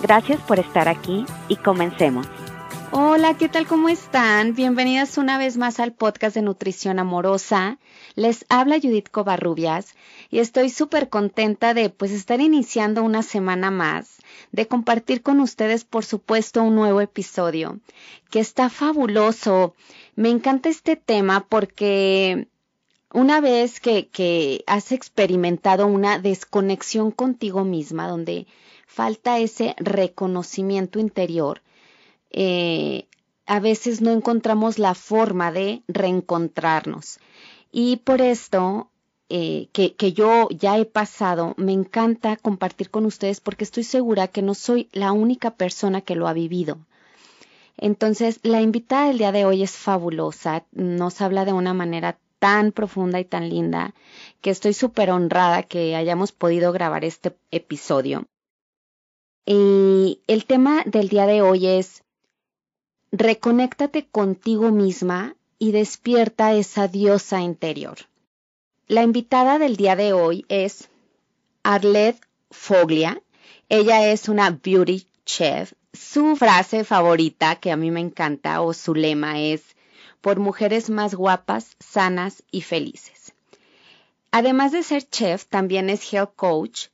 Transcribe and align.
Gracias 0.00 0.40
por 0.42 0.60
estar 0.60 0.88
aquí 0.88 1.26
y 1.48 1.56
comencemos. 1.56 2.26
Hola, 2.92 3.36
¿qué 3.36 3.48
tal? 3.48 3.66
¿Cómo 3.66 3.88
están? 3.88 4.54
Bienvenidas 4.54 5.18
una 5.18 5.38
vez 5.38 5.56
más 5.56 5.80
al 5.80 5.92
podcast 5.92 6.36
de 6.36 6.42
Nutrición 6.42 7.00
Amorosa. 7.00 7.78
Les 8.14 8.46
habla 8.48 8.78
Judith 8.80 9.10
Covarrubias 9.10 9.94
y 10.30 10.38
estoy 10.38 10.70
súper 10.70 11.08
contenta 11.08 11.74
de 11.74 11.90
pues 11.90 12.12
estar 12.12 12.40
iniciando 12.40 13.02
una 13.02 13.22
semana 13.24 13.72
más, 13.72 14.18
de 14.52 14.68
compartir 14.68 15.20
con 15.22 15.40
ustedes 15.40 15.84
por 15.84 16.04
supuesto 16.04 16.62
un 16.62 16.76
nuevo 16.76 17.00
episodio 17.00 17.80
que 18.30 18.38
está 18.38 18.70
fabuloso. 18.70 19.74
Me 20.14 20.30
encanta 20.30 20.68
este 20.68 20.94
tema 20.94 21.46
porque 21.48 22.46
una 23.12 23.40
vez 23.40 23.80
que, 23.80 24.08
que 24.08 24.62
has 24.68 24.92
experimentado 24.92 25.88
una 25.88 26.20
desconexión 26.20 27.10
contigo 27.10 27.64
misma, 27.64 28.06
donde 28.06 28.46
falta 28.98 29.38
ese 29.38 29.76
reconocimiento 29.78 30.98
interior, 30.98 31.62
eh, 32.32 33.06
a 33.46 33.60
veces 33.60 34.00
no 34.00 34.10
encontramos 34.10 34.80
la 34.80 34.94
forma 34.96 35.52
de 35.52 35.84
reencontrarnos. 35.86 37.20
Y 37.70 37.98
por 37.98 38.20
esto, 38.20 38.90
eh, 39.28 39.68
que, 39.70 39.94
que, 39.94 40.12
yo 40.14 40.48
ya 40.50 40.78
he 40.78 40.84
pasado, 40.84 41.54
me 41.56 41.72
encanta 41.72 42.36
compartir 42.36 42.90
con 42.90 43.06
ustedes 43.06 43.38
porque 43.40 43.62
estoy 43.62 43.84
segura 43.84 44.26
que 44.26 44.42
no 44.42 44.54
soy 44.54 44.88
la 44.90 45.12
única 45.12 45.52
persona 45.52 46.00
que 46.00 46.16
lo 46.16 46.26
ha 46.26 46.32
vivido. 46.32 46.78
Entonces, 47.76 48.40
la 48.42 48.62
invitada 48.62 49.06
del 49.06 49.18
día 49.18 49.30
de 49.30 49.44
hoy 49.44 49.62
es 49.62 49.76
fabulosa, 49.76 50.64
nos 50.72 51.20
habla 51.20 51.44
de 51.44 51.52
una 51.52 51.72
manera 51.72 52.18
tan 52.40 52.72
profunda 52.72 53.20
y 53.20 53.24
tan 53.24 53.48
linda 53.48 53.94
que 54.40 54.50
estoy 54.50 54.72
súper 54.72 55.12
honrada 55.12 55.62
que 55.62 55.94
hayamos 55.94 56.32
podido 56.32 56.72
grabar 56.72 57.04
este 57.04 57.36
episodio. 57.52 58.26
Y 59.50 60.20
el 60.26 60.44
tema 60.44 60.82
del 60.84 61.08
día 61.08 61.24
de 61.24 61.40
hoy 61.40 61.68
es 61.68 62.02
reconéctate 63.12 64.06
contigo 64.06 64.72
misma 64.72 65.36
y 65.58 65.72
despierta 65.72 66.52
esa 66.52 66.86
diosa 66.86 67.40
interior. 67.40 67.96
La 68.88 69.02
invitada 69.02 69.58
del 69.58 69.76
día 69.76 69.96
de 69.96 70.12
hoy 70.12 70.44
es 70.50 70.90
Arlette 71.62 72.20
Foglia. 72.50 73.22
Ella 73.70 74.12
es 74.12 74.28
una 74.28 74.50
beauty 74.50 75.06
chef. 75.24 75.72
Su 75.94 76.36
frase 76.36 76.84
favorita, 76.84 77.56
que 77.56 77.72
a 77.72 77.76
mí 77.78 77.90
me 77.90 78.00
encanta, 78.00 78.60
o 78.60 78.74
su 78.74 78.94
lema 78.94 79.40
es, 79.40 79.62
por 80.20 80.40
mujeres 80.40 80.90
más 80.90 81.14
guapas, 81.14 81.74
sanas 81.80 82.42
y 82.50 82.60
felices. 82.60 83.32
Además 84.30 84.72
de 84.72 84.82
ser 84.82 85.08
chef, 85.08 85.46
también 85.46 85.88
es 85.88 86.12
health 86.12 86.34
coach, 86.36 86.88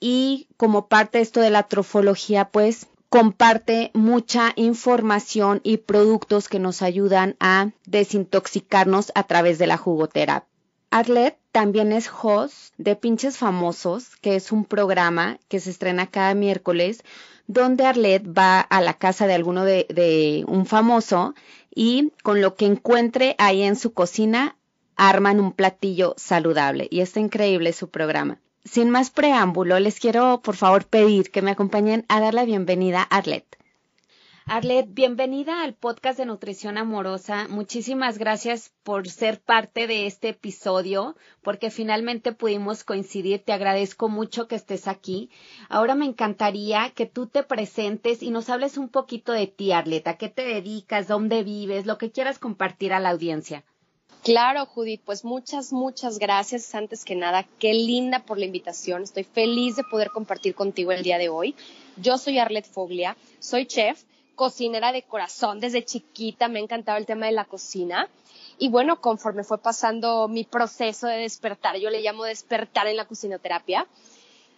y 0.00 0.48
como 0.56 0.86
parte 0.86 1.18
de 1.18 1.22
esto 1.22 1.40
de 1.40 1.50
la 1.50 1.64
trofología, 1.64 2.50
pues 2.50 2.86
comparte 3.08 3.90
mucha 3.94 4.52
información 4.56 5.60
y 5.62 5.78
productos 5.78 6.48
que 6.48 6.58
nos 6.58 6.82
ayudan 6.82 7.36
a 7.40 7.70
desintoxicarnos 7.86 9.12
a 9.14 9.24
través 9.24 9.58
de 9.58 9.66
la 9.66 9.76
jugoterapia. 9.76 10.48
Arlette 10.90 11.38
también 11.52 11.92
es 11.92 12.10
host 12.10 12.74
de 12.78 12.96
Pinches 12.96 13.38
Famosos, 13.38 14.16
que 14.20 14.36
es 14.36 14.52
un 14.52 14.64
programa 14.64 15.38
que 15.48 15.60
se 15.60 15.70
estrena 15.70 16.06
cada 16.06 16.34
miércoles, 16.34 17.02
donde 17.46 17.84
Arlette 17.84 18.26
va 18.26 18.60
a 18.60 18.80
la 18.80 18.94
casa 18.94 19.26
de 19.26 19.34
alguno 19.34 19.64
de, 19.64 19.86
de 19.88 20.44
un 20.46 20.64
famoso 20.66 21.34
y 21.74 22.12
con 22.22 22.40
lo 22.40 22.54
que 22.54 22.66
encuentre 22.66 23.34
ahí 23.38 23.62
en 23.62 23.76
su 23.76 23.92
cocina 23.92 24.56
arman 24.96 25.40
un 25.40 25.52
platillo 25.52 26.14
saludable. 26.16 26.88
Y 26.90 27.00
está 27.00 27.20
increíble 27.20 27.72
su 27.72 27.88
programa 27.88 28.38
sin 28.64 28.90
más 28.90 29.10
preámbulo, 29.10 29.78
les 29.80 29.98
quiero 29.98 30.40
por 30.42 30.56
favor 30.56 30.86
pedir 30.86 31.30
que 31.30 31.42
me 31.42 31.50
acompañen 31.50 32.04
a 32.08 32.20
dar 32.20 32.34
la 32.34 32.44
bienvenida 32.44 33.02
a 33.02 33.16
Arlette. 33.18 33.58
Arlette, 34.44 34.92
bienvenida 34.92 35.62
al 35.62 35.74
podcast 35.74 36.18
de 36.18 36.26
Nutrición 36.26 36.76
Amorosa. 36.76 37.46
Muchísimas 37.48 38.18
gracias 38.18 38.72
por 38.82 39.08
ser 39.08 39.40
parte 39.40 39.86
de 39.86 40.06
este 40.06 40.30
episodio, 40.30 41.16
porque 41.42 41.70
finalmente 41.70 42.32
pudimos 42.32 42.82
coincidir. 42.82 43.44
Te 43.44 43.52
agradezco 43.52 44.08
mucho 44.08 44.48
que 44.48 44.56
estés 44.56 44.88
aquí. 44.88 45.30
Ahora 45.68 45.94
me 45.94 46.06
encantaría 46.06 46.90
que 46.90 47.06
tú 47.06 47.28
te 47.28 47.44
presentes 47.44 48.20
y 48.22 48.30
nos 48.30 48.48
hables 48.48 48.78
un 48.78 48.88
poquito 48.88 49.32
de 49.32 49.46
ti, 49.46 49.70
Arlette. 49.70 50.08
¿A 50.08 50.16
qué 50.16 50.28
te 50.28 50.42
dedicas? 50.42 51.06
¿Dónde 51.06 51.44
vives? 51.44 51.86
Lo 51.86 51.96
que 51.96 52.10
quieras 52.10 52.40
compartir 52.40 52.92
a 52.92 53.00
la 53.00 53.10
audiencia. 53.10 53.64
Claro, 54.22 54.66
Judith, 54.66 55.00
pues 55.04 55.24
muchas, 55.24 55.72
muchas 55.72 56.18
gracias. 56.18 56.74
Antes 56.74 57.04
que 57.04 57.16
nada, 57.16 57.44
qué 57.58 57.74
linda 57.74 58.20
por 58.20 58.38
la 58.38 58.44
invitación. 58.44 59.02
Estoy 59.02 59.24
feliz 59.24 59.76
de 59.76 59.82
poder 59.84 60.10
compartir 60.10 60.54
contigo 60.54 60.92
el 60.92 61.02
día 61.02 61.18
de 61.18 61.28
hoy. 61.28 61.56
Yo 61.96 62.18
soy 62.18 62.38
Arlette 62.38 62.68
Foglia, 62.68 63.16
soy 63.40 63.66
chef, 63.66 64.04
cocinera 64.36 64.92
de 64.92 65.02
corazón. 65.02 65.58
Desde 65.58 65.84
chiquita 65.84 66.48
me 66.48 66.60
ha 66.60 66.62
encantado 66.62 66.98
el 66.98 67.06
tema 67.06 67.26
de 67.26 67.32
la 67.32 67.44
cocina. 67.44 68.08
Y 68.58 68.68
bueno, 68.68 69.00
conforme 69.00 69.42
fue 69.42 69.58
pasando 69.58 70.28
mi 70.28 70.44
proceso 70.44 71.08
de 71.08 71.16
despertar, 71.16 71.78
yo 71.78 71.90
le 71.90 72.00
llamo 72.00 72.24
despertar 72.24 72.86
en 72.86 72.96
la 72.96 73.06
cocinoterapia, 73.06 73.88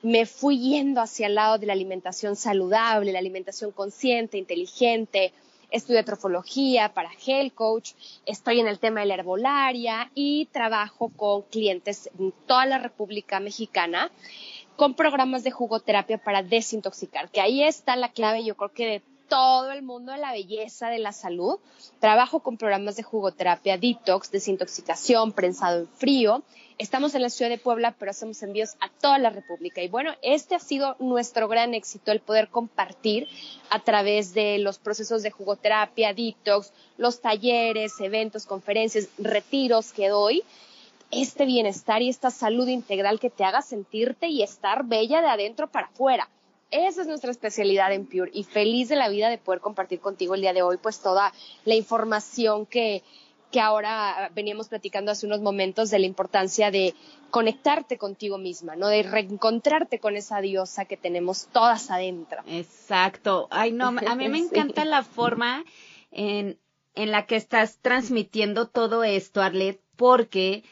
me 0.02 0.26
fui 0.26 0.58
yendo 0.58 1.00
hacia 1.00 1.26
el 1.28 1.36
lado 1.36 1.56
de 1.56 1.66
la 1.66 1.72
alimentación 1.72 2.36
saludable, 2.36 3.12
la 3.12 3.18
alimentación 3.18 3.70
consciente, 3.70 4.36
inteligente, 4.36 5.32
estudio 5.74 6.04
trofología 6.04 6.94
para 6.94 7.10
Health 7.26 7.54
Coach, 7.54 7.92
estoy 8.26 8.60
en 8.60 8.68
el 8.68 8.78
tema 8.78 9.00
de 9.00 9.06
la 9.06 9.14
herbolaria 9.14 10.10
y 10.14 10.46
trabajo 10.46 11.08
con 11.08 11.42
clientes 11.42 12.08
en 12.18 12.32
toda 12.46 12.64
la 12.66 12.78
República 12.78 13.40
Mexicana 13.40 14.10
con 14.76 14.94
programas 14.94 15.44
de 15.44 15.50
jugoterapia 15.50 16.18
para 16.18 16.42
desintoxicar, 16.42 17.28
que 17.30 17.40
ahí 17.40 17.62
está 17.62 17.96
la 17.96 18.10
clave, 18.10 18.44
yo 18.44 18.56
creo 18.56 18.72
que 18.72 18.86
de 18.86 19.02
todo 19.28 19.72
el 19.72 19.82
mundo 19.82 20.12
de 20.12 20.18
la 20.18 20.32
belleza, 20.32 20.90
de 20.90 20.98
la 20.98 21.12
salud. 21.12 21.58
Trabajo 21.98 22.40
con 22.40 22.56
programas 22.56 22.96
de 22.96 23.02
jugoterapia, 23.02 23.78
detox, 23.78 24.30
desintoxicación, 24.30 25.32
prensado 25.32 25.80
en 25.80 25.88
frío. 25.88 26.42
Estamos 26.76 27.14
en 27.14 27.22
la 27.22 27.30
ciudad 27.30 27.50
de 27.50 27.58
Puebla, 27.58 27.94
pero 27.96 28.10
hacemos 28.10 28.42
envíos 28.42 28.74
a 28.80 28.88
toda 28.88 29.18
la 29.18 29.30
República. 29.30 29.80
Y 29.80 29.88
bueno, 29.88 30.12
este 30.22 30.56
ha 30.56 30.58
sido 30.58 30.96
nuestro 30.98 31.46
gran 31.46 31.72
éxito, 31.72 32.10
el 32.10 32.18
poder 32.18 32.48
compartir 32.48 33.28
a 33.70 33.78
través 33.78 34.34
de 34.34 34.58
los 34.58 34.78
procesos 34.78 35.22
de 35.22 35.30
jugoterapia, 35.30 36.12
detox, 36.14 36.72
los 36.96 37.20
talleres, 37.20 38.00
eventos, 38.00 38.44
conferencias, 38.44 39.08
retiros 39.18 39.92
que 39.92 40.08
doy 40.08 40.42
este 41.12 41.44
bienestar 41.44 42.02
y 42.02 42.08
esta 42.08 42.32
salud 42.32 42.66
integral 42.66 43.20
que 43.20 43.30
te 43.30 43.44
haga 43.44 43.62
sentirte 43.62 44.26
y 44.26 44.42
estar 44.42 44.84
bella 44.84 45.20
de 45.20 45.28
adentro 45.28 45.68
para 45.68 45.86
afuera. 45.86 46.28
Esa 46.72 47.02
es 47.02 47.06
nuestra 47.06 47.30
especialidad 47.30 47.92
en 47.92 48.04
Pure 48.04 48.32
y 48.34 48.42
feliz 48.42 48.88
de 48.88 48.96
la 48.96 49.08
vida 49.08 49.28
de 49.28 49.38
poder 49.38 49.60
compartir 49.60 50.00
contigo 50.00 50.34
el 50.34 50.40
día 50.40 50.52
de 50.52 50.62
hoy 50.62 50.76
pues 50.76 51.00
toda 51.00 51.32
la 51.64 51.76
información 51.76 52.66
que, 52.66 53.04
que 53.54 53.60
ahora 53.60 54.32
veníamos 54.34 54.66
platicando 54.66 55.12
hace 55.12 55.26
unos 55.26 55.40
momentos 55.40 55.88
de 55.88 56.00
la 56.00 56.06
importancia 56.06 56.72
de 56.72 56.92
conectarte 57.30 57.98
contigo 57.98 58.36
misma, 58.36 58.74
¿no? 58.74 58.88
De 58.88 59.04
reencontrarte 59.04 60.00
con 60.00 60.16
esa 60.16 60.40
diosa 60.40 60.86
que 60.86 60.96
tenemos 60.96 61.46
todas 61.52 61.88
adentro. 61.92 62.42
Exacto. 62.48 63.46
Ay, 63.52 63.70
no, 63.70 63.94
a 64.08 64.16
mí 64.16 64.28
me 64.28 64.38
encanta 64.44 64.84
la 64.84 65.04
forma 65.04 65.64
en, 66.10 66.58
en 66.96 67.12
la 67.12 67.26
que 67.26 67.36
estás 67.36 67.78
transmitiendo 67.80 68.66
todo 68.66 69.04
esto, 69.04 69.40
Arlet, 69.40 69.80
porque 69.94 70.64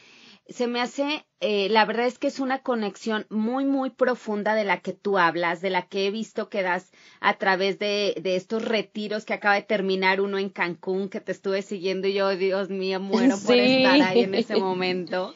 se 0.47 0.67
me 0.67 0.81
hace, 0.81 1.25
eh, 1.39 1.69
la 1.69 1.85
verdad 1.85 2.05
es 2.05 2.19
que 2.19 2.27
es 2.27 2.39
una 2.39 2.61
conexión 2.61 3.25
muy, 3.29 3.65
muy 3.65 3.91
profunda 3.91 4.55
de 4.55 4.65
la 4.65 4.81
que 4.81 4.91
tú 4.91 5.17
hablas, 5.17 5.61
de 5.61 5.69
la 5.69 5.87
que 5.87 6.07
he 6.07 6.11
visto 6.11 6.49
que 6.49 6.61
das 6.63 6.91
a 7.21 7.37
través 7.37 7.79
de, 7.79 8.15
de 8.21 8.35
estos 8.35 8.63
retiros 8.65 9.25
que 9.25 9.33
acaba 9.33 9.55
de 9.55 9.61
terminar 9.61 10.19
uno 10.19 10.37
en 10.37 10.49
Cancún, 10.49 11.09
que 11.09 11.21
te 11.21 11.31
estuve 11.31 11.61
siguiendo 11.61 12.07
y 12.07 12.13
yo, 12.13 12.29
Dios 12.35 12.69
mío, 12.69 12.99
muero 12.99 13.37
por 13.37 13.55
estar 13.55 14.01
ahí 14.01 14.21
en 14.21 14.35
ese 14.35 14.55
momento. 14.57 15.33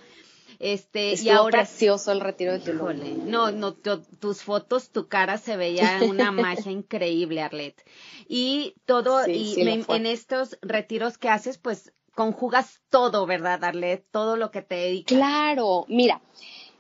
Este, 0.59 1.13
y 1.21 1.30
ahora 1.30 1.59
precioso 1.59 2.12
el 2.12 2.19
retiro 2.19 2.54
de 2.54 2.59
Tulum. 2.59 3.30
no, 3.30 3.51
no, 3.51 3.75
tus 3.75 4.42
fotos, 4.42 4.89
tu 4.89 5.07
cara 5.07 5.38
se 5.38 5.56
veía 5.56 6.00
una 6.01 6.31
magia 6.31 6.71
increíble, 6.71 7.42
Arlet. 7.42 7.80
Y 8.27 8.74
todo, 8.86 9.27
y 9.27 9.56
en 9.88 10.06
estos 10.07 10.57
retiros 10.63 11.19
que 11.19 11.30
haces, 11.30 11.59
pues 11.59 11.94
conjugas 12.17 12.81
todo, 12.89 13.27
¿verdad, 13.27 13.59
Darle? 13.59 13.97
Todo 14.11 14.37
lo 14.37 14.49
que 14.49 14.63
te 14.63 14.73
dedicas. 14.73 15.15
Claro, 15.15 15.85
mira, 15.87 16.19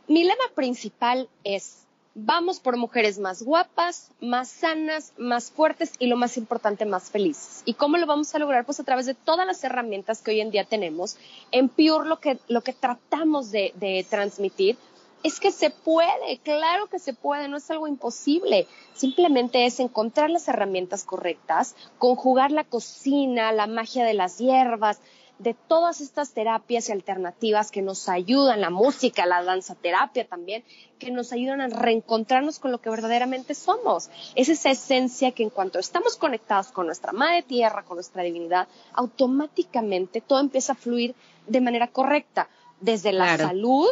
mi 0.07 0.23
lema 0.23 0.45
principal 0.55 1.29
es 1.43 1.87
Vamos 2.19 2.59
por 2.59 2.77
mujeres 2.77 3.19
más 3.19 3.43
guapas, 3.43 4.09
más 4.19 4.49
sanas, 4.49 5.13
más 5.19 5.51
fuertes 5.51 5.91
y 5.99 6.07
lo 6.07 6.17
más 6.17 6.35
importante, 6.37 6.83
más 6.83 7.11
felices. 7.11 7.61
¿Y 7.63 7.75
cómo 7.75 7.97
lo 7.97 8.07
vamos 8.07 8.33
a 8.33 8.39
lograr? 8.39 8.65
Pues 8.65 8.79
a 8.79 8.83
través 8.83 9.05
de 9.05 9.13
todas 9.13 9.45
las 9.45 9.63
herramientas 9.63 10.23
que 10.23 10.31
hoy 10.31 10.41
en 10.41 10.49
día 10.49 10.63
tenemos. 10.63 11.17
En 11.51 11.69
Pure 11.69 12.09
lo 12.09 12.19
que, 12.19 12.39
lo 12.47 12.61
que 12.61 12.73
tratamos 12.73 13.51
de, 13.51 13.71
de 13.75 14.03
transmitir 14.09 14.79
es 15.21 15.39
que 15.39 15.51
se 15.51 15.69
puede, 15.69 16.39
claro 16.43 16.87
que 16.87 16.97
se 16.97 17.13
puede, 17.13 17.47
no 17.49 17.57
es 17.57 17.69
algo 17.69 17.87
imposible. 17.87 18.65
Simplemente 18.95 19.67
es 19.67 19.79
encontrar 19.79 20.31
las 20.31 20.47
herramientas 20.47 21.03
correctas, 21.03 21.75
conjugar 21.99 22.51
la 22.51 22.63
cocina, 22.63 23.51
la 23.51 23.67
magia 23.67 24.05
de 24.05 24.15
las 24.15 24.39
hierbas, 24.39 25.01
de 25.39 25.53
todas 25.53 26.01
estas 26.01 26.31
terapias 26.31 26.89
y 26.89 26.91
alternativas 26.91 27.71
que 27.71 27.81
nos 27.81 28.09
ayudan, 28.09 28.61
la 28.61 28.69
música, 28.69 29.25
la 29.25 29.43
danza 29.43 29.75
terapia 29.75 30.27
también, 30.27 30.63
que 30.97 31.11
nos 31.11 31.31
ayudan 31.31 31.61
a 31.61 31.67
reencontrarnos 31.67 32.59
con 32.59 32.71
lo 32.71 32.79
que 32.79 32.89
verdaderamente 32.89 33.53
somos. 33.53 34.09
Es 34.35 34.49
esa 34.49 34.71
esencia 34.71 35.31
que 35.31 35.43
en 35.43 35.49
cuanto 35.49 35.79
estamos 35.79 36.17
conectados 36.17 36.67
con 36.69 36.87
nuestra 36.87 37.11
madre 37.11 37.43
tierra, 37.43 37.83
con 37.83 37.97
nuestra 37.97 38.23
divinidad, 38.23 38.67
automáticamente 38.93 40.21
todo 40.21 40.39
empieza 40.39 40.73
a 40.73 40.75
fluir 40.75 41.13
de 41.45 41.61
manera 41.61 41.87
correcta, 41.87 42.49
desde 42.79 43.11
la 43.11 43.37
salud 43.37 43.87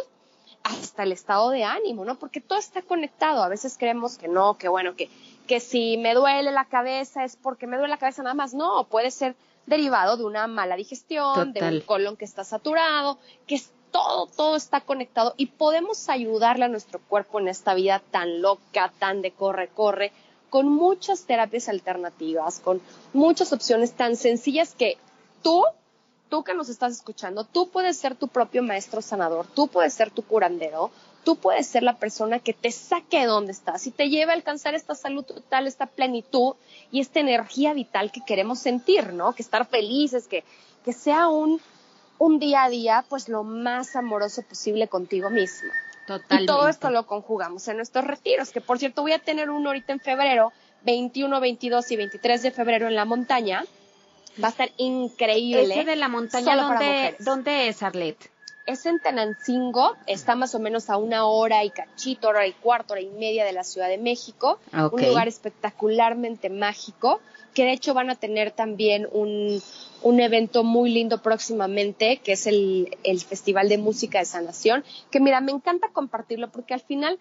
hasta 0.62 1.04
el 1.04 1.12
estado 1.12 1.50
de 1.50 1.62
ánimo, 1.62 2.04
¿no? 2.04 2.16
Porque 2.16 2.40
todo 2.40 2.58
está 2.58 2.82
conectado. 2.82 3.42
A 3.42 3.48
veces 3.48 3.76
creemos 3.78 4.18
que 4.18 4.26
no, 4.26 4.58
que 4.58 4.68
bueno, 4.68 4.96
que, 4.96 5.08
que 5.46 5.60
si 5.60 5.96
me 5.96 6.14
duele 6.14 6.50
la 6.50 6.64
cabeza 6.64 7.24
es 7.24 7.36
porque 7.36 7.68
me 7.68 7.76
duele 7.76 7.90
la 7.90 7.98
cabeza 7.98 8.22
nada 8.24 8.34
más. 8.34 8.52
No, 8.52 8.84
puede 8.84 9.12
ser 9.12 9.36
derivado 9.66 10.16
de 10.16 10.24
una 10.24 10.46
mala 10.46 10.76
digestión, 10.76 11.52
de 11.52 11.62
un 11.62 11.80
colon 11.80 12.16
que 12.16 12.24
está 12.24 12.44
saturado, 12.44 13.18
que 13.46 13.56
es 13.56 13.70
todo, 13.90 14.26
todo 14.26 14.56
está 14.56 14.80
conectado 14.80 15.34
y 15.36 15.46
podemos 15.46 16.08
ayudarle 16.08 16.66
a 16.66 16.68
nuestro 16.68 17.00
cuerpo 17.00 17.40
en 17.40 17.48
esta 17.48 17.74
vida 17.74 18.02
tan 18.10 18.42
loca, 18.42 18.92
tan 18.98 19.22
de 19.22 19.32
corre, 19.32 19.68
corre, 19.68 20.12
con 20.50 20.68
muchas 20.68 21.24
terapias 21.24 21.68
alternativas, 21.68 22.60
con 22.60 22.80
muchas 23.12 23.52
opciones 23.52 23.92
tan 23.92 24.16
sencillas 24.16 24.74
que 24.74 24.96
tú, 25.42 25.64
tú 26.28 26.44
que 26.44 26.54
nos 26.54 26.68
estás 26.68 26.92
escuchando, 26.92 27.44
tú 27.44 27.68
puedes 27.68 27.96
ser 27.96 28.14
tu 28.14 28.28
propio 28.28 28.62
maestro 28.62 29.02
sanador, 29.02 29.46
tú 29.54 29.68
puedes 29.68 29.94
ser 29.94 30.10
tu 30.10 30.22
curandero, 30.22 30.90
tú 31.26 31.34
puedes 31.34 31.66
ser 31.66 31.82
la 31.82 31.96
persona 31.96 32.38
que 32.38 32.52
te 32.52 32.70
saque 32.70 33.18
de 33.18 33.26
donde 33.26 33.50
estás 33.50 33.84
y 33.88 33.90
te 33.90 34.08
lleve 34.08 34.30
a 34.30 34.36
alcanzar 34.36 34.76
esta 34.76 34.94
salud 34.94 35.24
total, 35.24 35.66
esta 35.66 35.86
plenitud 35.86 36.54
y 36.92 37.00
esta 37.00 37.18
energía 37.18 37.74
vital 37.74 38.12
que 38.12 38.20
queremos 38.24 38.60
sentir, 38.60 39.12
¿no? 39.12 39.34
Que 39.34 39.42
estar 39.42 39.66
felices, 39.66 40.28
que, 40.28 40.44
que 40.84 40.92
sea 40.92 41.26
un, 41.26 41.60
un 42.18 42.38
día 42.38 42.62
a 42.62 42.68
día, 42.68 43.04
pues 43.08 43.28
lo 43.28 43.42
más 43.42 43.96
amoroso 43.96 44.42
posible 44.42 44.86
contigo 44.86 45.28
misma. 45.28 45.72
Totalmente. 46.06 46.44
Y 46.44 46.46
todo 46.46 46.68
esto 46.68 46.90
lo 46.90 47.08
conjugamos 47.08 47.66
en 47.66 47.78
nuestros 47.78 48.04
retiros, 48.04 48.50
que 48.50 48.60
por 48.60 48.78
cierto 48.78 49.02
voy 49.02 49.10
a 49.10 49.18
tener 49.18 49.50
uno 49.50 49.70
ahorita 49.70 49.94
en 49.94 49.98
febrero, 49.98 50.52
21, 50.84 51.40
22 51.40 51.90
y 51.90 51.96
23 51.96 52.40
de 52.40 52.50
febrero 52.52 52.86
en 52.86 52.94
la 52.94 53.04
montaña. 53.04 53.64
Va 54.40 54.46
a 54.46 54.50
estar 54.52 54.70
increíble. 54.76 55.74
Ese 55.74 55.82
de 55.82 55.96
la 55.96 56.06
montaña, 56.06 56.54
¿dónde, 56.54 57.16
¿dónde 57.18 57.66
es, 57.66 57.82
Arlette? 57.82 58.30
Es 58.66 58.84
en 58.84 58.98
Tenancingo, 59.00 59.96
está 60.06 60.34
más 60.34 60.54
o 60.54 60.58
menos 60.58 60.90
a 60.90 60.96
una 60.96 61.26
hora 61.26 61.64
y 61.64 61.70
cachito, 61.70 62.28
hora 62.28 62.46
y 62.46 62.52
cuarto, 62.52 62.94
hora 62.94 63.00
y 63.00 63.08
media 63.08 63.44
de 63.44 63.52
la 63.52 63.64
Ciudad 63.64 63.88
de 63.88 63.98
México. 63.98 64.58
Un 64.72 65.02
lugar 65.02 65.28
espectacularmente 65.28 66.50
mágico, 66.50 67.20
que 67.54 67.64
de 67.64 67.72
hecho 67.72 67.94
van 67.94 68.10
a 68.10 68.16
tener 68.16 68.50
también 68.50 69.08
un, 69.12 69.62
un 70.02 70.20
evento 70.20 70.64
muy 70.64 70.90
lindo 70.90 71.22
próximamente, 71.22 72.18
que 72.18 72.32
es 72.32 72.46
el, 72.46 72.96
el 73.04 73.20
Festival 73.20 73.68
de 73.68 73.78
Música 73.78 74.18
de 74.18 74.24
Sanación, 74.24 74.84
que 75.10 75.20
mira, 75.20 75.40
me 75.40 75.52
encanta 75.52 75.88
compartirlo 75.92 76.50
porque 76.50 76.74
al 76.74 76.80
final 76.80 77.18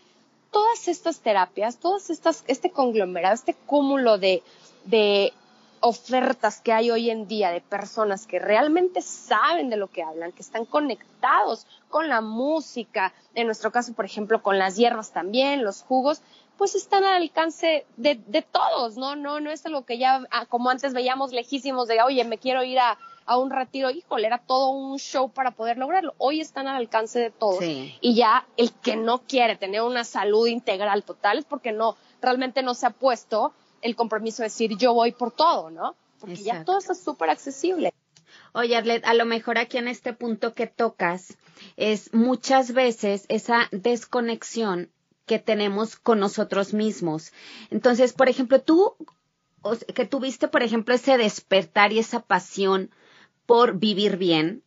todas 0.51 0.87
estas 0.87 1.19
terapias, 1.19 1.77
todas 1.77 2.09
estas, 2.09 2.43
este 2.47 2.71
conglomerado, 2.71 3.35
este 3.35 3.53
cúmulo 3.53 4.17
de, 4.17 4.41
de 4.85 5.31
ofertas 5.79 6.61
que 6.61 6.73
hay 6.73 6.91
hoy 6.91 7.09
en 7.09 7.27
día 7.27 7.51
de 7.51 7.61
personas 7.61 8.27
que 8.27 8.39
realmente 8.39 9.01
saben 9.01 9.69
de 9.69 9.77
lo 9.77 9.87
que 9.87 10.03
hablan, 10.03 10.31
que 10.31 10.41
están 10.41 10.65
conectados 10.65 11.67
con 11.89 12.09
la 12.09 12.21
música, 12.21 13.13
en 13.33 13.45
nuestro 13.45 13.71
caso, 13.71 13.93
por 13.93 14.05
ejemplo, 14.05 14.41
con 14.41 14.57
las 14.57 14.75
hierbas 14.75 15.11
también, 15.11 15.63
los 15.63 15.83
jugos, 15.83 16.21
pues 16.57 16.75
están 16.75 17.03
al 17.03 17.21
alcance 17.21 17.85
de, 17.97 18.15
de 18.27 18.41
todos, 18.41 18.97
¿no? 18.97 19.15
No, 19.15 19.39
no 19.39 19.51
es 19.51 19.65
algo 19.65 19.85
que 19.85 19.97
ya, 19.97 20.25
ah, 20.31 20.45
como 20.45 20.69
antes 20.69 20.93
veíamos 20.93 21.31
lejísimos 21.31 21.87
de, 21.87 22.01
oye, 22.01 22.23
me 22.23 22.37
quiero 22.37 22.63
ir 22.63 22.79
a, 22.79 22.97
a 23.25 23.37
un 23.37 23.49
retiro, 23.49 23.89
híjole, 23.89 24.27
era 24.27 24.37
todo 24.37 24.69
un 24.69 24.97
show 24.97 25.29
para 25.29 25.51
poder 25.51 25.77
lograrlo. 25.77 26.13
Hoy 26.17 26.41
están 26.41 26.67
al 26.67 26.77
alcance 26.77 27.19
de 27.19 27.31
todos. 27.31 27.61
Y 27.61 28.15
ya 28.15 28.45
el 28.57 28.71
que 28.71 28.95
no 28.95 29.21
quiere 29.23 29.55
tener 29.55 29.81
una 29.81 30.03
salud 30.03 30.47
integral 30.47 31.03
total 31.03 31.39
es 31.39 31.45
porque 31.45 31.71
no, 31.71 31.97
realmente 32.21 32.61
no 32.61 32.73
se 32.73 32.85
ha 32.85 32.91
puesto 32.91 33.53
el 33.85 33.95
compromiso 33.95 34.41
de 34.41 34.47
decir 34.47 34.75
yo 34.77 34.93
voy 34.93 35.11
por 35.11 35.31
todo, 35.31 35.69
¿no? 35.69 35.95
Porque 36.19 36.37
ya 36.37 36.63
todo 36.63 36.79
está 36.79 36.95
súper 36.95 37.29
accesible. 37.29 37.93
Oye, 38.51 38.75
Arlet, 38.75 39.05
a 39.05 39.13
lo 39.13 39.25
mejor 39.25 39.59
aquí 39.59 39.77
en 39.77 39.87
este 39.87 40.11
punto 40.13 40.55
que 40.55 40.65
tocas 40.65 41.37
es 41.77 42.13
muchas 42.13 42.73
veces 42.73 43.25
esa 43.29 43.67
desconexión 43.71 44.89
que 45.27 45.37
tenemos 45.37 45.95
con 45.97 46.19
nosotros 46.19 46.73
mismos. 46.73 47.31
Entonces, 47.69 48.13
por 48.13 48.27
ejemplo, 48.27 48.61
tú 48.61 48.95
que 49.93 50.05
tuviste, 50.05 50.47
por 50.47 50.63
ejemplo, 50.63 50.95
ese 50.95 51.17
despertar 51.17 51.93
y 51.93 51.99
esa 51.99 52.21
pasión 52.21 52.89
por 53.45 53.77
vivir 53.77 54.17
bien, 54.17 54.63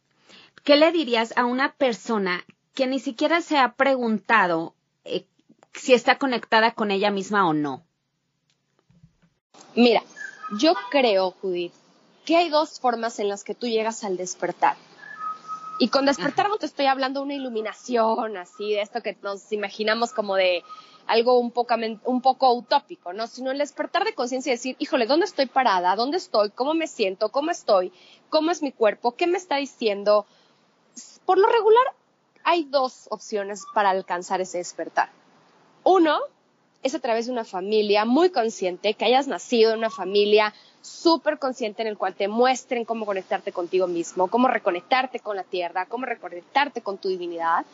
¿qué 0.62 0.76
le 0.76 0.93
dirías 0.93 1.37
a 1.37 1.44
una 1.44 1.75
persona 1.75 2.44
que 2.75 2.87
ni 2.87 3.00
siquiera 3.00 3.41
se 3.41 3.59
ha 3.59 3.75
preguntado 3.75 4.75
eh, 5.05 5.26
si 5.75 5.93
está 5.93 6.19
conectada 6.19 6.73
con 6.73 6.93
ella 6.93 7.11
misma 7.11 7.49
o 7.49 7.53
no? 7.53 7.88
Mira, 9.75 10.02
yo 10.58 10.75
creo, 10.90 11.32
Judith, 11.43 11.72
que 12.25 12.37
hay 12.37 12.49
dos 12.49 12.81
formas 12.81 13.19
en 13.19 13.28
las 13.28 13.44
que 13.44 13.55
tú 13.55 13.66
llegas 13.66 14.05
al 14.05 14.16
despertar. 14.16 14.76
Y 15.78 15.88
con 15.88 16.06
despertar 16.06 16.49
no 16.49 16.58
te 16.58 16.66
estoy 16.66 16.87
hablando 16.87 17.20
de 17.20 17.26
una 17.26 17.34
iluminación 17.34 18.37
así, 18.37 18.72
de 18.72 18.82
esto 18.82 19.00
que 19.00 19.16
nos 19.22 19.52
imaginamos 19.52 20.12
como 20.12 20.34
de 20.34 20.64
algo 21.06 21.38
un 21.38 21.52
poco, 21.52 21.75
un 22.05 22.20
poco 22.20 22.52
utópico, 22.52 23.12
¿no? 23.12 23.26
Sino 23.26 23.50
el 23.50 23.58
despertar 23.58 24.05
de 24.05 24.14
conciencia 24.14 24.50
y 24.50 24.56
decir, 24.56 24.76
híjole, 24.78 25.06
¿dónde 25.06 25.26
estoy 25.26 25.46
parada? 25.46 25.96
¿Dónde 25.96 26.19
estoy? 26.19 26.50
¿Cómo 26.50 26.75
me 26.75 26.87
siento? 26.87 27.31
¿Cómo 27.31 27.50
estoy? 27.50 27.93
¿Cómo 28.28 28.50
es 28.50 28.62
mi 28.62 28.72
cuerpo? 28.72 29.12
¿Qué 29.12 29.26
me 29.26 29.38
está 29.38 29.56
diciendo? 29.56 30.26
Por 31.25 31.38
lo 31.38 31.46
regular, 31.46 31.94
hay 32.44 32.64
dos 32.64 33.06
opciones 33.11 33.64
para 33.72 33.90
alcanzar 33.90 34.40
ese 34.40 34.58
despertar. 34.58 35.11
Uno, 35.84 36.19
es 36.82 36.94
a 36.94 36.98
través 36.98 37.26
de 37.26 37.32
una 37.32 37.44
familia 37.44 38.04
muy 38.04 38.30
consciente, 38.30 38.94
que 38.94 39.04
hayas 39.04 39.26
nacido 39.26 39.73
en 39.73 39.78
una 39.78 39.90
familia 39.90 40.54
súper 40.80 41.38
consciente 41.38 41.82
en 41.82 41.88
el 41.88 41.99
cual 41.99 42.14
te 42.14 42.28
muestren 42.28 42.85
cómo 42.85 43.04
conectarte 43.04 43.52
contigo 43.52 43.87
mismo, 43.87 44.28
cómo 44.28 44.49
reconectarte 44.49 45.20
con 45.20 45.37
la 45.37 45.44
tierra, 45.44 45.87
cómo 45.87 46.06
reconectarte 46.06 46.80
con 46.80 46.99
tu 46.99 47.08
divinidad, 47.08 47.66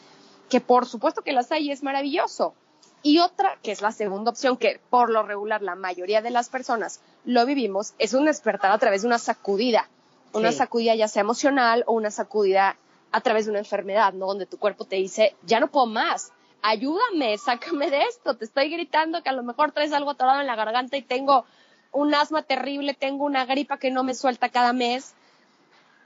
que 0.49 0.61
por 0.61 0.87
supuesto 0.87 1.23
que 1.23 1.33
las 1.33 1.53
hay 1.53 1.69
y 1.69 1.71
es 1.71 1.83
maravilloso. 1.83 2.55
Y 3.03 3.19
otra, 3.19 3.59
que 3.63 3.71
es 3.71 3.83
la 3.83 3.93
segunda 3.93 4.31
opción, 4.31 4.57
que 4.57 4.81
por 4.89 5.11
lo 5.11 5.23
regular 5.23 5.61
la 5.61 5.75
mayoría 5.75 6.23
de 6.23 6.31
las 6.31 6.49
personas 6.49 7.01
lo 7.27 7.45
vivimos, 7.45 7.93
es 7.99 8.15
un 8.15 8.25
despertar 8.25 8.73
a 8.73 8.79
través 8.79 9.03
de 9.03 9.09
una 9.09 9.19
sacudida, 9.19 9.89
una 10.33 10.53
sacudida 10.53 10.95
ya 10.95 11.07
sea 11.07 11.21
emocional 11.21 11.85
o 11.87 11.93
una 11.93 12.11
sacudida 12.11 12.77
a 13.13 13.21
través 13.21 13.45
de 13.45 13.51
una 13.51 13.61
enfermedad, 13.61 14.15
¿no? 14.15 14.27
Donde 14.27 14.47
tu 14.47 14.59
cuerpo 14.59 14.87
te 14.87 14.97
dice, 14.97 15.37
ya 15.45 15.61
no 15.61 15.69
puedo 15.69 15.87
más, 15.87 16.33
ayúdame, 16.65 17.37
sácame 17.37 17.91
de 17.91 18.01
esto, 18.05 18.35
te 18.37 18.47
estoy 18.47 18.71
gritando 18.71 19.23
que 19.23 19.29
a 19.29 19.35
lo 19.35 19.43
mejor 19.43 19.73
traes 19.73 19.93
algo 19.93 20.11
atorado 20.11 20.41
en 20.41 20.47
la 20.47 20.57
garganta 20.57 20.97
y 20.97 21.03
tengo 21.03 21.45
un 21.93 22.15
asma 22.15 22.43
terrible, 22.43 22.95
tengo 22.95 23.27
una 23.27 23.45
gripa 23.45 23.79
que 23.79 23.91
no 23.91 24.03
me 24.03 24.15
suelta 24.15 24.49
cada 24.49 24.73
mes. 24.73 25.15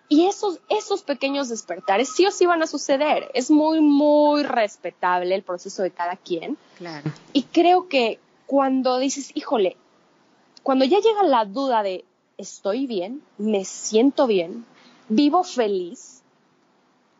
Y 0.08 0.26
esos, 0.26 0.58
esos 0.68 1.02
pequeños 1.02 1.48
despertares 1.48 2.12
sí 2.12 2.26
o 2.26 2.32
sí 2.32 2.44
van 2.44 2.62
a 2.62 2.66
suceder. 2.66 3.30
Es 3.34 3.52
muy, 3.52 3.80
muy 3.80 4.42
respetable 4.42 5.34
el 5.34 5.42
proceso 5.42 5.82
de 5.82 5.92
cada 5.92 6.16
quien. 6.16 6.58
Claro. 6.76 7.08
Y 7.32 7.44
creo 7.44 7.88
que 7.88 8.18
cuando 8.46 8.98
dices, 8.98 9.30
híjole, 9.34 9.76
cuando 10.64 10.84
ya 10.84 10.98
llega 10.98 11.22
la 11.22 11.44
duda 11.44 11.84
de 11.84 12.04
estoy 12.36 12.86
bien, 12.86 13.22
me 13.36 13.64
siento 13.64 14.26
bien, 14.26 14.66
vivo 15.08 15.44
feliz, 15.44 16.17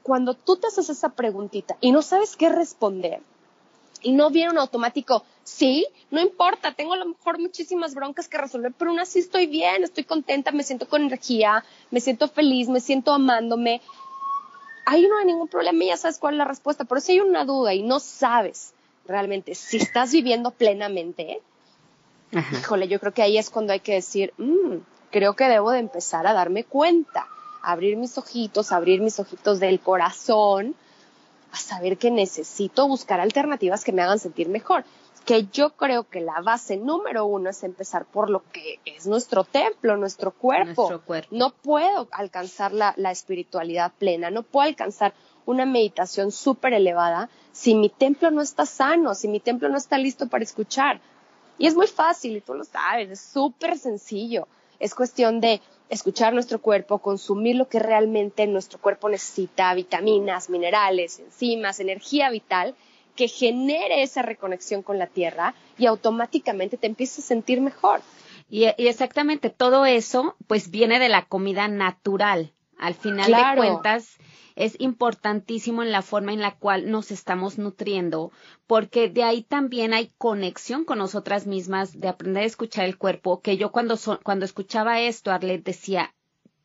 cuando 0.08 0.32
tú 0.32 0.56
te 0.56 0.68
haces 0.68 0.88
esa 0.88 1.10
preguntita 1.10 1.76
y 1.82 1.92
no 1.92 2.00
sabes 2.00 2.34
qué 2.34 2.48
responder, 2.48 3.20
y 4.00 4.12
no 4.12 4.30
viene 4.30 4.52
un 4.52 4.58
automático, 4.58 5.22
sí, 5.44 5.86
no 6.10 6.18
importa, 6.18 6.72
tengo 6.72 6.94
a 6.94 6.96
lo 6.96 7.04
mejor 7.04 7.38
muchísimas 7.38 7.94
broncas 7.94 8.26
que 8.26 8.38
resolver, 8.38 8.72
pero 8.72 8.90
aún 8.90 9.00
así 9.00 9.18
estoy 9.18 9.46
bien, 9.46 9.84
estoy 9.84 10.04
contenta, 10.04 10.50
me 10.50 10.62
siento 10.62 10.88
con 10.88 11.02
energía, 11.02 11.62
me 11.90 12.00
siento 12.00 12.26
feliz, 12.28 12.70
me 12.70 12.80
siento 12.80 13.12
amándome. 13.12 13.82
Ahí 14.86 15.06
no 15.06 15.18
hay 15.18 15.26
ningún 15.26 15.48
problema 15.48 15.84
y 15.84 15.88
ya 15.88 15.98
sabes 15.98 16.18
cuál 16.18 16.34
es 16.34 16.38
la 16.38 16.46
respuesta, 16.46 16.84
pero 16.84 17.02
si 17.02 17.12
hay 17.12 17.20
una 17.20 17.44
duda 17.44 17.74
y 17.74 17.82
no 17.82 18.00
sabes 18.00 18.72
realmente 19.06 19.54
si 19.54 19.76
estás 19.76 20.10
viviendo 20.10 20.52
plenamente, 20.52 21.42
híjole, 22.32 22.88
yo 22.88 22.98
creo 22.98 23.12
que 23.12 23.20
ahí 23.20 23.36
es 23.36 23.50
cuando 23.50 23.74
hay 23.74 23.80
que 23.80 23.92
decir, 23.92 24.32
mm, 24.38 24.76
creo 25.10 25.36
que 25.36 25.44
debo 25.44 25.70
de 25.70 25.80
empezar 25.80 26.26
a 26.26 26.32
darme 26.32 26.64
cuenta 26.64 27.26
abrir 27.62 27.96
mis 27.96 28.16
ojitos, 28.18 28.72
abrir 28.72 29.00
mis 29.00 29.18
ojitos 29.18 29.60
del 29.60 29.80
corazón, 29.80 30.74
a 31.52 31.56
saber 31.56 31.98
que 31.98 32.10
necesito 32.10 32.86
buscar 32.88 33.20
alternativas 33.20 33.84
que 33.84 33.92
me 33.92 34.02
hagan 34.02 34.18
sentir 34.18 34.48
mejor. 34.48 34.84
que 35.24 35.46
yo 35.52 35.76
creo 35.76 36.04
que 36.08 36.22
la 36.22 36.40
base 36.40 36.78
número 36.78 37.26
uno 37.26 37.50
es 37.50 37.62
empezar 37.62 38.06
por 38.06 38.30
lo 38.30 38.42
que 38.50 38.80
es 38.86 39.06
nuestro 39.06 39.44
templo, 39.44 39.98
nuestro 39.98 40.30
cuerpo. 40.30 41.02
No 41.30 41.50
puedo 41.50 42.08
alcanzar 42.12 42.72
la, 42.72 42.94
la 42.96 43.10
espiritualidad 43.10 43.92
plena, 43.98 44.30
no 44.30 44.42
puedo 44.42 44.66
alcanzar 44.66 45.12
una 45.44 45.66
meditación 45.66 46.32
súper 46.32 46.72
elevada 46.72 47.28
si 47.52 47.74
mi 47.74 47.90
templo 47.90 48.30
no 48.30 48.40
está 48.40 48.64
sano, 48.64 49.14
si 49.14 49.28
mi 49.28 49.38
templo 49.38 49.68
no 49.68 49.76
está 49.76 49.98
listo 49.98 50.28
para 50.28 50.44
escuchar. 50.44 51.00
Y 51.58 51.66
es 51.66 51.74
muy 51.74 51.88
fácil, 51.88 52.36
y 52.36 52.40
tú 52.40 52.54
lo 52.54 52.64
sabes, 52.64 53.10
es 53.10 53.20
súper 53.20 53.76
sencillo. 53.78 54.48
Es 54.78 54.94
cuestión 54.94 55.40
de 55.40 55.60
escuchar 55.90 56.34
nuestro 56.34 56.60
cuerpo, 56.60 56.98
consumir 56.98 57.56
lo 57.56 57.68
que 57.68 57.78
realmente 57.78 58.46
nuestro 58.46 58.80
cuerpo 58.80 59.08
necesita, 59.08 59.72
vitaminas, 59.74 60.50
minerales, 60.50 61.18
enzimas, 61.18 61.80
energía 61.80 62.30
vital, 62.30 62.74
que 63.16 63.28
genere 63.28 64.02
esa 64.02 64.22
reconexión 64.22 64.82
con 64.82 64.98
la 64.98 65.08
tierra 65.08 65.54
y 65.76 65.86
automáticamente 65.86 66.76
te 66.76 66.86
empiezas 66.86 67.24
a 67.24 67.28
sentir 67.28 67.60
mejor. 67.60 68.00
Y, 68.48 68.64
exactamente 68.78 69.50
todo 69.50 69.86
eso, 69.86 70.36
pues 70.46 70.70
viene 70.70 70.98
de 70.98 71.08
la 71.08 71.26
comida 71.26 71.68
natural. 71.68 72.52
Al 72.78 72.94
final 72.94 73.30
de 73.30 73.56
cuentas, 73.56 74.16
es 74.54 74.76
importantísimo 74.78 75.82
en 75.82 75.92
la 75.92 76.02
forma 76.02 76.32
en 76.32 76.40
la 76.40 76.56
cual 76.56 76.90
nos 76.90 77.10
estamos 77.10 77.58
nutriendo, 77.58 78.32
porque 78.66 79.08
de 79.08 79.22
ahí 79.22 79.42
también 79.42 79.94
hay 79.94 80.12
conexión 80.18 80.84
con 80.84 80.98
nosotras 80.98 81.46
mismas, 81.46 82.00
de 82.00 82.08
aprender 82.08 82.42
a 82.42 82.46
escuchar 82.46 82.84
el 82.84 82.98
cuerpo, 82.98 83.40
que 83.40 83.56
yo 83.56 83.70
cuando, 83.70 83.96
cuando 84.22 84.44
escuchaba 84.44 85.00
esto, 85.00 85.30
Arlet 85.30 85.64
decía, 85.64 86.14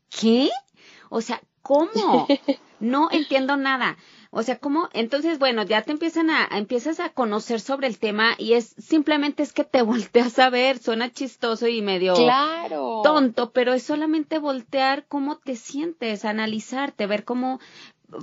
¿qué? 0.10 0.50
O 1.10 1.22
sea, 1.22 1.42
¿cómo? 1.62 2.28
No 2.80 3.08
entiendo 3.14 3.56
nada. 3.56 3.96
O 4.36 4.42
sea, 4.42 4.58
¿cómo? 4.58 4.90
Entonces, 4.94 5.38
bueno, 5.38 5.62
ya 5.62 5.84
te 5.84 5.92
empiezan 5.92 6.32
a, 6.32 6.48
empiezas 6.52 7.00
a 7.00 7.10
conocer 7.10 7.60
sobre 7.60 7.86
el 7.86 8.00
tema 8.00 8.34
y 8.40 8.54
es 8.54 8.74
simplemente 8.80 9.44
es 9.44 9.54
que 9.54 9.64
te 9.64 9.82
volteas 9.84 10.40
a 10.40 10.50
ver, 10.50 10.80
suena 10.80 11.12
chistoso 11.12 11.68
y 11.68 11.84
medio 11.84 12.16
tonto, 13.04 13.52
pero 13.52 13.74
es 13.74 13.84
solamente 13.84 14.40
voltear 14.40 15.06
cómo 15.08 15.38
te 15.38 15.56
sientes, 15.56 16.26
analizarte, 16.26 17.06
ver 17.06 17.26
cómo, 17.26 17.60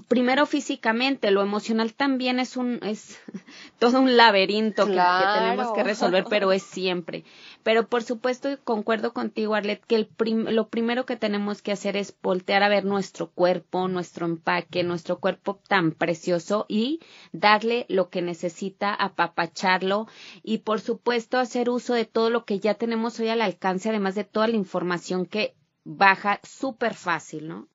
primero 0.08 0.46
físicamente, 0.46 1.30
lo 1.30 1.42
emocional 1.42 1.94
también 1.94 2.40
es 2.40 2.56
un, 2.56 2.80
es 2.82 3.20
todo 3.78 4.00
un 4.00 4.16
laberinto 4.16 4.86
que, 4.86 5.00
tenemos 5.38 5.72
que 5.72 5.84
resolver, 5.84 6.24
pero 6.28 6.50
es 6.50 6.62
siempre. 6.70 7.24
Pero 7.62 7.88
por 7.88 8.02
supuesto, 8.02 8.48
concuerdo 8.64 9.12
contigo, 9.12 9.54
Arlet, 9.54 9.84
que 9.84 9.96
el 9.96 10.08
lo 10.54 10.68
primero 10.68 11.04
que 11.04 11.16
tenemos 11.16 11.60
que 11.60 11.72
hacer 11.72 11.96
es 11.96 12.14
voltear 12.22 12.62
a 12.62 12.68
ver 12.68 12.84
nuestro 12.84 13.30
cuerpo, 13.30 13.88
nuestro 13.88 14.26
empaque, 14.26 14.82
nuestro 14.82 15.20
cuerpo 15.20 15.60
tan 15.68 15.92
precioso 15.92 16.64
y 16.68 17.00
darle 17.32 17.84
lo 17.88 18.08
que 18.08 18.22
necesita, 18.22 18.94
apapacharlo 18.94 20.06
y 20.42 20.58
por 20.58 20.80
supuesto 20.80 21.38
hacer 21.38 21.68
uso 21.68 21.94
de 21.94 22.06
todo 22.06 22.30
lo 22.30 22.44
que 22.44 22.60
ya 22.60 22.74
tenemos 22.74 23.20
hoy 23.20 23.28
al 23.28 23.42
alcance, 23.42 23.90
además 23.90 24.14
de 24.14 24.24
toda 24.24 24.48
la 24.48 24.56
información 24.56 25.26
que 25.26 25.54
baja 25.84 26.40
súper 26.42 26.94
fácil, 26.94 27.48
¿no? 27.48 27.68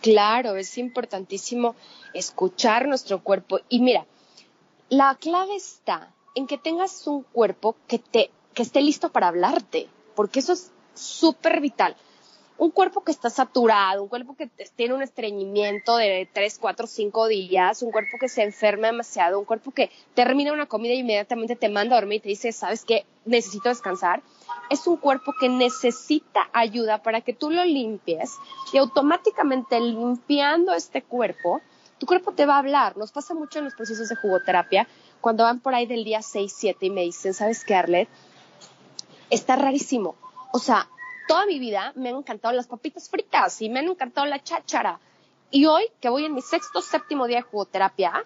Claro, 0.00 0.56
es 0.56 0.78
importantísimo 0.78 1.74
escuchar 2.14 2.86
nuestro 2.86 3.22
cuerpo. 3.22 3.60
Y 3.68 3.80
mira, 3.80 4.06
la 4.88 5.16
clave 5.16 5.56
está 5.56 6.14
en 6.34 6.46
que 6.46 6.56
tengas 6.56 7.06
un 7.06 7.24
cuerpo 7.24 7.76
que 7.88 7.98
te, 7.98 8.30
que 8.58 8.64
esté 8.64 8.80
listo 8.80 9.12
para 9.12 9.28
hablarte, 9.28 9.86
porque 10.16 10.40
eso 10.40 10.52
es 10.52 10.72
súper 10.92 11.60
vital. 11.60 11.94
Un 12.56 12.72
cuerpo 12.72 13.04
que 13.04 13.12
está 13.12 13.30
saturado, 13.30 14.02
un 14.02 14.08
cuerpo 14.08 14.34
que 14.34 14.48
tiene 14.74 14.94
un 14.94 15.02
estreñimiento 15.02 15.96
de 15.96 16.28
3, 16.32 16.58
4, 16.60 16.88
5 16.88 17.28
días, 17.28 17.82
un 17.84 17.92
cuerpo 17.92 18.16
que 18.18 18.28
se 18.28 18.42
enferma 18.42 18.88
demasiado, 18.88 19.38
un 19.38 19.44
cuerpo 19.44 19.70
que 19.70 19.92
termina 20.14 20.52
una 20.52 20.66
comida 20.66 20.92
y 20.94 20.98
inmediatamente 20.98 21.54
te 21.54 21.68
manda 21.68 21.94
a 21.94 22.00
dormir 22.00 22.16
y 22.16 22.22
te 22.22 22.28
dice, 22.30 22.50
¿sabes 22.50 22.84
qué? 22.84 23.06
Necesito 23.26 23.68
descansar 23.68 24.22
es 24.70 24.86
un 24.88 24.96
cuerpo 24.96 25.32
que 25.38 25.48
necesita 25.48 26.48
ayuda 26.52 27.00
para 27.00 27.20
que 27.20 27.32
tú 27.32 27.50
lo 27.50 27.64
limpies 27.64 28.36
y 28.72 28.78
automáticamente 28.78 29.78
limpiando 29.78 30.74
este 30.74 31.02
cuerpo, 31.02 31.60
tu 31.98 32.06
cuerpo 32.06 32.32
te 32.32 32.44
va 32.44 32.56
a 32.56 32.58
hablar. 32.58 32.96
Nos 32.96 33.12
pasa 33.12 33.34
mucho 33.34 33.60
en 33.60 33.66
los 33.66 33.74
procesos 33.74 34.08
de 34.08 34.16
jugoterapia 34.16 34.88
cuando 35.20 35.44
van 35.44 35.60
por 35.60 35.74
ahí 35.74 35.86
del 35.86 36.04
día 36.04 36.22
6, 36.22 36.52
7 36.54 36.86
y 36.86 36.90
me 36.90 37.02
dicen, 37.02 37.34
¿sabes 37.34 37.64
qué, 37.64 37.74
Arlet? 37.74 38.08
Está 39.30 39.56
rarísimo. 39.56 40.16
O 40.52 40.58
sea, 40.58 40.88
toda 41.26 41.46
mi 41.46 41.58
vida 41.58 41.92
me 41.94 42.08
han 42.08 42.16
encantado 42.16 42.54
las 42.54 42.66
papitas 42.66 43.08
fritas 43.08 43.60
y 43.60 43.68
me 43.68 43.80
han 43.80 43.88
encantado 43.88 44.26
la 44.26 44.42
cháchara. 44.42 45.00
Y 45.50 45.66
hoy, 45.66 45.84
que 46.00 46.08
voy 46.08 46.24
en 46.24 46.34
mi 46.34 46.42
sexto, 46.42 46.80
séptimo 46.80 47.26
día 47.26 47.38
de 47.38 47.42
jugoterapia, 47.42 48.24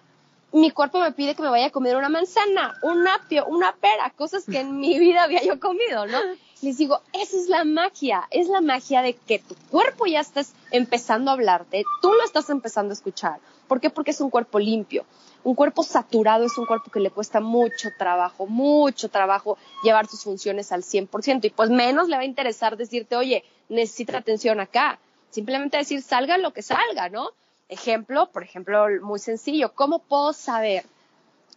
mi 0.53 0.71
cuerpo 0.71 0.99
me 0.99 1.11
pide 1.11 1.35
que 1.35 1.41
me 1.41 1.49
vaya 1.49 1.67
a 1.67 1.71
comer 1.71 1.95
una 1.95 2.09
manzana, 2.09 2.75
un 2.83 3.07
apio, 3.07 3.45
una 3.47 3.73
pera, 3.75 4.11
cosas 4.15 4.45
que 4.45 4.59
en 4.59 4.79
mi 4.79 4.99
vida 4.99 5.23
había 5.23 5.43
yo 5.43 5.59
comido, 5.59 6.05
¿no? 6.05 6.19
Les 6.61 6.77
digo, 6.77 7.01
esa 7.11 7.35
es 7.37 7.49
la 7.49 7.65
magia, 7.65 8.27
es 8.29 8.47
la 8.47 8.61
magia 8.61 9.01
de 9.01 9.15
que 9.15 9.39
tu 9.39 9.55
cuerpo 9.69 10.05
ya 10.05 10.19
estás 10.19 10.53
empezando 10.71 11.31
a 11.31 11.33
hablarte, 11.33 11.83
tú 12.01 12.13
lo 12.13 12.23
estás 12.23 12.49
empezando 12.49 12.91
a 12.91 12.93
escuchar. 12.93 13.39
¿Por 13.67 13.81
qué? 13.81 13.89
Porque 13.89 14.11
es 14.11 14.21
un 14.21 14.29
cuerpo 14.29 14.59
limpio. 14.59 15.05
Un 15.43 15.55
cuerpo 15.55 15.83
saturado 15.83 16.45
es 16.45 16.57
un 16.57 16.65
cuerpo 16.65 16.89
que 16.89 17.01
le 17.01 17.11
cuesta 17.11 17.41
mucho 17.41 17.89
trabajo, 17.97 18.47
mucho 18.47 19.09
trabajo 19.09 19.57
llevar 19.83 20.07
sus 20.07 20.23
funciones 20.23 20.71
al 20.71 20.83
100%. 20.83 21.45
Y 21.45 21.49
pues 21.49 21.69
menos 21.69 22.07
le 22.07 22.15
va 22.15 22.21
a 22.21 22.25
interesar 22.25 22.77
decirte, 22.77 23.17
oye, 23.17 23.43
necesita 23.67 24.17
atención 24.17 24.61
acá. 24.61 24.99
Simplemente 25.29 25.77
decir, 25.77 26.01
salga 26.01 26.37
lo 26.37 26.53
que 26.53 26.61
salga, 26.61 27.09
¿no? 27.09 27.31
Ejemplo, 27.67 28.29
por 28.31 28.43
ejemplo, 28.43 28.85
muy 29.01 29.19
sencillo, 29.19 29.73
¿cómo 29.73 29.99
puedo 29.99 30.31
saber, 30.31 30.85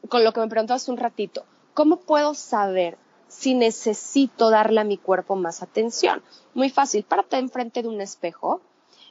con 0.09 0.25
lo 0.25 0.33
que 0.33 0.41
me 0.41 0.49
preguntó 0.49 0.75
hace 0.75 0.91
un 0.91 0.97
ratito, 0.97 1.45
cómo 1.75 1.97
puedo 1.97 2.35
saber 2.35 2.97
si 3.29 3.55
necesito 3.55 4.51
darle 4.51 4.81
a 4.81 4.85
mi 4.85 4.97
cuerpo 4.97 5.37
más 5.37 5.63
atención? 5.63 6.23
Muy 6.55 6.71
fácil, 6.71 7.05
párate 7.05 7.37
enfrente 7.37 7.83
de 7.83 7.89
un 7.89 8.01
espejo, 8.01 8.63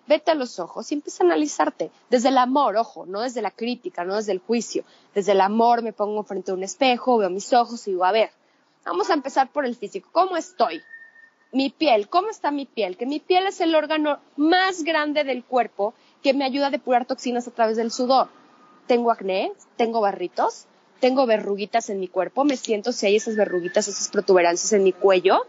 vete 0.07 0.31
a 0.31 0.35
los 0.35 0.59
ojos 0.59 0.91
y 0.91 0.95
empieza 0.95 1.23
a 1.23 1.27
analizarte 1.27 1.91
desde 2.09 2.29
el 2.29 2.37
amor, 2.37 2.77
ojo, 2.77 3.05
no 3.05 3.21
desde 3.21 3.41
la 3.41 3.51
crítica, 3.51 4.03
no 4.03 4.15
desde 4.15 4.31
el 4.31 4.39
juicio. 4.39 4.83
Desde 5.13 5.33
el 5.33 5.41
amor 5.41 5.81
me 5.81 5.93
pongo 5.93 6.23
frente 6.23 6.51
a 6.51 6.53
un 6.53 6.63
espejo, 6.63 7.17
veo 7.17 7.29
mis 7.29 7.51
ojos 7.53 7.87
y 7.87 7.91
digo, 7.91 8.05
a 8.05 8.11
ver, 8.11 8.31
vamos 8.85 9.09
a 9.09 9.13
empezar 9.13 9.51
por 9.51 9.65
el 9.65 9.75
físico. 9.75 10.09
¿Cómo 10.11 10.37
estoy? 10.37 10.81
Mi 11.51 11.69
piel, 11.69 12.09
¿cómo 12.09 12.29
está 12.29 12.51
mi 12.51 12.65
piel? 12.65 12.97
Que 12.97 13.05
mi 13.05 13.19
piel 13.19 13.47
es 13.47 13.61
el 13.61 13.75
órgano 13.75 14.19
más 14.35 14.83
grande 14.83 15.23
del 15.23 15.43
cuerpo 15.43 15.93
que 16.21 16.33
me 16.33 16.45
ayuda 16.45 16.67
a 16.67 16.71
depurar 16.71 17.05
toxinas 17.05 17.47
a 17.47 17.51
través 17.51 17.77
del 17.77 17.91
sudor. 17.91 18.29
Tengo 18.87 19.11
acné, 19.11 19.51
tengo 19.77 20.01
barritos, 20.01 20.65
tengo 20.99 21.25
verruguitas 21.25 21.89
en 21.89 21.99
mi 21.99 22.07
cuerpo, 22.07 22.43
me 22.43 22.57
siento 22.57 22.91
si 22.91 23.05
hay 23.05 23.15
esas 23.15 23.35
verruguitas, 23.35 23.87
esas 23.87 24.09
protuberancias 24.09 24.73
en 24.73 24.83
mi 24.83 24.93
cuello 24.93 25.45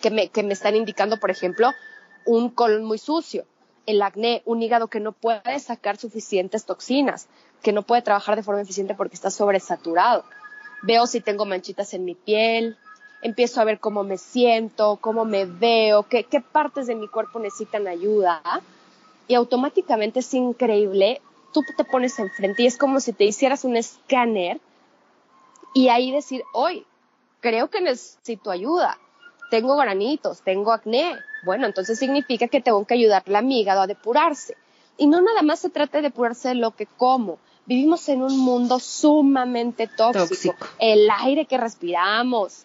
que 0.00 0.10
me, 0.10 0.28
que 0.28 0.42
me 0.42 0.52
están 0.52 0.76
indicando, 0.76 1.18
por 1.18 1.30
ejemplo, 1.30 1.70
un 2.24 2.50
colon 2.50 2.84
muy 2.84 2.98
sucio, 2.98 3.46
el 3.86 4.02
acné, 4.02 4.42
un 4.44 4.62
hígado 4.62 4.88
que 4.88 5.00
no 5.00 5.12
puede 5.12 5.58
sacar 5.58 5.96
suficientes 5.96 6.64
toxinas, 6.64 7.28
que 7.62 7.72
no 7.72 7.82
puede 7.82 8.02
trabajar 8.02 8.36
de 8.36 8.42
forma 8.42 8.62
eficiente 8.62 8.94
porque 8.94 9.14
está 9.14 9.30
sobresaturado. 9.30 10.24
Veo 10.82 11.06
si 11.06 11.20
tengo 11.20 11.44
manchitas 11.44 11.94
en 11.94 12.04
mi 12.04 12.14
piel, 12.14 12.76
empiezo 13.22 13.60
a 13.60 13.64
ver 13.64 13.78
cómo 13.78 14.02
me 14.02 14.18
siento, 14.18 14.98
cómo 15.00 15.24
me 15.24 15.46
veo, 15.46 16.04
qué, 16.04 16.24
partes 16.40 16.86
de 16.86 16.96
mi 16.96 17.08
cuerpo 17.08 17.38
necesitan 17.38 17.86
ayuda 17.86 18.42
y 19.28 19.34
automáticamente 19.34 20.20
es 20.20 20.34
increíble, 20.34 21.22
tú 21.52 21.62
te 21.76 21.84
pones 21.84 22.18
enfrente 22.18 22.64
y 22.64 22.66
es 22.66 22.76
como 22.76 23.00
si 23.00 23.12
te 23.12 23.24
hicieras 23.24 23.64
un 23.64 23.76
escáner 23.76 24.60
y 25.72 25.88
ahí 25.88 26.10
decir, 26.10 26.42
hoy 26.52 26.84
creo 27.40 27.70
que 27.70 27.80
necesito 27.80 28.50
ayuda, 28.50 28.98
tengo 29.52 29.76
granitos, 29.76 30.40
tengo 30.40 30.72
acné, 30.72 31.14
bueno, 31.44 31.66
entonces 31.66 31.98
significa 31.98 32.48
que 32.48 32.62
tengo 32.62 32.86
que 32.86 32.94
ayudarle 32.94 33.36
a 33.36 33.42
mi 33.42 33.60
hígado 33.60 33.82
a 33.82 33.86
depurarse. 33.86 34.56
Y 34.96 35.06
no 35.06 35.20
nada 35.20 35.42
más 35.42 35.60
se 35.60 35.68
trata 35.68 35.98
de 35.98 36.04
depurarse 36.04 36.48
de 36.48 36.54
lo 36.54 36.70
que 36.70 36.86
como. 36.86 37.38
Vivimos 37.66 38.08
en 38.08 38.22
un 38.22 38.38
mundo 38.38 38.78
sumamente 38.78 39.88
tóxico. 39.88 40.56
El 40.78 41.06
aire 41.20 41.44
que 41.44 41.58
respiramos, 41.58 42.64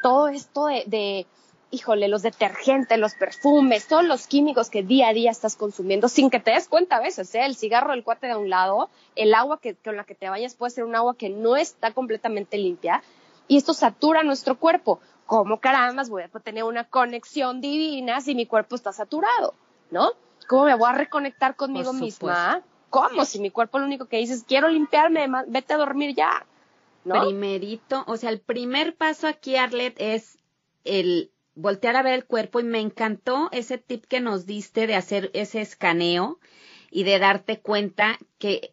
todo 0.00 0.28
esto 0.28 0.66
de 0.66 1.26
híjole, 1.72 2.06
los 2.06 2.22
detergentes, 2.22 2.96
los 3.00 3.14
perfumes, 3.14 3.88
todos 3.88 4.04
los 4.04 4.28
químicos 4.28 4.70
que 4.70 4.84
día 4.84 5.08
a 5.08 5.12
día 5.12 5.32
estás 5.32 5.56
consumiendo 5.56 6.08
sin 6.08 6.30
que 6.30 6.38
te 6.38 6.52
des 6.52 6.68
cuenta 6.68 6.98
a 6.98 7.00
veces, 7.00 7.34
¿eh? 7.34 7.44
el 7.44 7.56
cigarro 7.56 7.90
del 7.90 8.04
cuate 8.04 8.28
de 8.28 8.36
un 8.36 8.48
lado, 8.48 8.90
el 9.16 9.34
agua 9.34 9.58
que, 9.60 9.74
con 9.74 9.96
la 9.96 10.04
que 10.04 10.14
te 10.14 10.28
bañas 10.28 10.54
puede 10.54 10.70
ser 10.70 10.84
un 10.84 10.94
agua 10.94 11.16
que 11.16 11.30
no 11.30 11.56
está 11.56 11.92
completamente 11.92 12.58
limpia 12.58 13.02
y 13.48 13.56
esto 13.56 13.74
satura 13.74 14.22
nuestro 14.22 14.56
cuerpo. 14.58 15.00
¿Cómo 15.28 15.60
caramba 15.60 16.04
voy 16.08 16.22
a 16.22 16.28
tener 16.40 16.64
una 16.64 16.84
conexión 16.84 17.60
divina 17.60 18.22
si 18.22 18.34
mi 18.34 18.46
cuerpo 18.46 18.76
está 18.76 18.94
saturado? 18.94 19.52
¿No? 19.90 20.12
¿Cómo 20.48 20.64
me 20.64 20.74
voy 20.74 20.88
a 20.88 20.94
reconectar 20.94 21.54
conmigo 21.54 21.92
misma? 21.92 22.62
¿Cómo? 22.88 23.26
Si 23.26 23.38
mi 23.38 23.50
cuerpo 23.50 23.78
lo 23.78 23.84
único 23.84 24.06
que 24.06 24.16
dice 24.16 24.32
es 24.32 24.44
quiero 24.44 24.70
limpiarme, 24.70 25.28
vete 25.48 25.74
a 25.74 25.76
dormir 25.76 26.14
ya. 26.16 26.46
¿No? 27.04 27.26
Primerito, 27.26 28.04
o 28.06 28.16
sea, 28.16 28.30
el 28.30 28.40
primer 28.40 28.96
paso 28.96 29.26
aquí, 29.26 29.56
Arlet, 29.56 29.94
es 29.98 30.38
el 30.84 31.30
voltear 31.54 31.96
a 31.96 32.02
ver 32.02 32.14
el 32.14 32.24
cuerpo 32.24 32.60
y 32.60 32.64
me 32.64 32.80
encantó 32.80 33.50
ese 33.52 33.76
tip 33.76 34.06
que 34.06 34.20
nos 34.20 34.46
diste 34.46 34.86
de 34.86 34.94
hacer 34.94 35.30
ese 35.34 35.60
escaneo 35.60 36.38
y 36.90 37.04
de 37.04 37.18
darte 37.18 37.60
cuenta 37.60 38.16
que 38.38 38.72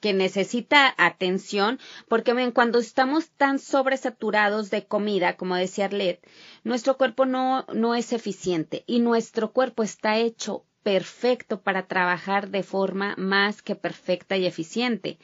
que 0.00 0.12
necesita 0.14 0.94
atención, 0.96 1.78
porque 2.08 2.32
ven, 2.32 2.52
cuando 2.52 2.78
estamos 2.78 3.30
tan 3.30 3.58
sobresaturados 3.58 4.70
de 4.70 4.86
comida, 4.86 5.36
como 5.36 5.54
decía 5.54 5.84
Arlet, 5.84 6.26
nuestro 6.64 6.96
cuerpo 6.96 7.26
no, 7.26 7.66
no 7.74 7.94
es 7.94 8.12
eficiente 8.12 8.82
y 8.86 9.00
nuestro 9.00 9.52
cuerpo 9.52 9.82
está 9.82 10.18
hecho 10.18 10.64
perfecto 10.82 11.60
para 11.60 11.86
trabajar 11.86 12.48
de 12.48 12.62
forma 12.62 13.14
más 13.16 13.62
que 13.62 13.76
perfecta 13.76 14.36
y 14.36 14.46
eficiente. 14.46 15.18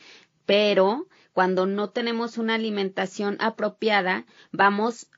Pero 0.45 1.09
cuando 1.33 1.66
no 1.66 1.90
tenemos 1.90 2.38
una 2.38 2.54
alimentación 2.54 3.37
apropiada, 3.40 4.26
vamos 4.52 5.09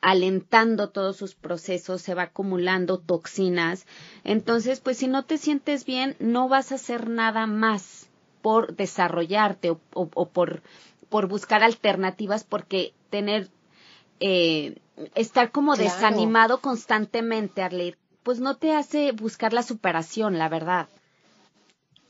alentando 0.00 0.90
todos 0.90 1.16
sus 1.16 1.34
procesos, 1.34 2.02
se 2.02 2.14
va 2.14 2.24
acumulando 2.24 2.98
toxinas. 2.98 3.86
Entonces, 4.24 4.80
pues 4.80 4.98
si 4.98 5.08
no 5.08 5.24
te 5.24 5.38
sientes 5.38 5.84
bien, 5.84 6.16
no 6.20 6.48
vas 6.48 6.70
a 6.70 6.76
hacer 6.76 7.08
nada 7.08 7.46
más 7.46 8.05
por 8.46 8.76
desarrollarte 8.76 9.76
o, 9.92 10.06
por, 10.06 10.62
por 11.08 11.26
buscar 11.26 11.64
alternativas, 11.64 12.44
porque 12.44 12.94
tener, 13.10 13.50
eh, 14.20 14.78
estar 15.16 15.50
como 15.50 15.74
desanimado 15.74 16.60
constantemente, 16.60 17.62
Arlette, 17.62 17.98
pues 18.22 18.38
no 18.38 18.56
te 18.56 18.72
hace 18.72 19.10
buscar 19.10 19.52
la 19.52 19.64
superación, 19.64 20.38
la 20.38 20.48
verdad. 20.48 20.86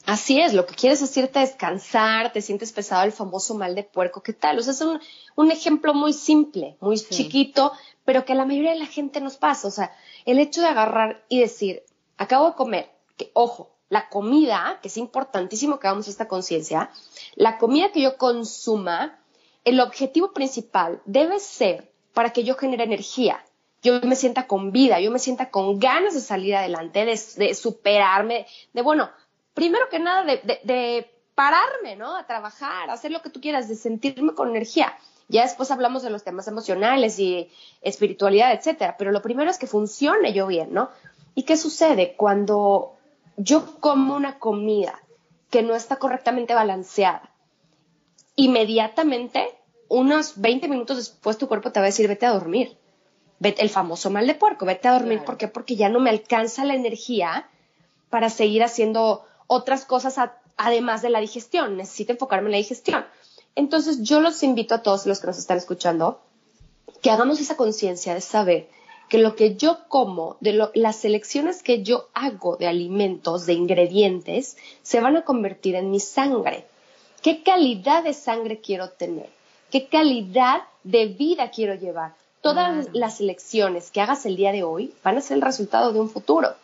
Así 0.05 0.39
es, 0.39 0.53
lo 0.53 0.67
que 0.67 0.75
quieres 0.75 1.01
es 1.01 1.17
irte 1.17 1.39
a 1.39 1.47
descansar, 1.47 2.35
te 2.35 2.43
sientes 2.43 2.71
pesado 2.71 3.05
el 3.05 3.13
famoso 3.13 3.55
mal 3.55 3.75
de 3.75 3.85
puerco, 3.85 4.23
¿qué 4.23 4.35
tal? 4.35 4.59
O 4.59 4.63
sea, 4.63 4.75
es 4.75 4.83
un, 5.37 5.51
ejemplo 5.51 5.95
muy 5.95 6.13
simple, 6.13 6.77
muy 6.81 6.99
chiquito, 6.99 7.73
pero 8.05 8.27
que 8.27 8.35
a 8.35 8.37
la 8.37 8.45
mayoría 8.45 8.73
de 8.73 8.79
la 8.81 8.85
gente 8.85 9.23
nos 9.23 9.39
pasa. 9.39 9.69
O 9.69 9.71
sea, 9.71 9.91
el 10.27 10.39
hecho 10.39 10.61
de 10.61 10.67
agarrar 10.67 11.25
y 11.31 11.41
decir, 11.41 11.83
acabo 12.19 12.49
de 12.49 12.57
comer, 12.57 12.91
que 13.17 13.31
ojo, 13.33 13.76
la 13.89 14.09
comida, 14.09 14.79
que 14.83 14.89
es 14.89 14.97
importantísimo 14.97 15.79
que 15.79 15.87
hagamos 15.87 16.09
esta 16.09 16.29
conciencia, 16.29 16.91
la 17.35 17.59
comida 17.59 17.93
que 17.93 18.03
yo 18.03 18.17
consuma, 18.17 19.19
el 19.65 19.81
objetivo 19.81 20.33
principal 20.33 21.01
debe 21.05 21.39
ser 21.39 21.91
para 22.13 22.31
que 22.31 22.45
yo 22.45 22.57
genere 22.57 22.85
energía, 22.85 23.45
yo 23.83 24.01
me 24.01 24.17
sienta 24.17 24.47
con 24.47 24.73
vida, 24.73 25.01
yo 25.01 25.11
me 25.11 25.19
sienta 25.19 25.51
con 25.51 25.79
ganas 25.79 26.15
de 26.15 26.21
salir 26.21 26.57
adelante, 26.57 27.05
de 27.05 27.55
superarme, 27.55 28.47
de 28.73 28.83
bueno, 28.83 29.11
primero 29.57 29.89
que 29.89 29.99
nada, 29.99 30.25
de, 30.25 31.11
pararme, 31.35 31.97
¿no? 31.97 32.17
A 32.17 32.27
trabajar, 32.27 32.89
a 32.89 32.95
hacer 32.95 33.11
lo 33.11 33.21
que 33.21 33.29
tú 33.29 33.43
quieras, 33.43 33.69
de 33.69 33.75
sentirme 33.75 34.35
con 34.35 34.49
energía. 34.49 34.97
Ya 35.29 35.43
después 35.43 35.71
hablamos 35.71 36.03
de 36.03 36.09
los 36.09 36.25
temas 36.25 36.49
emocionales 36.49 37.19
y 37.19 37.51
espiritualidad, 37.83 38.55
etcétera. 38.55 38.97
Pero 38.97 39.13
lo 39.13 39.21
primero 39.21 39.51
es 39.51 39.59
que 39.59 39.67
funcione 39.67 40.33
yo 40.33 40.47
bien, 40.47 40.73
¿no? 40.73 40.89
¿Y 41.35 41.43
qué 41.43 41.59
sucede 41.59 42.15
cuando 42.17 42.96
yo 43.37 43.81
como 43.81 44.15
una 44.15 44.39
comida 44.39 45.01
que 45.51 45.63
no 45.63 45.75
está 45.75 45.97
correctamente 45.97 46.55
balanceada? 46.55 47.31
Inmediatamente, 48.35 49.49
unos 49.89 50.41
20 50.41 50.69
minutos 50.69 50.97
después, 50.97 51.39
tu 51.39 51.49
cuerpo 51.49 51.73
te 51.73 51.81
va 51.81 51.87
a 51.87 51.89
decir, 51.89 52.09
vete 52.09 52.27
a 52.27 52.33
dormir. 52.33 52.77
Vete, 53.39 53.63
el 53.63 53.71
famoso 53.71 54.11
mal 54.11 54.27
de 54.27 54.35
puerco, 54.35 54.67
vete 54.67 54.89
a 54.89 54.93
dormir. 54.93 55.23
¿Por 55.25 55.37
qué? 55.37 55.49
Porque 55.49 55.77
ya 55.77 55.89
no 55.89 56.01
me 56.01 56.11
alcanza 56.11 56.65
la 56.65 56.75
energía 56.75 57.49
para 58.11 58.31
seguir 58.31 58.63
haciendo 58.63 59.25
otras 59.47 59.85
cosas 59.85 60.19
además 60.57 61.03
de 61.03 61.11
la 61.11 61.21
digestión. 61.21 61.77
Necesito 61.77 62.13
enfocarme 62.13 62.49
en 62.49 62.53
la 62.53 62.59
digestión. 62.59 63.05
Entonces 63.55 64.03
yo 64.03 64.21
los 64.21 64.43
invito 64.43 64.75
a 64.75 64.83
todos 64.83 65.07
los 65.07 65.21
que 65.21 65.27
nos 65.27 65.39
están 65.39 65.59
escuchando 65.59 66.21
que 67.03 67.11
hagamos 67.11 67.41
esa 67.41 67.57
conciencia 67.57 68.15
de 68.15 68.21
saber 68.21 68.69
que 69.09 69.19
lo 69.19 69.37
que 69.37 69.57
yo 69.57 69.79
como, 69.89 70.37
de 70.41 70.71
las 70.75 70.97
selecciones 70.97 71.63
que 71.63 71.83
yo 71.83 72.09
hago 72.15 72.57
de 72.57 72.67
alimentos, 72.67 73.47
de 73.47 73.53
ingredientes, 73.53 74.57
se 74.83 75.01
van 75.01 75.17
a 75.17 75.25
convertir 75.25 75.77
en 75.77 75.91
mi 75.91 76.01
sangre. 76.01 76.67
¿Qué 77.23 77.43
calidad 77.43 78.03
de 78.05 78.15
sangre 78.15 78.61
quiero 78.61 78.91
tener? 78.91 79.29
¿Qué 79.71 79.87
calidad 79.87 80.63
de 80.85 81.07
vida 81.07 81.51
quiero 81.51 81.75
llevar? 81.75 82.15
Todas 82.41 82.89
las 82.93 83.21
elecciones 83.21 83.91
que 83.91 84.01
hagas 84.01 84.27
el 84.27 84.37
día 84.37 84.53
de 84.53 84.63
hoy 84.63 84.95
van 85.03 85.19
a 85.19 85.21
ser 85.21 85.37
el 85.37 85.43
resultado 85.43 85.93
de 85.93 86.01
un 86.01 86.11
futuro, 86.11 86.55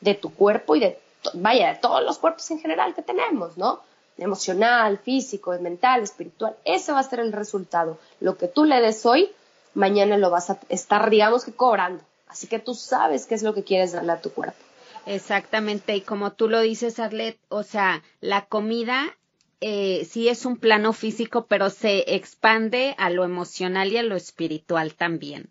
de 0.00 0.14
tu 0.14 0.32
cuerpo 0.32 0.76
y 0.76 0.80
de 0.80 0.98
vaya, 1.34 1.72
de 1.72 1.78
todos 1.78 2.04
los 2.04 2.18
cuerpos 2.18 2.50
en 2.50 2.60
general 2.60 2.94
que 2.94 3.02
tenemos, 3.02 3.56
¿no? 3.56 3.80
Emocional, 4.18 4.98
físico, 4.98 5.52
mental, 5.60 6.02
espiritual. 6.02 6.54
Ese 6.64 6.92
va 6.92 7.00
a 7.00 7.04
ser 7.04 7.20
el 7.20 7.32
resultado. 7.32 7.98
Lo 8.20 8.36
que 8.36 8.46
tú 8.46 8.64
le 8.64 8.80
des 8.80 9.04
hoy, 9.06 9.30
mañana 9.74 10.16
lo 10.16 10.30
vas 10.30 10.50
a 10.50 10.58
estar, 10.68 11.10
digamos 11.10 11.44
que 11.44 11.52
cobrando. 11.52 12.02
Así 12.26 12.46
que 12.46 12.58
tú 12.58 12.74
sabes 12.74 13.26
qué 13.26 13.34
es 13.34 13.42
lo 13.42 13.54
que 13.54 13.64
quieres 13.64 13.92
darle 13.92 14.12
a 14.12 14.20
tu 14.20 14.30
cuerpo. 14.30 14.58
Exactamente, 15.06 15.94
y 15.94 16.00
como 16.00 16.32
tú 16.32 16.48
lo 16.48 16.60
dices, 16.60 16.98
Arlet, 16.98 17.38
o 17.48 17.62
sea, 17.62 18.02
la 18.20 18.46
comida 18.46 19.16
eh, 19.60 20.06
sí 20.08 20.28
es 20.28 20.46
un 20.46 20.56
plano 20.56 20.92
físico, 20.92 21.46
pero 21.46 21.70
se 21.70 22.14
expande 22.14 22.94
a 22.98 23.10
lo 23.10 23.24
emocional 23.24 23.92
y 23.92 23.98
a 23.98 24.02
lo 24.02 24.16
espiritual 24.16 24.94
también. 24.94 25.50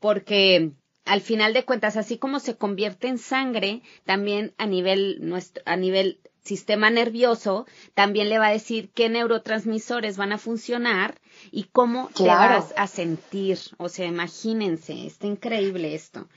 Porque 0.00 0.70
al 1.04 1.20
final 1.20 1.54
de 1.54 1.64
cuentas, 1.64 1.96
así 1.96 2.18
como 2.18 2.38
se 2.38 2.56
convierte 2.56 3.08
en 3.08 3.18
sangre, 3.18 3.82
también 4.04 4.54
a 4.58 4.66
nivel 4.66 5.18
nuestro, 5.20 5.62
a 5.66 5.76
nivel 5.76 6.20
sistema 6.42 6.90
nervioso, 6.90 7.66
también 7.94 8.28
le 8.28 8.38
va 8.38 8.48
a 8.48 8.52
decir 8.52 8.90
qué 8.94 9.08
neurotransmisores 9.08 10.16
van 10.16 10.32
a 10.32 10.38
funcionar 10.38 11.20
y 11.50 11.64
cómo 11.64 12.10
te 12.14 12.24
vas 12.24 12.72
a 12.76 12.86
sentir. 12.86 13.58
O 13.76 13.88
sea, 13.88 14.06
imagínense, 14.06 15.06
está 15.06 15.26
increíble 15.26 15.94
esto. 15.94 16.28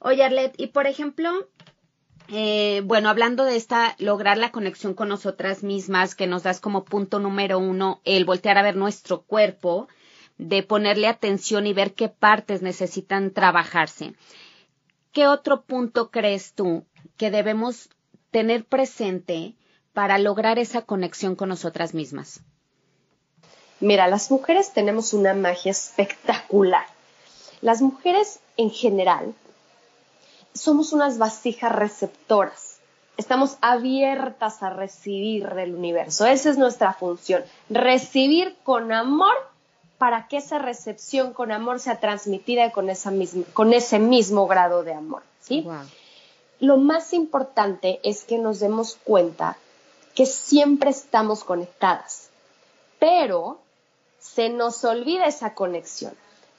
Oye, 0.00 0.24
Arlet, 0.24 0.54
y 0.58 0.68
por 0.68 0.86
ejemplo, 0.86 1.48
eh, 2.28 2.82
bueno, 2.84 3.08
hablando 3.08 3.44
de 3.44 3.56
esta, 3.56 3.94
lograr 3.98 4.38
la 4.38 4.52
conexión 4.52 4.94
con 4.94 5.08
nosotras 5.08 5.62
mismas, 5.62 6.14
que 6.14 6.26
nos 6.26 6.42
das 6.42 6.60
como 6.60 6.84
punto 6.84 7.18
número 7.18 7.58
uno, 7.58 8.00
el 8.04 8.24
voltear 8.24 8.58
a 8.58 8.62
ver 8.62 8.76
nuestro 8.76 9.22
cuerpo, 9.22 9.88
de 10.38 10.62
ponerle 10.62 11.06
atención 11.06 11.66
y 11.66 11.72
ver 11.72 11.94
qué 11.94 12.08
partes 12.08 12.62
necesitan 12.62 13.32
trabajarse. 13.32 14.14
¿Qué 15.12 15.28
otro 15.28 15.62
punto 15.62 16.10
crees 16.10 16.54
tú 16.54 16.86
que 17.16 17.30
debemos 17.30 17.90
tener 18.32 18.64
presente 18.64 19.54
para 19.92 20.18
lograr 20.18 20.58
esa 20.58 20.82
conexión 20.82 21.36
con 21.36 21.48
nosotras 21.48 21.94
mismas? 21.94 22.40
Mira, 23.78 24.08
las 24.08 24.30
mujeres 24.30 24.72
tenemos 24.72 25.12
una 25.12 25.34
magia 25.34 25.70
espectacular. 25.70 26.86
Las 27.60 27.82
mujeres 27.82 28.40
en 28.56 28.70
general 28.70 29.34
somos 30.54 30.92
unas 30.92 31.18
vasijas 31.18 31.72
receptoras. 31.72 32.78
Estamos 33.16 33.58
abiertas 33.60 34.62
a 34.62 34.70
recibir 34.70 35.48
del 35.50 35.74
universo. 35.74 36.26
Esa 36.26 36.50
es 36.50 36.58
nuestra 36.58 36.92
función. 36.94 37.44
Recibir 37.68 38.56
con 38.62 38.92
amor 38.92 39.34
para 39.98 40.26
que 40.26 40.38
esa 40.38 40.58
recepción 40.58 41.32
con 41.32 41.52
amor 41.52 41.78
sea 41.78 42.00
transmitida 42.00 42.72
con, 42.72 42.88
esa 42.88 43.12
con 43.52 43.72
ese 43.72 43.98
mismo 43.98 44.46
grado 44.46 44.82
de 44.82 44.94
amor. 44.94 45.22
¿sí? 45.40 45.66
Lo 46.62 46.76
más 46.76 47.12
importante 47.12 47.98
es 48.04 48.22
que 48.22 48.38
nos 48.38 48.60
demos 48.60 48.96
cuenta 49.02 49.56
que 50.14 50.26
siempre 50.26 50.90
estamos 50.90 51.42
conectadas, 51.42 52.28
pero 53.00 53.58
se 54.20 54.48
nos 54.48 54.84
olvida 54.84 55.26
esa 55.26 55.54
conexión. 55.54 56.14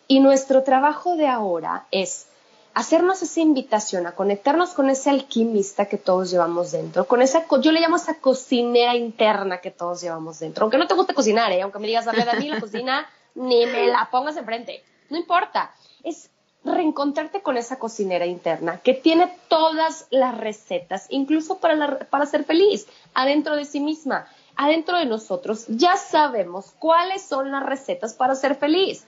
Y 0.09 0.19
nuestro 0.19 0.63
trabajo 0.63 1.15
de 1.15 1.27
ahora 1.27 1.87
es 1.91 2.25
hacernos 2.73 3.21
esa 3.21 3.39
invitación 3.39 4.05
a 4.05 4.11
conectarnos 4.11 4.71
con 4.71 4.89
ese 4.89 5.09
alquimista 5.09 5.85
que 5.85 5.97
todos 5.97 6.29
llevamos 6.29 6.73
dentro, 6.73 7.07
con 7.07 7.21
esa, 7.21 7.45
yo 7.61 7.71
le 7.71 7.79
llamo 7.79 7.95
esa 7.95 8.15
cocinera 8.15 8.97
interna 8.97 9.61
que 9.61 9.71
todos 9.71 10.01
llevamos 10.01 10.37
dentro. 10.37 10.63
Aunque 10.63 10.77
no 10.77 10.85
te 10.85 10.95
guste 10.95 11.13
cocinar, 11.13 11.49
¿eh? 11.53 11.61
aunque 11.61 11.79
me 11.79 11.87
digas, 11.87 12.09
a 12.09 12.11
ver, 12.11 12.29
a 12.29 12.33
mí 12.33 12.49
la 12.49 12.59
cocina 12.59 13.07
ni 13.35 13.65
me 13.67 13.87
la 13.87 14.09
pongas 14.11 14.35
enfrente. 14.35 14.83
No 15.09 15.17
importa. 15.17 15.73
Es 16.03 16.29
reencontrarte 16.65 17.41
con 17.41 17.57
esa 17.57 17.77
cocinera 17.79 18.25
interna 18.25 18.79
que 18.79 18.93
tiene 18.93 19.31
todas 19.47 20.07
las 20.09 20.37
recetas, 20.37 21.07
incluso 21.09 21.57
para, 21.57 21.99
para 22.09 22.25
ser 22.25 22.45
feliz, 22.45 22.87
adentro 23.13 23.55
de 23.55 23.65
sí 23.65 23.79
misma, 23.79 24.27
adentro 24.55 24.97
de 24.97 25.05
nosotros. 25.05 25.65
Ya 25.67 25.97
sabemos 25.97 26.73
cuáles 26.79 27.21
son 27.23 27.51
las 27.51 27.65
recetas 27.65 28.13
para 28.13 28.35
ser 28.35 28.55
feliz. 28.55 29.05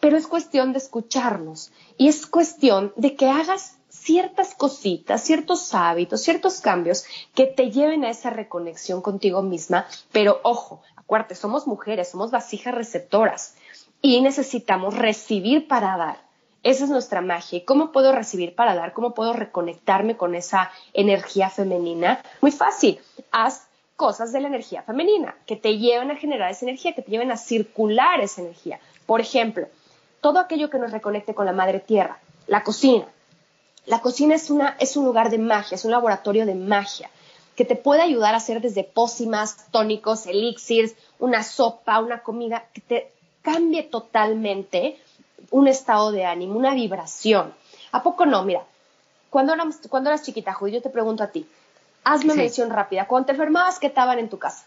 Pero 0.00 0.16
es 0.16 0.26
cuestión 0.26 0.72
de 0.72 0.78
escucharnos 0.78 1.72
y 1.98 2.08
es 2.08 2.26
cuestión 2.26 2.92
de 2.96 3.16
que 3.16 3.28
hagas 3.28 3.76
ciertas 3.90 4.54
cositas, 4.54 5.22
ciertos 5.22 5.74
hábitos, 5.74 6.22
ciertos 6.22 6.60
cambios 6.60 7.04
que 7.34 7.46
te 7.46 7.70
lleven 7.70 8.04
a 8.04 8.10
esa 8.10 8.30
reconexión 8.30 9.02
contigo 9.02 9.42
misma. 9.42 9.86
Pero 10.10 10.40
ojo, 10.42 10.80
acuérdate, 10.96 11.34
somos 11.34 11.66
mujeres, 11.66 12.10
somos 12.10 12.30
vasijas 12.30 12.74
receptoras 12.74 13.56
y 14.00 14.22
necesitamos 14.22 14.96
recibir 14.96 15.68
para 15.68 15.96
dar. 15.98 16.29
Esa 16.62 16.84
es 16.84 16.90
nuestra 16.90 17.20
magia. 17.20 17.58
¿Y 17.58 17.64
cómo 17.64 17.90
puedo 17.90 18.12
recibir 18.12 18.54
para 18.54 18.74
dar? 18.74 18.92
¿Cómo 18.92 19.14
puedo 19.14 19.32
reconectarme 19.32 20.16
con 20.16 20.34
esa 20.34 20.70
energía 20.92 21.48
femenina? 21.48 22.22
Muy 22.40 22.52
fácil. 22.52 23.00
Haz 23.32 23.66
cosas 23.96 24.32
de 24.32 24.40
la 24.40 24.48
energía 24.48 24.82
femenina 24.82 25.34
que 25.46 25.56
te 25.56 25.78
lleven 25.78 26.10
a 26.10 26.16
generar 26.16 26.50
esa 26.50 26.64
energía, 26.64 26.94
que 26.94 27.02
te 27.02 27.10
lleven 27.10 27.30
a 27.30 27.36
circular 27.36 28.20
esa 28.20 28.42
energía. 28.42 28.80
Por 29.06 29.20
ejemplo, 29.20 29.68
todo 30.20 30.38
aquello 30.38 30.70
que 30.70 30.78
nos 30.78 30.92
reconecte 30.92 31.34
con 31.34 31.46
la 31.46 31.52
madre 31.52 31.80
tierra, 31.80 32.18
la 32.46 32.62
cocina. 32.62 33.06
La 33.86 34.00
cocina 34.00 34.34
es, 34.34 34.50
una, 34.50 34.76
es 34.78 34.96
un 34.96 35.04
lugar 35.04 35.30
de 35.30 35.38
magia, 35.38 35.74
es 35.74 35.84
un 35.84 35.90
laboratorio 35.90 36.46
de 36.46 36.54
magia 36.54 37.10
que 37.56 37.64
te 37.66 37.76
puede 37.76 38.00
ayudar 38.00 38.32
a 38.32 38.38
hacer 38.38 38.62
desde 38.62 38.84
pócimas, 38.84 39.66
tónicos, 39.70 40.26
elixirs, 40.26 40.94
una 41.18 41.42
sopa, 41.42 42.00
una 42.00 42.22
comida, 42.22 42.64
que 42.72 42.80
te 42.80 43.12
cambie 43.42 43.82
totalmente 43.82 44.98
un 45.50 45.68
estado 45.68 46.12
de 46.12 46.24
ánimo, 46.24 46.58
una 46.58 46.74
vibración. 46.74 47.52
¿A 47.92 48.02
poco 48.02 48.26
no? 48.26 48.44
Mira, 48.44 48.64
cuando, 49.30 49.54
cuando 49.88 50.10
eras 50.10 50.22
chiquita, 50.22 50.52
Judy, 50.52 50.72
yo 50.72 50.82
te 50.82 50.90
pregunto 50.90 51.22
a 51.22 51.28
ti, 51.28 51.46
hazme 52.04 52.34
mención 52.34 52.70
rápida. 52.70 53.06
Cuando 53.06 53.26
te 53.26 53.32
enfermabas, 53.32 53.78
¿qué 53.78 53.88
estaban 53.88 54.18
en 54.18 54.28
tu 54.28 54.38
casa? 54.38 54.66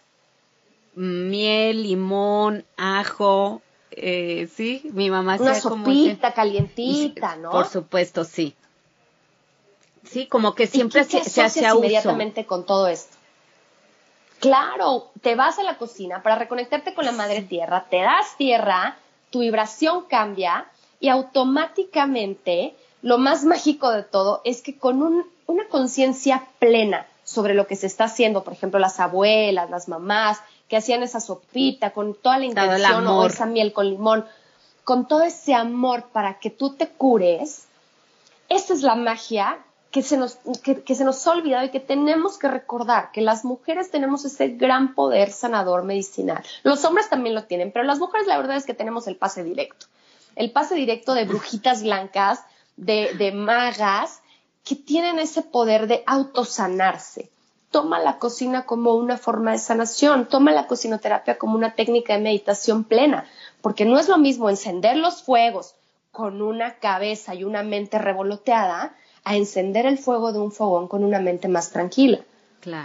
Miel, 0.95 1.83
limón, 1.83 2.65
ajo, 2.77 3.61
eh, 3.91 4.47
sí, 4.53 4.89
mi 4.93 5.09
mamá 5.09 5.37
Una 5.39 5.55
sopita 5.55 6.33
calientita, 6.33 7.35
¿no? 7.35 7.51
Por 7.51 7.67
supuesto, 7.67 8.23
sí. 8.23 8.55
Sí, 10.03 10.27
como 10.27 10.53
que 10.53 10.67
siempre 10.67 11.03
se, 11.03 11.23
se 11.23 11.41
hace 11.41 11.65
inmediatamente 11.65 12.45
con 12.45 12.65
todo 12.65 12.87
esto. 12.87 13.17
Claro, 14.39 15.09
te 15.21 15.35
vas 15.35 15.57
a 15.57 15.63
la 15.63 15.77
cocina 15.77 16.21
para 16.21 16.35
reconectarte 16.35 16.93
con 16.93 17.05
la 17.05 17.13
madre 17.13 17.43
tierra, 17.43 17.85
te 17.89 18.01
das 18.01 18.35
tierra, 18.37 18.97
tu 19.33 19.39
vibración 19.39 20.03
cambia 20.03 20.67
y 20.99 21.09
automáticamente 21.09 22.75
lo 23.01 23.17
más 23.17 23.45
mágico 23.45 23.89
de 23.89 24.03
todo 24.03 24.41
es 24.45 24.61
que 24.61 24.77
con 24.77 25.25
una 25.47 25.67
conciencia 25.69 26.45
plena 26.59 27.07
sobre 27.23 27.55
lo 27.55 27.65
que 27.65 27.75
se 27.75 27.87
está 27.87 28.03
haciendo, 28.03 28.43
por 28.43 28.53
ejemplo, 28.53 28.79
las 28.79 28.99
abuelas, 28.99 29.71
las 29.71 29.87
mamás, 29.87 30.37
que 30.69 30.77
hacían 30.77 31.01
esa 31.01 31.19
sopita 31.19 31.93
con 31.93 32.13
toda 32.13 32.37
la 32.37 32.45
intención 32.45 33.07
o 33.07 33.25
esa 33.25 33.47
miel 33.47 33.73
con 33.73 33.89
limón, 33.89 34.23
con 34.83 35.07
todo 35.07 35.23
ese 35.23 35.55
amor 35.55 36.09
para 36.13 36.37
que 36.37 36.51
tú 36.51 36.75
te 36.75 36.87
cures, 36.87 37.65
esa 38.49 38.73
es 38.75 38.83
la 38.83 38.93
magia 38.93 39.57
que 39.93 40.01
se, 40.01 40.17
nos, 40.17 40.39
que, 40.63 40.95
se 40.95 41.03
nos 41.03 41.27
ha 41.27 41.33
olvidado 41.33 41.65
y 41.65 41.69
que 41.69 41.79
tenemos 41.79 42.39
que 42.39 42.47
recordar, 42.47 43.11
que 43.11 43.21
las 43.21 43.45
mujeres 43.45 43.91
tenemos 43.91 44.25
ese 44.25 44.47
gran 44.47 44.95
poder 44.95 45.31
sanador 45.31 45.83
medicinal. 45.83 46.43
Los 46.63 46.83
hombres 46.83 47.11
también 47.11 47.35
lo 47.35 47.43
tienen, 47.43 47.71
pero 47.71 47.85
las 47.85 47.99
mujeres 47.99 48.25
la 48.25 48.39
verdad 48.39 48.57
es 48.57 48.65
que 48.65 48.73
tenemos 48.73 49.05
el 49.05 49.17
pase 49.17 49.43
directo. 49.43 49.85
El 50.35 50.49
pase 50.49 50.73
directo 50.73 51.13
de 51.13 51.25
brujitas 51.25 51.83
blancas, 51.83 52.39
de, 52.75 53.13
de 53.19 53.33
magas, 53.33 54.23
que 54.65 54.75
tienen 54.75 55.19
ese 55.19 55.43
poder 55.43 55.85
de 55.85 56.03
autosanarse 56.07 57.29
toma 57.69 57.99
la 57.99 58.17
cocina 58.17 58.65
como 58.65 58.93
una 58.93 59.17
forma 59.17 59.51
de 59.51 59.59
sanación, 59.59 60.27
toma 60.27 60.51
la 60.51 60.67
cocinoterapia 60.67 61.37
como 61.37 61.55
una 61.55 61.75
técnica 61.75 62.13
de 62.13 62.19
meditación 62.19 62.83
plena, 62.83 63.25
porque 63.61 63.85
no 63.85 63.99
es 63.99 64.09
lo 64.09 64.17
mismo 64.17 64.49
encender 64.49 64.97
los 64.97 65.21
fuegos 65.21 65.75
con 66.11 66.41
una 66.41 66.75
cabeza 66.75 67.33
y 67.33 67.43
una 67.43 67.63
mente 67.63 67.97
revoloteada 67.99 68.95
a 69.23 69.35
encender 69.35 69.85
el 69.85 69.97
fuego 69.97 70.33
de 70.33 70.39
un 70.39 70.51
fogón 70.51 70.87
con 70.87 71.03
una 71.03 71.19
mente 71.19 71.47
más 71.47 71.71
tranquila. 71.71 72.19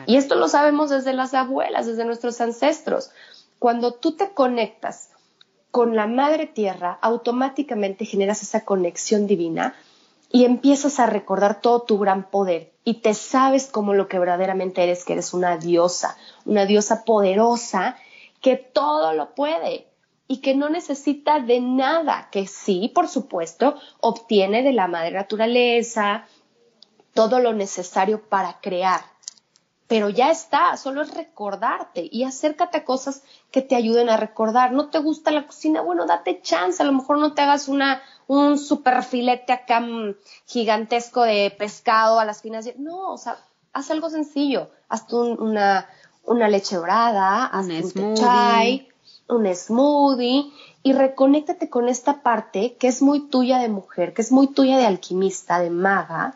Y 0.07 0.17
esto 0.17 0.35
lo 0.35 0.49
sabemos 0.49 0.91
desde 0.91 1.13
las 1.13 1.35
abuelas, 1.35 1.87
desde 1.87 2.05
nuestros 2.05 2.41
ancestros. 2.41 3.11
Cuando 3.59 3.93
tú 3.93 4.13
te 4.13 4.31
conectas 4.31 5.11
con 5.71 5.95
la 5.95 6.07
madre 6.07 6.47
tierra, 6.47 6.99
automáticamente 7.01 8.05
generas 8.05 8.43
esa 8.43 8.65
conexión 8.65 9.27
divina 9.27 9.75
y 10.31 10.45
empiezas 10.45 10.99
a 10.99 11.07
recordar 11.07 11.61
todo 11.61 11.83
tu 11.83 11.99
gran 11.99 12.29
poder 12.31 12.73
y 12.85 12.95
te 12.95 13.15
sabes 13.15 13.67
como 13.67 13.95
lo 13.95 14.09
que 14.09 14.19
verdaderamente 14.19 14.83
eres, 14.83 15.05
que 15.05 15.13
eres 15.13 15.33
una 15.33 15.57
diosa, 15.57 16.17
una 16.45 16.67
diosa 16.67 17.05
poderosa 17.05 17.97
que 18.41 18.57
todo 18.57 19.13
lo 19.13 19.35
puede 19.35 19.87
y 20.29 20.43
que 20.43 20.55
no 20.55 20.69
necesita 20.69 21.41
de 21.41 21.61
nada, 21.61 22.29
que 22.31 22.47
sí, 22.47 22.93
por 22.95 23.09
supuesto, 23.09 23.77
obtiene 24.01 24.63
de 24.63 24.75
la 24.75 24.87
madre 24.87 25.13
naturaleza 25.13 26.27
todo 27.15 27.41
lo 27.41 27.53
necesario 27.53 28.29
para 28.29 28.61
crear. 28.61 29.01
Pero 29.89 30.11
ya 30.11 30.31
está, 30.31 30.77
solo 30.77 31.01
es 31.01 31.15
recordarte 31.15 32.07
y 32.13 32.25
acércate 32.25 32.77
a 32.77 32.85
cosas 32.85 33.23
que 33.51 33.63
te 33.63 33.75
ayuden 33.75 34.11
a 34.11 34.19
recordar. 34.19 34.73
¿No 34.73 34.91
te 34.91 34.99
gusta 34.99 35.31
la 35.31 35.47
cocina? 35.47 35.81
Bueno, 35.81 36.05
date 36.05 36.43
chance, 36.43 36.83
a 36.83 36.87
lo 36.87 36.93
mejor 36.93 37.19
no 37.19 37.33
te 37.33 37.41
hagas 37.41 37.69
una, 37.69 38.03
un 38.27 38.59
super 38.59 39.03
filete 39.03 39.55
acá 39.55 39.81
mm, 39.81 40.15
gigantesco 40.45 41.23
de 41.23 41.51
pescado 41.59 42.21
a 42.21 42.27
las 42.27 42.43
finas. 42.43 42.69
No, 42.77 43.13
o 43.13 43.17
sea, 43.17 43.39
haz 43.73 43.91
algo 43.91 44.11
sencillo. 44.11 44.71
Haz 44.91 45.11
una, 45.11 45.89
una 46.25 46.49
leche 46.49 46.77
dorada, 46.77 47.47
haz 47.47 47.67
un, 47.95 48.15
chai, 48.15 48.88
un 49.29 49.47
smoothie 49.55 50.51
y 50.83 50.93
reconéctate 50.93 51.69
con 51.69 51.89
esta 51.89 52.23
parte 52.23 52.77
que 52.79 52.89
es 52.89 53.03
muy 53.03 53.29
tuya 53.29 53.59
de 53.59 53.69
mujer, 53.69 54.15
que 54.15 54.23
es 54.23 54.33
muy 54.33 54.49
tuya 54.49 54.79
de 54.79 54.87
alquimista, 54.87 55.61
de 55.61 55.71
maga, 55.71 56.35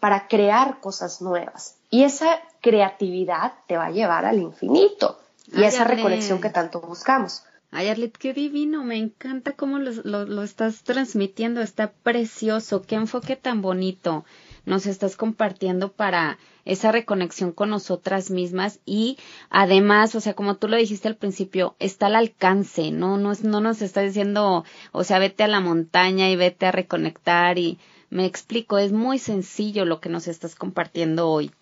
para 0.00 0.28
crear 0.28 0.80
cosas 0.80 1.22
nuevas. 1.22 1.76
Y 1.90 2.02
esa 2.02 2.40
creatividad 2.60 3.52
te 3.66 3.76
va 3.76 3.86
a 3.86 3.90
llevar 3.90 4.24
al 4.24 4.38
infinito 4.38 5.18
y 5.52 5.62
esa 5.62 5.84
reconexión 5.84 6.40
que 6.40 6.50
tanto 6.50 6.80
buscamos. 6.80 7.44
Ay, 7.70 7.88
Arlet, 7.88 8.16
qué 8.16 8.32
divino, 8.32 8.84
me 8.84 8.96
encanta 8.96 9.52
cómo 9.52 9.78
lo, 9.78 10.24
lo, 10.24 10.42
estás 10.42 10.82
transmitiendo, 10.82 11.60
está 11.60 11.90
precioso, 11.90 12.82
qué 12.82 12.94
enfoque 12.94 13.36
tan 13.36 13.60
bonito 13.60 14.24
nos 14.66 14.84
estás 14.84 15.16
compartiendo 15.16 15.92
para 15.92 16.38
esa 16.66 16.92
reconexión 16.92 17.52
con 17.52 17.70
nosotras 17.70 18.30
mismas 18.30 18.80
y 18.84 19.16
además, 19.48 20.14
o 20.14 20.20
sea, 20.20 20.34
como 20.34 20.56
tú 20.56 20.68
lo 20.68 20.76
dijiste 20.76 21.08
al 21.08 21.16
principio, 21.16 21.76
está 21.78 22.06
al 22.06 22.16
alcance, 22.16 22.90
no, 22.90 23.16
no, 23.16 23.32
no 23.42 23.60
nos 23.60 23.80
está 23.80 24.02
diciendo, 24.02 24.64
o 24.92 25.04
sea, 25.04 25.18
vete 25.18 25.44
a 25.44 25.48
la 25.48 25.60
montaña 25.60 26.28
y 26.28 26.36
vete 26.36 26.66
a 26.66 26.72
reconectar 26.72 27.58
y 27.58 27.78
me 28.10 28.26
explico, 28.26 28.78
es 28.78 28.92
muy 28.92 29.18
sencillo 29.18 29.84
lo 29.84 30.00
que 30.00 30.08
nos 30.08 30.28
estás 30.28 30.54
compartiendo 30.54 31.28
hoy. 31.30 31.52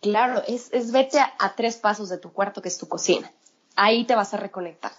Claro, 0.00 0.42
es, 0.46 0.72
es 0.72 0.92
vete 0.92 1.18
a 1.20 1.54
tres 1.56 1.76
pasos 1.76 2.08
de 2.08 2.18
tu 2.18 2.32
cuarto 2.32 2.62
que 2.62 2.68
es 2.68 2.78
tu 2.78 2.88
cocina. 2.88 3.30
Ahí 3.76 4.04
te 4.04 4.14
vas 4.14 4.32
a 4.34 4.38
reconectar. 4.38 4.92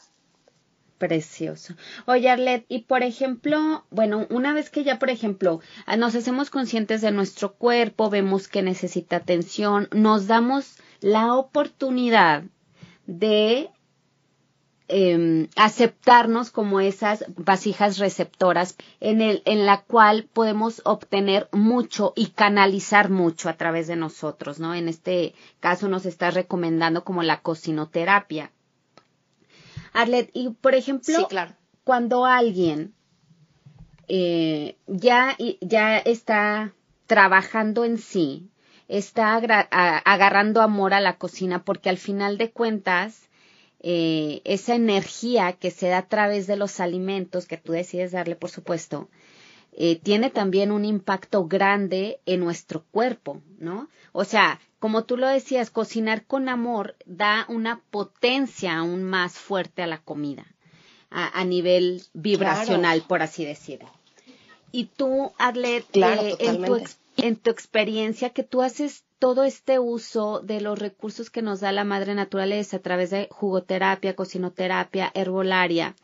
Precioso. 1.00 1.76
Oye, 2.08 2.30
Arlet, 2.30 2.66
y 2.68 2.80
por 2.80 3.04
ejemplo, 3.04 3.86
bueno, 3.90 4.28
una 4.30 4.54
vez 4.54 4.70
que 4.70 4.84
ya, 4.84 5.00
por 5.00 5.10
ejemplo, 5.10 5.62
ah, 5.86 5.96
nos 5.96 6.14
hacemos 6.14 6.50
conscientes 6.50 7.00
de 7.00 7.12
nuestro 7.12 7.54
cuerpo, 7.54 8.10
vemos 8.10 8.50
que 8.50 8.62
necesita 8.62 9.16
atención, 9.16 9.88
nos 9.94 10.28
damos 10.28 10.76
la 11.00 11.36
oportunidad 11.36 12.44
de 13.08 13.70
em, 14.90 15.48
aceptarnos 15.56 16.52
como 16.52 16.82
esas 16.82 17.24
vasijas 17.38 17.98
receptoras 17.98 18.76
en, 19.00 19.22
el, 19.22 19.42
en 19.46 19.66
la 19.66 19.84
cual 19.84 20.28
podemos 20.34 20.82
obtener 20.84 21.48
mucho 21.54 22.12
y 22.14 22.32
canalizar 22.32 23.10
mucho 23.10 23.48
a 23.48 23.54
través 23.54 23.88
de 23.88 23.96
nosotros, 23.96 24.60
¿no? 24.60 24.76
En 24.76 24.90
este 24.90 25.34
caso 25.62 25.88
nos 25.88 26.06
está 26.06 26.30
recomendando 26.30 27.06
como 27.06 27.24
la 27.24 27.42
cocinoterapia. 27.42 28.52
Arlet, 29.94 30.30
y 30.34 30.50
por 30.50 30.76
ejemplo, 30.76 31.28
cuando 31.84 32.26
alguien 32.26 32.94
eh, 34.08 34.78
ya, 34.88 35.38
ya 35.62 35.98
está 35.98 36.74
trabajando 37.08 37.86
en 37.86 37.98
sí, 37.98 38.50
está 38.88 39.36
agarrando 39.36 40.62
amor 40.62 40.94
a 40.94 41.00
la 41.00 41.18
cocina, 41.18 41.64
porque 41.64 41.90
al 41.90 41.98
final 41.98 42.38
de 42.38 42.52
cuentas, 42.52 43.30
eh, 43.82 44.42
esa 44.46 44.76
energía 44.76 45.54
que 45.54 45.72
se 45.72 45.88
da 45.88 46.00
a 46.00 46.08
través 46.08 46.48
de 46.48 46.58
los 46.58 46.80
alimentos 46.80 47.46
que 47.46 47.58
tú 47.58 47.72
decides 47.72 48.12
darle, 48.12 48.36
por 48.36 48.50
supuesto, 48.50 49.10
eh, 49.82 49.96
tiene 49.96 50.30
también 50.30 50.74
un 50.74 50.84
impacto 50.84 51.48
grande 51.48 52.20
en 52.26 52.42
nuestro 52.42 52.84
cuerpo, 52.92 53.42
¿no? 53.60 53.88
O 54.12 54.26
sea, 54.26 54.60
como 54.78 55.06
tú 55.06 55.16
lo 55.16 55.26
decías, 55.26 55.70
cocinar 55.70 56.26
con 56.26 56.50
amor 56.50 56.98
da 57.06 57.46
una 57.48 57.82
potencia 57.90 58.78
aún 58.78 59.04
más 59.04 59.38
fuerte 59.38 59.82
a 59.82 59.88
la 59.88 60.00
comida, 60.00 60.46
a, 61.10 61.46
nivel 61.46 62.04
vibracional, 62.12 63.04
por 63.08 63.22
así 63.22 63.46
decirlo. 63.46 63.90
Y 64.74 64.88
tú, 64.88 65.32
Arlet, 65.38 65.86
eh, 65.96 66.36
en, 66.40 66.66
tu 66.66 66.84
en 67.16 67.38
tu 67.38 67.50
experiencia, 67.50 68.32
que 68.32 68.44
tú 68.44 68.62
haces 68.62 69.06
todo 69.18 69.46
este 69.46 69.80
uso 69.80 70.42
de 70.42 70.60
los 70.60 70.78
recursos 70.78 71.30
que 71.30 71.42
nos 71.42 71.62
da 71.62 71.72
la 71.72 71.86
madre 71.86 72.16
naturaleza 72.16 72.78
a 72.78 72.82
través 72.82 73.12
de 73.12 73.30
jugoterapia, 73.32 74.14
cocinoterapia, 74.14 75.10
herbolaria, 75.14 75.96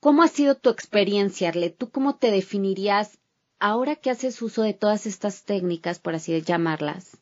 ¿Cómo 0.00 0.22
ha 0.22 0.28
sido 0.28 0.54
tu 0.54 0.70
experiencia, 0.70 1.50
Arle? 1.50 1.68
¿Tú 1.68 1.90
cómo 1.90 2.16
te 2.16 2.30
definirías 2.30 3.18
ahora 3.58 3.96
que 3.96 4.08
haces 4.08 4.40
uso 4.40 4.62
de 4.62 4.72
todas 4.72 5.04
estas 5.04 5.44
técnicas, 5.44 5.98
por 5.98 6.14
así 6.14 6.40
llamarlas, 6.40 7.18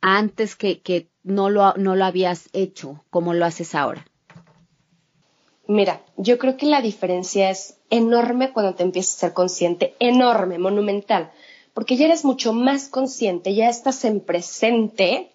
antes 0.00 0.54
que, 0.54 0.80
que 0.80 1.08
no, 1.24 1.50
lo, 1.50 1.74
no 1.74 1.96
lo 1.96 2.04
habías 2.04 2.48
hecho 2.52 3.04
como 3.10 3.34
lo 3.34 3.44
haces 3.44 3.74
ahora? 3.74 4.06
Mira, 5.66 6.00
yo 6.16 6.38
creo 6.38 6.56
que 6.56 6.66
la 6.66 6.80
diferencia 6.80 7.50
es 7.50 7.76
enorme 7.90 8.52
cuando 8.52 8.74
te 8.74 8.84
empiezas 8.84 9.16
a 9.16 9.20
ser 9.26 9.32
consciente, 9.32 9.94
enorme, 9.98 10.58
monumental, 10.58 11.32
porque 11.74 11.96
ya 11.96 12.06
eres 12.06 12.24
mucho 12.24 12.52
más 12.52 12.88
consciente, 12.88 13.54
ya 13.54 13.68
estás 13.68 14.04
en 14.04 14.20
presente 14.20 15.32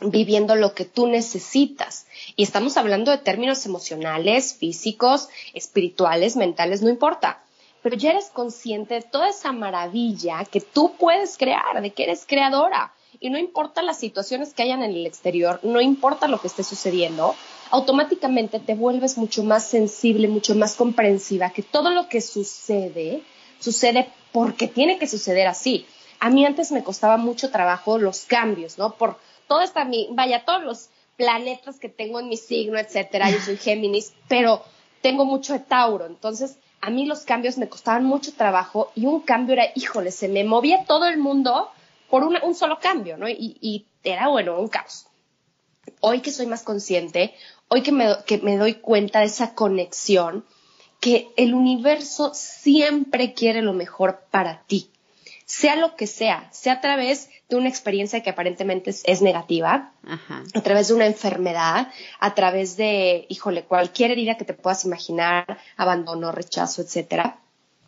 viviendo 0.00 0.56
lo 0.56 0.74
que 0.74 0.84
tú 0.84 1.06
necesitas. 1.06 2.06
Y 2.36 2.42
estamos 2.42 2.76
hablando 2.76 3.10
de 3.10 3.18
términos 3.18 3.64
emocionales, 3.66 4.54
físicos, 4.54 5.28
espirituales, 5.52 6.36
mentales, 6.36 6.82
no 6.82 6.90
importa. 6.90 7.40
Pero 7.82 7.96
ya 7.96 8.10
eres 8.10 8.30
consciente 8.30 8.94
de 8.94 9.02
toda 9.02 9.28
esa 9.28 9.52
maravilla 9.52 10.44
que 10.50 10.60
tú 10.60 10.94
puedes 10.98 11.36
crear, 11.36 11.80
de 11.80 11.90
que 11.90 12.04
eres 12.04 12.24
creadora. 12.26 12.92
y 13.20 13.30
no 13.30 13.38
importa 13.38 13.80
las 13.80 13.98
situaciones 13.98 14.52
que 14.52 14.64
hayan 14.64 14.82
en 14.82 14.90
el 14.90 15.06
exterior, 15.06 15.60
no 15.62 15.80
importa 15.80 16.26
lo 16.28 16.40
que 16.40 16.48
esté 16.48 16.64
sucediendo, 16.64 17.34
automáticamente 17.70 18.60
te 18.60 18.74
vuelves 18.74 19.16
mucho 19.16 19.44
más 19.44 19.66
sensible, 19.66 20.28
mucho 20.28 20.54
más 20.54 20.74
comprensiva, 20.74 21.50
que 21.50 21.62
todo 21.62 21.90
lo 21.90 22.08
que 22.08 22.20
sucede, 22.20 23.22
sucede 23.60 24.08
porque 24.32 24.68
tiene 24.68 24.98
que 24.98 25.06
suceder 25.06 25.46
así. 25.46 25.86
A 26.20 26.28
mí 26.28 26.44
antes 26.44 26.72
me 26.72 26.84
costaba 26.84 27.16
mucho 27.16 27.50
trabajo 27.50 27.98
los 27.98 28.24
cambios, 28.24 28.78
¿no? 28.78 28.94
Por 28.94 29.16
todo 29.48 29.62
esta, 29.62 29.88
vaya, 30.10 30.44
todos 30.44 30.62
los 30.64 30.90
planetas 31.16 31.78
que 31.78 31.88
tengo 31.88 32.20
en 32.20 32.28
mi 32.28 32.36
signo, 32.36 32.78
etcétera. 32.78 33.30
Yo 33.30 33.38
soy 33.40 33.56
Géminis, 33.56 34.14
pero 34.28 34.62
tengo 35.00 35.24
mucho 35.24 35.52
de 35.52 35.60
Tauro. 35.60 36.06
Entonces, 36.06 36.58
a 36.80 36.90
mí 36.90 37.06
los 37.06 37.22
cambios 37.22 37.58
me 37.58 37.68
costaban 37.68 38.04
mucho 38.04 38.32
trabajo 38.34 38.90
y 38.94 39.06
un 39.06 39.20
cambio 39.20 39.54
era, 39.54 39.66
híjole, 39.74 40.10
se 40.10 40.28
me 40.28 40.44
movía 40.44 40.84
todo 40.84 41.06
el 41.06 41.18
mundo 41.18 41.70
por 42.10 42.24
un 42.24 42.54
solo 42.54 42.78
cambio, 42.80 43.16
¿no? 43.16 43.28
Y, 43.28 43.56
y, 43.60 43.86
era, 44.02 44.28
bueno, 44.28 44.58
un 44.60 44.68
caos. 44.68 45.06
Hoy 46.00 46.20
que 46.20 46.30
soy 46.30 46.46
más 46.46 46.62
consciente, 46.62 47.34
hoy 47.68 47.82
que 47.82 47.92
me, 47.92 48.16
que 48.26 48.38
me 48.38 48.56
doy 48.56 48.74
cuenta 48.74 49.20
de 49.20 49.26
esa 49.26 49.54
conexión, 49.54 50.44
que 51.00 51.28
el 51.36 51.54
universo 51.54 52.32
siempre 52.34 53.34
quiere 53.34 53.62
lo 53.62 53.72
mejor 53.72 54.24
para 54.30 54.62
ti 54.66 54.90
sea 55.44 55.76
lo 55.76 55.96
que 55.96 56.06
sea, 56.06 56.48
sea 56.52 56.74
a 56.74 56.80
través 56.80 57.28
de 57.48 57.56
una 57.56 57.68
experiencia 57.68 58.22
que 58.22 58.30
aparentemente 58.30 58.94
es, 59.04 59.22
negativa, 59.22 59.92
a 60.54 60.60
través 60.62 60.88
de 60.88 60.94
una 60.94 61.06
enfermedad, 61.06 61.88
a 62.18 62.34
través 62.34 62.76
de, 62.76 63.26
híjole, 63.28 63.64
cualquier 63.64 64.10
herida 64.10 64.36
que 64.36 64.44
te 64.44 64.54
puedas 64.54 64.84
imaginar, 64.84 65.58
abandono, 65.76 66.32
rechazo, 66.32 66.82
etcétera, 66.82 67.38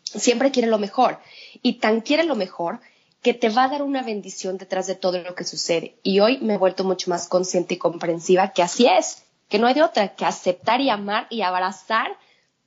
siempre 0.03 0.51
quiere 0.51 0.67
lo 0.67 0.77
mejor. 0.77 1.19
Y 1.61 1.79
tan 1.79 2.01
quiere 2.01 2.23
lo 2.23 2.35
mejor 2.35 2.79
que 3.21 3.33
te 3.33 3.49
va 3.49 3.65
a 3.65 3.69
dar 3.69 3.81
una 3.81 4.03
bendición 4.03 4.57
detrás 4.57 4.87
de 4.87 4.95
todo 4.95 5.19
lo 5.21 5.33
que 5.33 5.43
sucede. 5.43 5.95
Y 6.03 6.19
hoy 6.19 6.37
me 6.39 6.53
he 6.53 6.57
vuelto 6.57 6.83
mucho 6.83 7.09
más 7.09 7.27
consciente 7.27 7.73
y 7.73 7.77
comprensiva 7.77 8.53
que 8.53 8.61
así 8.61 8.85
es, 8.85 9.23
que 9.49 9.59
no 9.59 9.67
hay 9.67 9.73
de 9.73 9.83
otra, 9.83 10.15
que 10.15 10.25
aceptar 10.25 10.81
y 10.81 10.89
amar 10.89 11.25
y 11.29 11.41
abrazar 11.41 12.17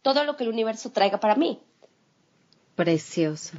todo 0.02 0.24
lo 0.24 0.36
que 0.36 0.44
el 0.44 0.50
universo 0.50 0.90
traiga 0.90 1.20
para 1.20 1.36
mí. 1.36 1.60
Precioso. 2.74 3.52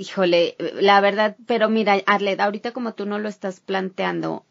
Híjole, 0.00 0.56
la 0.80 0.98
verdad, 1.02 1.36
pero 1.44 1.68
mira, 1.68 2.00
Arled, 2.06 2.40
ahorita 2.40 2.72
como 2.72 2.94
tú 2.94 3.04
no 3.04 3.18
lo 3.18 3.28
estás 3.28 3.60
planteando, 3.60 4.46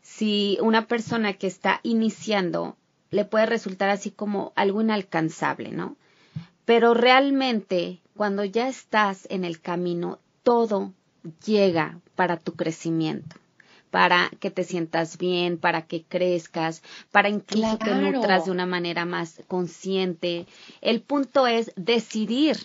si 0.00 0.56
una 0.62 0.86
persona 0.86 1.34
que 1.34 1.46
está 1.46 1.80
iniciando 1.82 2.78
le 3.10 3.26
puede 3.26 3.44
resultar 3.44 3.90
así 3.90 4.10
como 4.10 4.54
algo 4.56 4.80
inalcanzable, 4.80 5.70
¿no? 5.70 5.96
Pero 6.64 6.94
realmente, 6.94 8.00
cuando 8.16 8.42
ya 8.46 8.68
estás 8.68 9.26
en 9.28 9.44
el 9.44 9.60
camino, 9.60 10.18
todo 10.42 10.94
llega 11.44 12.00
para 12.14 12.38
tu 12.38 12.54
crecimiento 12.54 13.36
para 13.90 14.30
que 14.40 14.50
te 14.50 14.64
sientas 14.64 15.18
bien, 15.18 15.58
para 15.58 15.82
que 15.82 16.04
crezcas, 16.04 16.82
para 17.10 17.28
incluso 17.28 17.78
que 17.78 17.94
nutras 17.94 18.46
de 18.46 18.50
una 18.50 18.66
manera 18.66 19.04
más 19.04 19.42
consciente. 19.46 20.46
El 20.80 21.02
punto 21.02 21.46
es 21.46 21.72
decidir 21.76 22.56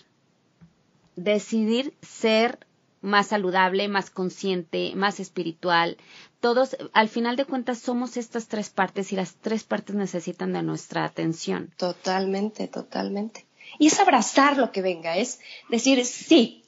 decidir 1.16 1.94
ser 2.02 2.66
más 3.00 3.28
saludable, 3.28 3.88
más 3.88 4.10
consciente, 4.10 4.92
más 4.94 5.20
espiritual. 5.20 5.98
Todos, 6.40 6.76
al 6.92 7.08
final 7.08 7.36
de 7.36 7.44
cuentas, 7.44 7.78
somos 7.78 8.16
estas 8.16 8.48
tres 8.48 8.70
partes 8.70 9.12
y 9.12 9.16
las 9.16 9.34
tres 9.34 9.64
partes 9.64 9.94
necesitan 9.94 10.52
de 10.52 10.62
nuestra 10.62 11.04
atención. 11.04 11.72
Totalmente, 11.76 12.68
totalmente. 12.68 13.44
Y 13.78 13.88
es 13.88 13.98
abrazar 14.00 14.56
lo 14.56 14.70
que 14.72 14.82
venga, 14.82 15.16
es 15.16 15.40
decir 15.68 16.04
sí, 16.04 16.64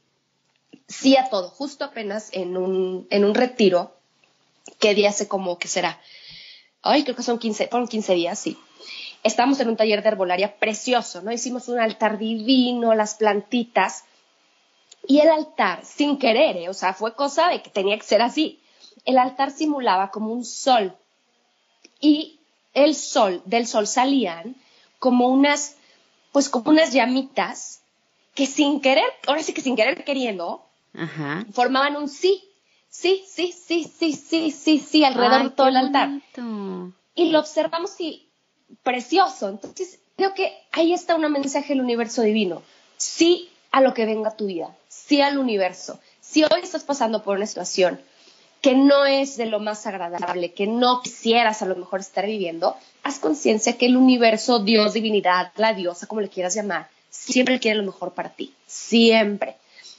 sí 0.89 1.17
a 1.17 1.29
todo. 1.29 1.49
Justo 1.49 1.85
apenas 1.85 2.29
en 2.33 2.57
un, 2.57 3.07
en 3.11 3.25
un 3.25 3.35
retiro, 3.35 3.95
que 4.79 4.95
día 4.95 5.11
hace 5.11 5.29
como 5.29 5.59
que 5.59 5.69
será, 5.69 6.01
ay, 6.83 7.05
creo 7.05 7.17
que 7.17 7.23
son 7.23 7.39
15, 7.39 7.69
fueron 7.69 7.89
15 7.89 8.15
días, 8.15 8.39
sí. 8.39 8.59
Estamos 9.23 9.59
en 9.61 9.69
un 9.69 9.77
taller 9.77 10.03
de 10.03 10.09
herbolaria 10.09 10.57
precioso, 10.59 11.23
¿no? 11.23 11.33
Hicimos 11.33 11.69
un 11.69 11.79
altar 11.79 12.19
divino, 12.19 12.95
las 12.95 13.15
plantitas, 13.15 14.05
y 15.07 15.21
el 15.21 15.29
altar, 15.29 15.85
sin 15.85 16.19
querer, 16.19 16.57
¿eh? 16.57 16.69
o 16.69 16.75
sea, 16.75 16.95
fue 16.95 17.15
cosa 17.15 17.49
de 17.49 17.63
que 17.63 17.71
tenía 17.71 17.97
que 17.99 18.05
ser 18.05 18.23
así. 18.23 18.61
El 19.05 19.19
altar 19.19 19.51
simulaba 19.51 20.11
como 20.11 20.33
un 20.33 20.45
sol. 20.45 20.97
Y 22.01 22.41
el 22.73 22.95
sol, 22.95 23.43
del 23.45 23.67
sol 23.67 23.87
salían 23.87 24.57
como 24.99 25.29
unas, 25.29 25.77
pues 26.33 26.49
como 26.49 26.71
unas 26.71 26.93
llamitas 26.93 27.83
que 28.35 28.47
sin 28.47 28.81
querer, 28.81 29.05
ahora 29.27 29.43
sí 29.43 29.53
que 29.53 29.61
sin 29.61 29.77
querer 29.77 30.05
queriendo, 30.05 30.65
formaban 31.53 31.97
un 31.97 32.09
sí. 32.09 32.43
Sí, 32.89 33.25
sí, 33.27 33.53
sí, 33.53 33.85
sí, 33.85 34.13
sí, 34.13 34.53
sí, 34.53 34.79
sí, 34.79 35.05
alrededor 35.05 35.43
de 35.43 35.51
todo 35.51 35.67
el 35.67 35.77
altar. 35.77 36.11
Y 37.17 37.31
lo 37.31 37.41
observamos 37.41 38.01
y 38.01 38.29
precioso. 38.85 39.49
Entonces, 39.49 39.99
creo 40.17 40.33
que 40.33 40.57
ahí 40.71 40.93
está 40.93 41.17
un 41.17 41.31
mensaje 41.31 41.71
del 41.71 41.83
universo 41.83 42.23
divino. 42.23 42.63
Sí 42.97 43.51
a 43.75 43.81
lo 43.81 43.93
que 43.93 44.07
venga 44.07 44.37
tu 44.37 44.47
vida 44.47 44.73
sí 44.89 45.21
al 45.21 45.37
universo. 45.37 45.99
Si 46.21 46.45
hoy 46.45 46.61
estás 46.63 46.85
pasando 46.85 47.25
por 47.25 47.37
una 47.37 47.47
situación 47.47 48.01
que 48.61 48.77
no 48.77 49.05
es 49.05 49.37
de 49.37 49.47
lo 49.47 49.59
más 49.59 49.85
agradable, 49.89 50.53
que 50.53 50.69
no 50.69 51.03
quisieras 51.03 51.61
a 51.61 51.67
lo 51.67 51.75
mejor 51.75 51.99
estar 51.99 52.25
viviendo, 52.25 52.77
haz 53.03 53.19
conciencia 53.19 53.77
que 53.77 53.87
el 53.87 53.97
universo, 53.97 54.61
Dios, 54.61 54.95
divinidad, 54.95 55.51
la 55.57 55.75
diosa, 55.75 56.07
como 56.07 56.21
le 56.21 56.29
quieras 56.29 56.55
llamar, 56.55 56.89
siempre 57.11 57.59
quiere 57.59 57.77
lo 57.79 57.83
mejor 57.83 58.13
para 58.13 58.29
ti, 58.29 58.55
siempre. 58.65 59.57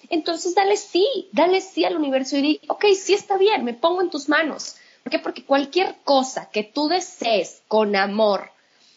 Entonces 0.09 0.55
dale 0.55 0.77
sí, 0.77 1.27
dale 1.33 1.59
sí 1.59 1.83
al 1.83 1.97
universo 1.97 2.37
y 2.37 2.41
di, 2.41 2.61
ok, 2.69 2.85
sí 2.97 3.13
está 3.13 3.37
bien, 3.37 3.65
me 3.65 3.73
pongo 3.73 4.01
en 4.01 4.09
tus 4.09 4.29
manos. 4.29 4.77
¿Por 5.03 5.11
qué? 5.11 5.19
Porque 5.19 5.43
cualquier 5.43 5.95
cosa 6.05 6.49
que 6.49 6.63
tú 6.63 6.87
desees 6.87 7.61
con 7.67 7.97
amor 7.97 8.51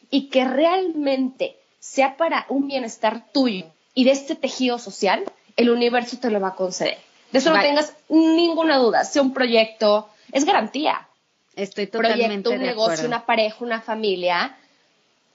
y 0.08 0.28
que 0.28 0.44
realmente 0.44 1.56
sea 1.80 2.16
para 2.16 2.46
un 2.48 2.68
bienestar 2.68 3.30
tuyo 3.32 3.66
y 3.98 4.04
de 4.04 4.12
este 4.12 4.36
tejido 4.36 4.78
social, 4.78 5.24
el 5.56 5.70
universo 5.70 6.18
te 6.18 6.30
lo 6.30 6.38
va 6.38 6.50
a 6.50 6.54
conceder. 6.54 6.98
De 7.32 7.40
eso 7.40 7.52
no 7.52 7.60
tengas 7.60 7.94
ninguna 8.08 8.76
duda. 8.78 9.04
Sea 9.04 9.22
un 9.22 9.34
proyecto, 9.34 10.08
es 10.30 10.44
garantía. 10.44 11.08
Estoy 11.56 11.88
totalmente 11.88 12.48
proyecto, 12.48 12.50
un 12.50 12.60
negocio, 12.60 13.08
una 13.08 13.26
pareja, 13.26 13.56
una 13.58 13.80
familia. 13.80 14.56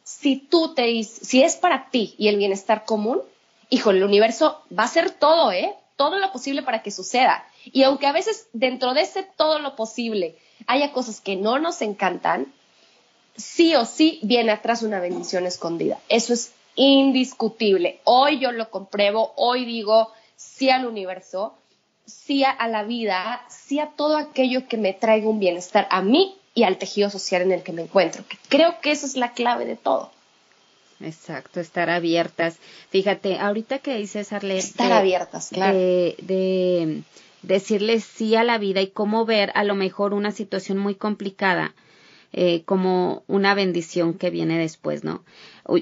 Si 0.06 0.38
tú 0.38 0.74
te 0.74 0.84
dices, 0.84 1.28
si 1.28 1.44
es 1.44 1.58
para 1.58 1.90
ti 1.90 2.16
y 2.18 2.30
el 2.30 2.38
bienestar 2.38 2.86
común, 2.86 3.22
hijo, 3.70 3.92
el 3.92 4.02
universo 4.02 4.62
va 4.72 4.84
a 4.84 4.86
hacer 4.86 5.12
todo, 5.12 5.52
¿eh? 5.52 5.76
Todo 5.98 6.18
lo 6.20 6.32
posible 6.32 6.62
para 6.62 6.82
que 6.84 6.92
suceda. 6.92 7.46
Y 7.66 7.84
aunque 7.84 8.08
a 8.08 8.14
veces 8.14 8.48
dentro 8.54 8.94
de 8.94 9.02
ese 9.02 9.24
todo 9.24 9.60
lo 9.60 9.76
posible 9.76 10.38
haya 10.68 10.94
cosas 10.94 11.20
que 11.20 11.36
no 11.36 11.60
nos 11.60 11.82
encantan, 11.82 12.48
sí 13.36 13.76
o 13.76 13.84
sí 13.84 14.20
viene 14.24 14.54
atrás 14.54 14.84
una 14.84 15.02
bendición 15.02 15.46
escondida. 15.46 16.00
Eso 16.08 16.32
es 16.32 16.54
indiscutible. 16.76 18.00
Hoy 18.04 18.40
yo 18.40 18.52
lo 18.52 18.70
compruebo, 18.70 19.34
hoy 19.36 19.66
digo 19.66 20.12
sí 20.36 20.70
al 20.70 20.86
universo, 20.86 21.56
sí 22.06 22.44
a 22.44 22.68
la 22.68 22.84
vida, 22.84 23.46
sí 23.50 23.80
a 23.80 23.92
todo 23.96 24.18
aquello 24.18 24.68
que 24.68 24.78
me 24.78 24.94
traiga 24.94 25.30
un 25.30 25.40
bienestar 25.40 25.88
a 25.90 26.02
mí 26.02 26.36
y 26.56 26.64
al 26.64 26.78
tejido 26.78 27.10
social 27.10 27.42
en 27.42 27.52
el 27.52 27.64
que 27.64 27.72
me 27.72 27.84
encuentro. 27.84 28.24
creo 28.50 28.80
que 28.82 28.92
esa 28.92 29.06
es 29.06 29.16
la 29.16 29.34
clave 29.34 29.66
de 29.66 29.76
todo. 29.76 30.12
Exacto, 31.02 31.60
estar 31.60 31.90
abiertas. 31.90 32.58
Fíjate, 32.90 33.38
ahorita 33.38 33.80
que 33.80 33.96
dices, 33.98 34.32
Arlette... 34.32 34.60
Estar 34.60 34.94
abiertas, 34.94 35.50
claro. 35.50 35.78
De, 35.78 36.16
de 36.20 37.04
decirle 37.42 38.00
sí 38.00 38.36
a 38.36 38.44
la 38.44 38.58
vida 38.58 38.82
y 38.82 38.88
cómo 38.88 39.26
ver 39.26 39.52
a 39.56 39.64
lo 39.64 39.76
mejor 39.76 40.14
una 40.14 40.32
situación 40.32 40.78
muy 40.78 40.96
complicada 40.96 41.74
eh, 42.34 42.64
como 42.66 43.24
una 43.28 43.54
bendición 43.54 44.16
que 44.16 44.32
viene 44.32 44.58
después, 44.58 45.04
¿no? 45.04 45.24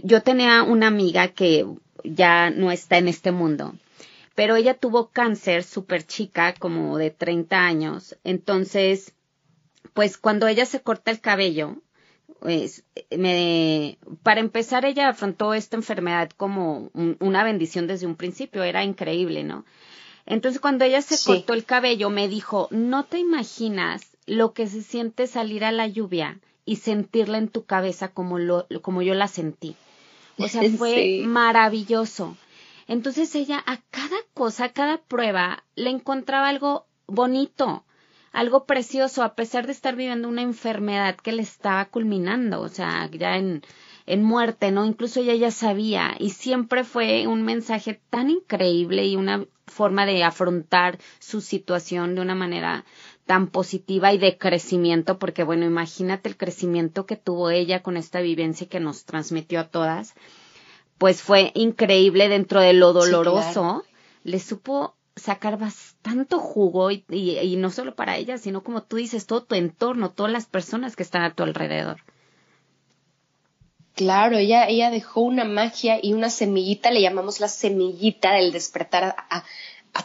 Yo 0.04 0.22
tenía 0.22 0.64
una 0.64 0.88
amiga 0.88 1.30
que 1.30 1.66
ya 2.04 2.50
no 2.50 2.72
está 2.72 2.98
en 2.98 3.08
este 3.08 3.32
mundo, 3.32 3.74
pero 4.36 4.58
ella 4.58 4.74
tuvo 4.74 5.12
cáncer 5.12 5.64
súper 5.64 6.06
chica, 6.06 6.54
como 6.54 6.98
de 6.98 7.10
30 7.10 7.58
años. 7.58 8.18
Entonces, 8.26 9.14
pues 9.94 10.18
cuando 10.18 10.48
ella 10.48 10.66
se 10.66 10.82
corta 10.82 11.10
el 11.12 11.22
cabello, 11.22 11.78
pues, 12.42 12.84
me, 13.16 13.98
para 14.24 14.42
empezar, 14.42 14.84
ella 14.84 15.08
afrontó 15.08 15.54
esta 15.54 15.78
enfermedad 15.78 16.32
como 16.36 16.90
una 16.94 17.46
bendición 17.46 17.88
desde 17.88 18.08
un 18.08 18.16
principio, 18.16 18.64
era 18.64 18.84
increíble, 18.84 19.46
¿no? 19.46 19.64
Entonces, 20.26 20.60
cuando 20.60 20.84
ella 20.84 21.02
se 21.02 21.24
cortó 21.24 21.54
el 21.54 21.64
cabello, 21.64 22.10
me 22.10 22.28
dijo, 22.28 22.68
no 22.72 23.06
te 23.06 23.20
imaginas 23.20 24.11
lo 24.26 24.54
que 24.54 24.68
se 24.68 24.82
siente 24.82 25.28
salir 25.28 25.64
a 25.64 25.72
la 25.72 25.88
lluvia 25.88 26.40
y 26.66 26.78
sentirla 26.78 27.38
en 27.38 27.50
tu 27.50 27.66
cabeza 27.66 28.10
como, 28.10 28.40
lo, 28.40 28.68
como 28.82 29.02
yo 29.02 29.14
la 29.14 29.28
sentí. 29.28 29.76
O 30.38 30.48
sea, 30.48 30.62
fue 30.78 31.24
maravilloso. 31.26 32.38
Entonces 32.88 33.34
ella 33.36 33.64
a 33.66 33.78
cada 33.90 34.18
cosa, 34.34 34.66
a 34.66 34.74
cada 34.74 34.98
prueba, 34.98 35.64
le 35.76 35.90
encontraba 35.90 36.50
algo 36.50 36.88
bonito, 37.08 37.86
algo 38.32 38.66
precioso, 38.66 39.24
a 39.24 39.36
pesar 39.36 39.66
de 39.66 39.74
estar 39.74 39.96
viviendo 39.96 40.28
una 40.28 40.42
enfermedad 40.42 41.16
que 41.16 41.32
le 41.32 41.42
estaba 41.42 41.86
culminando, 41.86 42.62
o 42.62 42.70
sea, 42.70 43.10
ya 43.12 43.38
en, 43.38 43.62
en 44.06 44.24
muerte, 44.24 44.72
¿no? 44.72 44.86
Incluso 44.86 45.20
ella 45.20 45.36
ya 45.36 45.52
sabía 45.52 46.16
y 46.20 46.32
siempre 46.32 46.84
fue 46.84 47.28
un 47.28 47.44
mensaje 47.44 48.02
tan 48.10 48.30
increíble 48.30 49.06
y 49.06 49.16
una 49.16 49.46
forma 49.68 50.06
de 50.06 50.24
afrontar 50.24 51.00
su 51.20 51.42
situación 51.42 52.16
de 52.16 52.22
una 52.22 52.36
manera 52.36 52.86
tan 53.32 53.48
positiva 53.48 54.12
y 54.12 54.17
de 54.17 54.38
crecimiento, 54.38 55.17
porque 55.17 55.46
bueno, 55.46 55.63
imagínate 55.63 56.28
el 56.28 56.36
crecimiento 56.36 57.06
que 57.06 57.15
tuvo 57.15 57.50
ella 57.50 57.82
con 57.82 57.96
esta 57.96 58.20
vivencia 58.20 58.67
que 58.67 58.82
nos 58.82 59.06
transmitió 59.06 59.62
a 59.62 59.70
todas, 59.70 60.15
pues 60.98 61.22
fue 61.22 61.54
increíble 61.56 62.28
dentro 62.28 62.60
de 62.60 62.74
lo 62.74 62.91
doloroso, 62.91 63.86
le 64.26 64.38
supo 64.38 64.98
sacar 65.15 65.58
bastante 65.58 66.36
jugo 66.36 66.91
y, 66.91 67.06
y, 67.08 67.56
no 67.56 67.70
solo 67.70 67.96
para 67.96 68.17
ella, 68.17 68.38
sino 68.38 68.63
como 68.63 68.84
tú 68.84 68.98
dices, 68.98 69.28
todo 69.28 69.44
tu 69.44 69.56
entorno, 69.56 70.12
todas 70.12 70.34
las 70.34 70.46
personas 70.46 70.98
que 70.98 71.04
están 71.04 71.24
a 71.24 71.34
tu 71.34 71.44
alrededor. 71.44 72.02
Claro, 73.96 74.36
ella, 74.39 74.67
ella 74.67 74.89
dejó 74.89 75.22
una 75.22 75.46
magia 75.46 76.00
y 76.04 76.12
una 76.12 76.30
semillita, 76.30 76.91
le 76.91 77.02
llamamos 77.02 77.39
la 77.39 77.48
semillita 77.48 78.34
del 78.34 78.52
despertar 78.52 79.15
a, 79.17 79.46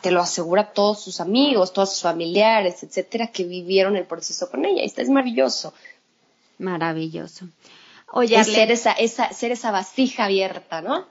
te 0.03 0.11
lo 0.11 0.21
asegura 0.21 0.73
todos 0.73 1.03
sus 1.03 1.21
amigos, 1.21 1.73
todos 1.73 1.93
sus 1.93 2.03
familiares, 2.03 2.83
etcétera, 2.83 3.29
que 3.29 3.45
vivieron 3.45 3.97
el 3.97 4.05
proceso 4.05 4.51
con 4.51 4.65
ella. 4.65 4.83
Y 4.83 4.87
esto 4.87 5.03
es 5.03 5.09
maravilloso. 5.09 5.73
Maravilloso. 6.59 7.47
Oye, 8.13 8.43
ser 8.45 8.71
esa, 8.71 8.93
esa, 8.93 9.33
ser 9.33 9.53
esa 9.53 9.71
vasija 9.71 10.25
abierta, 10.25 10.81
¿no? 10.81 11.07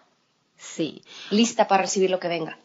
Sí. 0.57 1.01
Lista 1.29 1.67
para 1.67 1.83
recibir 1.83 2.09
lo 2.09 2.19
que 2.19 2.27
venga. 2.27 2.57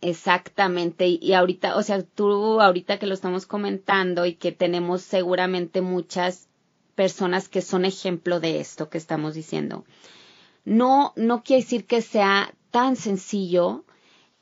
Exactamente, 0.00 1.06
y, 1.06 1.32
ahorita, 1.32 1.76
o 1.76 1.82
sea, 1.84 2.02
tú 2.02 2.60
ahorita 2.60 2.98
que 2.98 3.06
lo 3.06 3.14
estamos 3.14 3.46
comentando 3.46 4.26
y 4.26 4.34
que 4.34 4.50
tenemos 4.50 5.02
seguramente 5.02 5.80
muchas 5.80 6.48
personas 6.96 7.48
que 7.48 7.62
son 7.62 7.84
ejemplo 7.84 8.40
de 8.40 8.58
esto 8.58 8.90
que 8.90 8.98
estamos 8.98 9.34
diciendo. 9.34 9.84
No, 10.64 11.12
no 11.14 11.44
quiere 11.44 11.62
decir 11.62 11.86
que 11.86 12.02
sea 12.02 12.52
tan 12.72 12.96
sencillo 12.96 13.84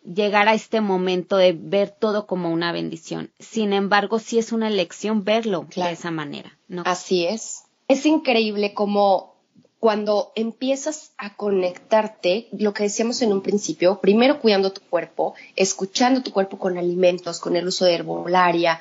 llegar 0.04 0.48
a 0.48 0.54
este 0.54 0.80
momento 0.80 1.36
de 1.36 1.52
ver 1.52 1.90
todo 1.90 2.26
como 2.26 2.50
una 2.50 2.72
bendición. 2.72 3.30
Sin 3.38 3.72
embargo, 3.72 4.18
sí 4.18 4.38
es 4.38 4.52
una 4.52 4.68
elección 4.68 5.24
verlo 5.24 5.66
de 5.74 5.92
esa 5.92 6.10
manera. 6.10 6.58
¿no? 6.68 6.82
Así 6.86 7.26
es. 7.26 7.62
Es 7.88 8.06
increíble 8.06 8.72
como 8.74 9.34
cuando 9.80 10.32
empiezas 10.34 11.12
a 11.16 11.34
conectarte, 11.36 12.48
lo 12.52 12.74
que 12.74 12.82
decíamos 12.84 13.22
en 13.22 13.32
un 13.32 13.40
principio, 13.40 13.98
primero 13.98 14.38
cuidando 14.40 14.72
tu 14.72 14.82
cuerpo, 14.82 15.34
escuchando 15.56 16.22
tu 16.22 16.32
cuerpo 16.32 16.58
con 16.58 16.76
alimentos, 16.76 17.40
con 17.40 17.56
el 17.56 17.66
uso 17.66 17.86
de 17.86 17.94
herbolaria, 17.94 18.78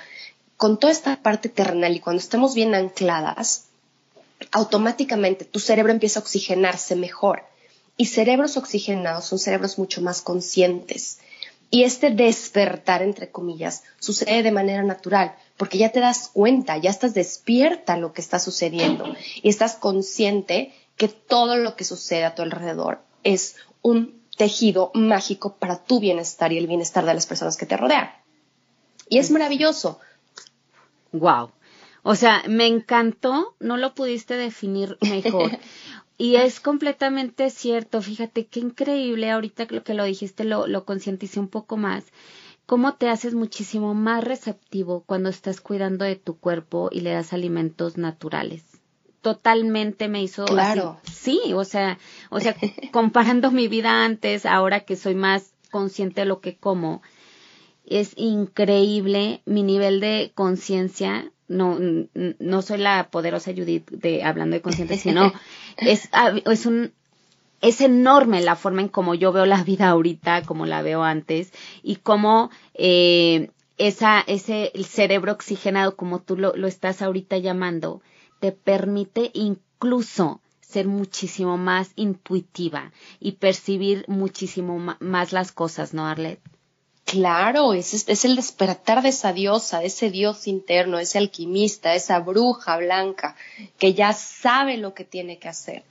con 0.57 0.77
toda 0.77 0.91
esta 0.91 1.15
parte 1.23 1.47
terrenal 1.47 1.95
y 1.95 2.01
cuando 2.01 2.19
estamos 2.19 2.53
bien 2.53 2.75
ancladas, 2.75 3.67
automáticamente 4.51 5.45
tu 5.45 5.59
cerebro 5.59 5.93
empieza 5.93 6.19
a 6.19 6.23
oxigenarse 6.23 6.97
mejor. 6.97 7.43
Y 7.99 8.05
cerebros 8.05 8.55
oxigenados 8.55 9.25
son 9.25 9.39
cerebros 9.39 9.77
mucho 9.77 10.01
más 10.01 10.21
conscientes. 10.21 11.19
Y 11.69 11.83
este 11.83 12.11
despertar, 12.11 13.01
entre 13.01 13.29
comillas, 13.29 13.83
sucede 13.99 14.41
de 14.41 14.53
manera 14.53 14.83
natural, 14.83 15.35
porque 15.57 15.77
ya 15.77 15.89
te 15.91 15.99
das 15.99 16.29
cuenta, 16.29 16.77
ya 16.77 16.89
estás 16.89 17.13
despierta 17.13 17.97
lo 17.97 18.13
que 18.13 18.21
está 18.21 18.39
sucediendo 18.39 19.03
y 19.43 19.49
estás 19.49 19.75
consciente 19.75 20.73
que 20.95 21.09
todo 21.09 21.57
lo 21.57 21.75
que 21.75 21.83
sucede 21.83 22.23
a 22.23 22.35
tu 22.35 22.41
alrededor 22.41 23.01
es 23.25 23.57
un 23.81 24.23
tejido 24.37 24.91
mágico 24.93 25.57
para 25.57 25.83
tu 25.83 25.99
bienestar 25.99 26.53
y 26.53 26.57
el 26.57 26.67
bienestar 26.67 27.05
de 27.05 27.13
las 27.13 27.25
personas 27.25 27.57
que 27.57 27.65
te 27.65 27.75
rodean. 27.75 28.11
Y 29.09 29.17
es 29.17 29.29
maravilloso, 29.29 29.99
Wow. 31.11 31.51
O 32.03 32.15
sea, 32.15 32.43
me 32.47 32.65
encantó, 32.65 33.55
no 33.59 33.77
lo 33.77 33.93
pudiste 33.93 34.35
definir 34.35 34.97
mejor. 35.01 35.51
y 36.19 36.35
es 36.35 36.59
completamente 36.59 37.49
cierto, 37.49 38.03
fíjate 38.03 38.45
qué 38.45 38.59
increíble, 38.59 39.31
ahorita 39.31 39.65
lo 39.71 39.83
que 39.83 39.95
lo 39.95 40.03
dijiste 40.03 40.43
lo, 40.43 40.67
lo 40.67 40.85
concienticé 40.85 41.39
un 41.39 41.47
poco 41.47 41.77
más, 41.77 42.03
cómo 42.67 42.93
te 42.93 43.09
haces 43.09 43.33
muchísimo 43.33 43.95
más 43.95 44.23
receptivo 44.23 45.03
cuando 45.07 45.29
estás 45.29 45.59
cuidando 45.61 46.05
de 46.05 46.17
tu 46.17 46.37
cuerpo 46.37 46.89
y 46.91 46.99
le 46.99 47.09
das 47.09 47.33
alimentos 47.33 47.97
naturales. 47.97 48.63
Totalmente 49.21 50.07
me 50.07 50.21
hizo 50.21 50.45
claro. 50.45 50.99
Sí, 51.03 51.39
o 51.55 51.63
sea, 51.65 51.97
o 52.29 52.39
sea, 52.39 52.55
comparando 52.91 53.49
mi 53.49 53.67
vida 53.67 54.05
antes, 54.05 54.45
ahora 54.45 54.81
que 54.81 54.95
soy 54.95 55.15
más 55.15 55.53
consciente 55.71 56.21
de 56.21 56.25
lo 56.25 56.41
que 56.41 56.57
como, 56.57 57.01
es 57.85 58.13
increíble 58.17 59.41
mi 59.45 59.63
nivel 59.63 59.99
de 59.99 60.31
conciencia. 60.35 61.31
No, 61.47 61.79
no 62.13 62.61
soy 62.61 62.77
la 62.77 63.09
poderosa 63.09 63.51
Judith 63.51 63.89
de 63.89 64.23
hablando 64.23 64.55
de 64.55 64.61
conciencia, 64.61 64.97
sino 64.97 65.33
es, 65.81 66.09
es 66.45 66.65
un, 66.65 66.93
es 67.61 67.81
enorme 67.81 68.41
la 68.41 68.55
forma 68.55 68.81
en 68.81 68.87
cómo 68.87 69.15
yo 69.15 69.31
veo 69.31 69.45
la 69.45 69.63
vida 69.63 69.89
ahorita, 69.89 70.43
como 70.43 70.65
la 70.65 70.81
veo 70.81 71.03
antes, 71.03 71.51
y 71.83 71.97
cómo 71.97 72.49
eh, 72.73 73.51
esa, 73.77 74.21
ese 74.21 74.71
el 74.73 74.85
cerebro 74.85 75.31
oxigenado, 75.31 75.95
como 75.95 76.19
tú 76.19 76.37
lo, 76.37 76.55
lo 76.55 76.67
estás 76.67 77.01
ahorita 77.01 77.37
llamando, 77.37 78.01
te 78.39 78.51
permite 78.51 79.31
incluso 79.33 80.41
ser 80.61 80.87
muchísimo 80.87 81.57
más 81.57 81.91
intuitiva 81.95 82.91
y 83.19 83.33
percibir 83.33 84.05
muchísimo 84.07 84.95
más 84.99 85.33
las 85.33 85.51
cosas, 85.51 85.93
¿no, 85.93 86.05
Arlette? 86.05 86.41
Claro, 87.09 87.73
es, 87.73 88.07
es, 88.07 88.25
el 88.25 88.35
despertar 88.35 89.01
de 89.01 89.09
esa 89.09 89.33
diosa, 89.33 89.79
de 89.79 89.87
ese 89.87 90.11
dios 90.11 90.45
interno, 90.47 90.99
ese 90.99 91.17
alquimista, 91.17 91.95
esa 91.95 92.19
bruja 92.19 92.77
blanca 92.77 93.35
que 93.79 93.95
ya 93.95 94.13
sabe 94.13 94.77
lo 94.77 94.93
que 94.93 95.05
tiene 95.05 95.39
que 95.39 95.47
hacer. 95.47 95.83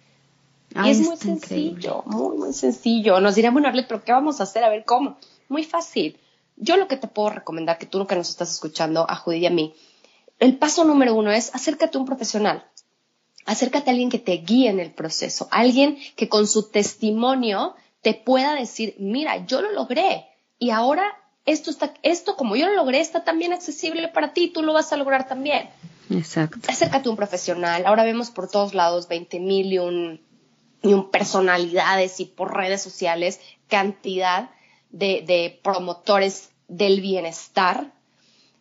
y 0.85 0.91
es 0.91 1.01
muy 1.01 1.17
sencillo, 1.17 2.05
muy, 2.07 2.37
muy 2.37 2.53
sencillo. 2.53 3.19
Nos 3.19 3.35
dirán, 3.35 3.53
bueno, 3.53 3.67
Arlet, 3.67 3.89
pero 3.89 4.05
¿qué 4.05 4.13
vamos 4.13 4.39
a 4.39 4.45
hacer? 4.45 4.63
A 4.63 4.69
ver, 4.69 4.85
¿cómo? 4.85 5.19
Muy 5.49 5.65
fácil. 5.65 6.21
Yo 6.57 6.77
lo 6.77 6.87
que 6.87 6.97
te 6.97 7.09
puedo 7.09 7.31
recomendar, 7.31 7.79
que 7.79 7.87
tú 7.87 8.07
que 8.07 8.15
nos 8.15 8.31
estás 8.31 8.53
escuchando, 8.53 9.05
a 9.09 9.17
Judy 9.17 9.39
y 9.39 9.47
a 9.47 9.51
mí, 9.51 9.75
el 10.39 10.57
paso 10.57 10.85
número 10.85 11.17
uno 11.17 11.33
es 11.33 11.53
acércate 11.53 11.99
a 11.99 12.01
un 12.01 12.07
profesional. 12.07 12.65
Acércate 13.45 13.91
a 13.91 13.93
alguien 13.93 14.11
que 14.11 14.21
te 14.21 14.35
guíe 14.35 14.69
en 14.69 14.79
el 14.79 14.93
proceso, 14.93 15.49
alguien 15.51 15.99
que 16.15 16.29
con 16.29 16.47
su 16.47 16.71
testimonio 16.71 17.75
te 18.03 18.15
pueda 18.15 18.55
decir, 18.55 18.95
mira, 18.99 19.45
yo 19.47 19.63
lo 19.63 19.73
logré, 19.73 20.29
y 20.59 20.71
ahora 20.71 21.17
esto 21.47 21.71
está, 21.71 21.95
esto 22.03 22.37
como 22.37 22.57
yo 22.57 22.67
lo 22.67 22.75
logré, 22.75 23.01
está 23.01 23.25
también 23.25 23.53
accesible 23.53 24.09
para 24.09 24.33
ti, 24.33 24.49
tú 24.49 24.63
lo 24.63 24.73
vas 24.73 24.93
a 24.93 24.97
lograr 24.97 25.27
también. 25.27 25.71
Exacto. 26.11 26.59
Acércate 26.69 27.09
a 27.09 27.11
un 27.11 27.17
profesional. 27.17 27.87
Ahora 27.87 28.05
vemos 28.05 28.31
por 28.31 28.51
todos 28.51 28.75
lados 28.75 29.09
20 29.09 29.41
mil 29.41 29.73
y 29.73 29.79
un, 29.79 30.21
y 30.83 30.93
un 30.93 31.11
personalidades 31.11 32.21
y 32.21 32.25
por 32.27 32.55
redes 32.55 32.83
sociales 32.83 33.41
cantidad 33.69 34.51
de, 34.91 35.23
de 35.27 35.59
promotores 35.63 36.51
del 36.69 37.01
bienestar 37.01 37.93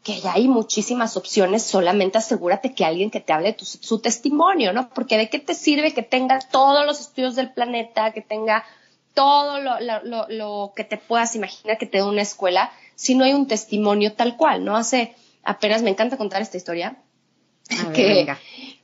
que 0.08 0.22
ya 0.22 0.34
hay 0.34 0.48
muchísimas 0.48 1.18
opciones, 1.18 1.64
solamente 1.64 2.18
asegúrate 2.18 2.74
que 2.74 2.86
alguien 2.86 3.12
que 3.12 3.20
te 3.20 3.34
hable 3.34 3.52
de 3.52 3.66
su 3.66 4.00
testimonio, 4.00 4.72
¿no? 4.72 4.88
Porque 4.92 5.18
de 5.18 5.30
qué 5.30 5.38
te 5.38 5.54
sirve 5.54 5.94
que 5.94 6.02
tenga 6.02 6.40
todos 6.40 6.86
los 6.86 7.02
estudios 7.02 7.36
del 7.36 7.52
planeta, 7.52 8.14
que 8.14 8.22
tenga 8.22 8.64
todo 9.18 9.60
lo, 10.30 10.74
que 10.76 10.84
te 10.84 10.96
puedas 10.96 11.36
imaginar 11.36 11.80
que 11.80 11.88
te 11.88 11.98
da 11.98 12.06
una 12.06 12.22
escuela 12.22 12.72
si 12.94 13.16
no 13.16 13.24
hay 13.26 13.34
un 13.34 13.48
testimonio 13.48 14.14
tal 14.14 14.38
cual, 14.38 14.64
¿no? 14.64 14.78
Hace 14.78 15.16
apenas 15.42 15.82
me 15.82 15.90
encanta 15.90 16.18
contar 16.18 16.44
esta 16.44 16.58
historia. 16.58 16.98
que, 17.96 18.32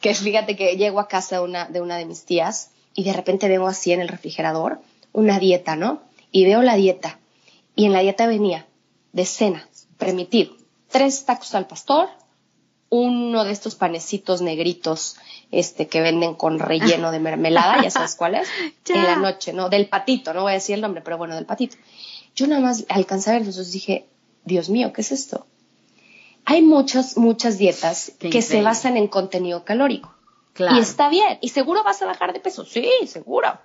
que 0.02 0.16
fíjate 0.16 0.56
que 0.56 0.76
llego 0.76 1.00
a 1.00 1.08
casa 1.08 1.36
de 1.36 1.44
una, 1.44 1.66
de 1.66 1.82
una 1.82 1.98
de 1.98 2.06
mis 2.06 2.26
tías 2.26 2.72
y 2.96 3.04
de 3.04 3.14
repente 3.14 3.48
veo 3.48 3.68
así 3.68 3.92
en 3.92 4.02
el 4.02 4.08
refrigerador 4.08 4.82
una 5.12 5.38
dieta, 5.38 5.76
¿no? 5.76 6.02
Y 6.32 6.46
veo 6.46 6.64
la 6.64 6.78
dieta. 6.78 7.20
Y 7.76 7.86
en 7.86 7.94
la 7.94 8.00
dieta 8.00 8.26
venía 8.26 8.66
de 9.12 9.26
cena, 9.26 9.70
permitido, 10.00 10.56
tres 10.90 11.26
tacos 11.26 11.54
al 11.54 11.68
pastor, 11.68 12.10
uno 12.94 13.44
de 13.44 13.52
estos 13.52 13.74
panecitos 13.74 14.44
negritos 14.44 15.16
este, 15.50 15.88
que 15.88 16.00
venden 16.00 16.36
con 16.36 16.60
relleno 16.60 17.12
de 17.12 17.20
mermelada, 17.20 17.82
ya 17.82 17.90
sabes 17.90 18.16
cuál 18.16 18.36
es, 18.36 18.48
en 18.88 19.04
la 19.04 19.16
noche, 19.16 19.52
¿no? 19.52 19.68
Del 19.70 19.88
patito, 19.88 20.32
no 20.32 20.44
voy 20.44 20.52
a 20.52 20.56
decir 20.56 20.76
el 20.76 20.82
nombre, 20.82 21.02
pero 21.02 21.18
bueno, 21.18 21.34
del 21.34 21.48
patito. 21.48 21.76
Yo 22.36 22.46
nada 22.46 22.62
más 22.62 22.86
alcancé 22.90 23.32
a 23.32 23.40
ver 23.40 23.48
eso, 23.48 23.64
dije, 23.64 24.06
Dios 24.46 24.70
mío, 24.70 24.94
¿qué 24.94 25.02
es 25.02 25.12
esto? 25.12 25.48
Hay 26.46 26.62
muchas, 26.62 27.18
muchas 27.18 27.58
dietas 27.58 28.12
que 28.20 28.44
se 28.44 28.62
basan 28.62 28.96
en 28.96 29.08
contenido 29.08 29.66
calórico. 29.66 30.14
Claro. 30.54 30.78
Y 30.78 30.80
está 30.80 31.10
bien, 31.10 31.40
y 31.42 31.50
seguro 31.50 31.84
vas 31.84 32.00
a 32.04 32.06
bajar 32.06 32.32
de 32.32 32.42
peso, 32.42 32.64
sí, 32.64 32.88
seguro. 33.08 33.60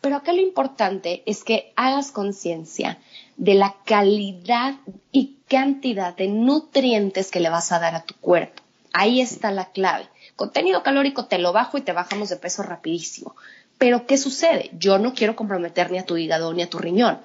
Pero 0.00 0.16
acá 0.16 0.32
lo 0.32 0.40
importante 0.40 1.22
es 1.26 1.44
que 1.44 1.74
hagas 1.76 2.10
conciencia 2.10 2.98
de 3.36 3.52
la 3.52 3.76
calidad 3.84 4.76
y 5.10 5.36
cantidad 5.46 6.16
de 6.16 6.28
nutrientes 6.28 7.30
que 7.30 7.40
le 7.40 7.50
vas 7.50 7.70
a 7.70 7.78
dar 7.78 7.94
a 7.94 8.04
tu 8.04 8.14
cuerpo. 8.14 8.61
Ahí 8.92 9.20
está 9.20 9.50
la 9.50 9.70
clave. 9.70 10.08
Contenido 10.36 10.82
calórico 10.82 11.26
te 11.26 11.38
lo 11.38 11.52
bajo 11.52 11.78
y 11.78 11.82
te 11.82 11.92
bajamos 11.92 12.28
de 12.28 12.36
peso 12.36 12.62
rapidísimo. 12.62 13.34
Pero 13.78 14.06
¿qué 14.06 14.18
sucede? 14.18 14.70
Yo 14.78 14.98
no 14.98 15.14
quiero 15.14 15.34
comprometer 15.34 15.90
ni 15.90 15.98
a 15.98 16.06
tu 16.06 16.16
hígado 16.16 16.52
ni 16.52 16.62
a 16.62 16.70
tu 16.70 16.78
riñón. 16.78 17.18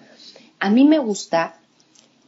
A 0.60 0.70
mí 0.70 0.86
me 0.86 1.00
gusta 1.00 1.56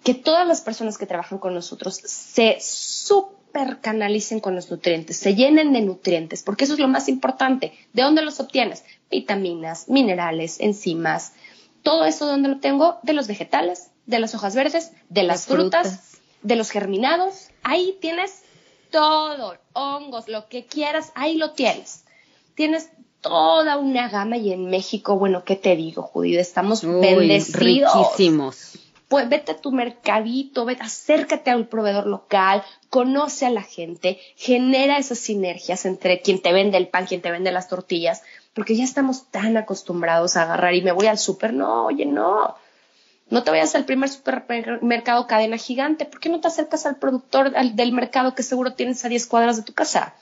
que 0.03 0.13
todas 0.13 0.47
las 0.47 0.61
personas 0.61 0.97
que 0.97 1.05
trabajan 1.05 1.39
con 1.39 1.53
nosotros 1.53 1.95
se 1.95 2.57
supercanalicen 2.61 4.39
con 4.39 4.55
los 4.55 4.69
nutrientes, 4.69 5.17
se 5.17 5.35
llenen 5.35 5.73
de 5.73 5.81
nutrientes, 5.81 6.43
porque 6.43 6.65
eso 6.65 6.73
es 6.73 6.79
lo 6.79 6.87
más 6.87 7.09
importante. 7.09 7.73
¿De 7.93 8.03
dónde 8.03 8.21
los 8.21 8.39
obtienes? 8.39 8.83
Vitaminas, 9.09 9.89
minerales, 9.89 10.59
enzimas. 10.59 11.33
Todo 11.81 12.05
eso, 12.05 12.25
¿de 12.25 12.31
dónde 12.31 12.49
lo 12.49 12.59
tengo? 12.59 12.99
De 13.03 13.13
los 13.13 13.27
vegetales, 13.27 13.89
de 14.05 14.19
las 14.19 14.35
hojas 14.35 14.55
verdes, 14.55 14.91
de 15.09 15.23
las 15.23 15.45
frutas, 15.45 16.17
de 16.43 16.55
los 16.55 16.69
germinados, 16.69 17.49
ahí 17.63 17.97
tienes 17.99 18.43
todo, 18.89 19.55
hongos, 19.73 20.27
lo 20.27 20.47
que 20.47 20.65
quieras, 20.65 21.11
ahí 21.15 21.35
lo 21.35 21.51
tienes. 21.51 22.03
Tienes 22.55 22.89
toda 23.21 23.77
una 23.77 24.09
gama 24.09 24.37
y 24.37 24.51
en 24.51 24.69
México, 24.69 25.17
bueno, 25.17 25.43
¿qué 25.43 25.55
te 25.55 25.75
digo, 25.75 26.03
Judith? 26.03 26.39
Estamos 26.39 26.83
bendecidos. 26.83 27.93
Riquísimos. 27.93 28.79
Pues 29.07 29.27
vete 29.27 29.53
a 29.53 29.57
tu 29.57 29.71
mercadito, 29.71 30.65
vete, 30.65 30.83
acércate 30.83 31.49
a 31.49 31.57
un 31.57 31.65
proveedor 31.65 32.05
local, 32.05 32.63
conoce 32.91 33.47
a 33.47 33.49
la 33.49 33.63
gente, 33.63 34.19
genera 34.35 34.99
esas 34.99 35.17
sinergias 35.17 35.85
entre 35.85 36.21
quien 36.21 36.39
te 36.41 36.53
vende 36.53 36.77
el 36.77 36.87
pan, 36.87 37.07
quien 37.07 37.21
te 37.21 37.31
vende 37.31 37.51
las 37.51 37.69
tortillas, 37.69 38.21
porque 38.53 38.75
ya 38.75 38.83
estamos 38.83 39.25
tan 39.31 39.57
acostumbrados 39.57 40.37
a 40.37 40.43
agarrar 40.43 40.75
y 40.75 40.83
me 40.83 40.91
voy 40.91 41.07
al 41.07 41.17
súper. 41.17 41.53
No, 41.53 41.87
oye, 41.87 42.05
no. 42.05 42.55
No 43.29 43.43
te 43.43 43.51
vayas 43.51 43.75
al 43.75 43.85
primer 43.85 44.09
supermercado 44.09 45.27
cadena 45.27 45.57
gigante. 45.57 46.05
¿Por 46.05 46.19
qué 46.19 46.29
no 46.29 46.39
te 46.39 46.47
acercas 46.47 46.85
al 46.85 46.97
productor 46.97 47.51
del 47.51 47.91
mercado 47.91 48.33
que 48.33 48.43
seguro 48.43 48.73
tienes 48.73 49.05
a 49.05 49.09
10 49.09 49.27
cuadras 49.27 49.57
de 49.57 49.63
tu 49.63 49.73
casa? 49.73 50.15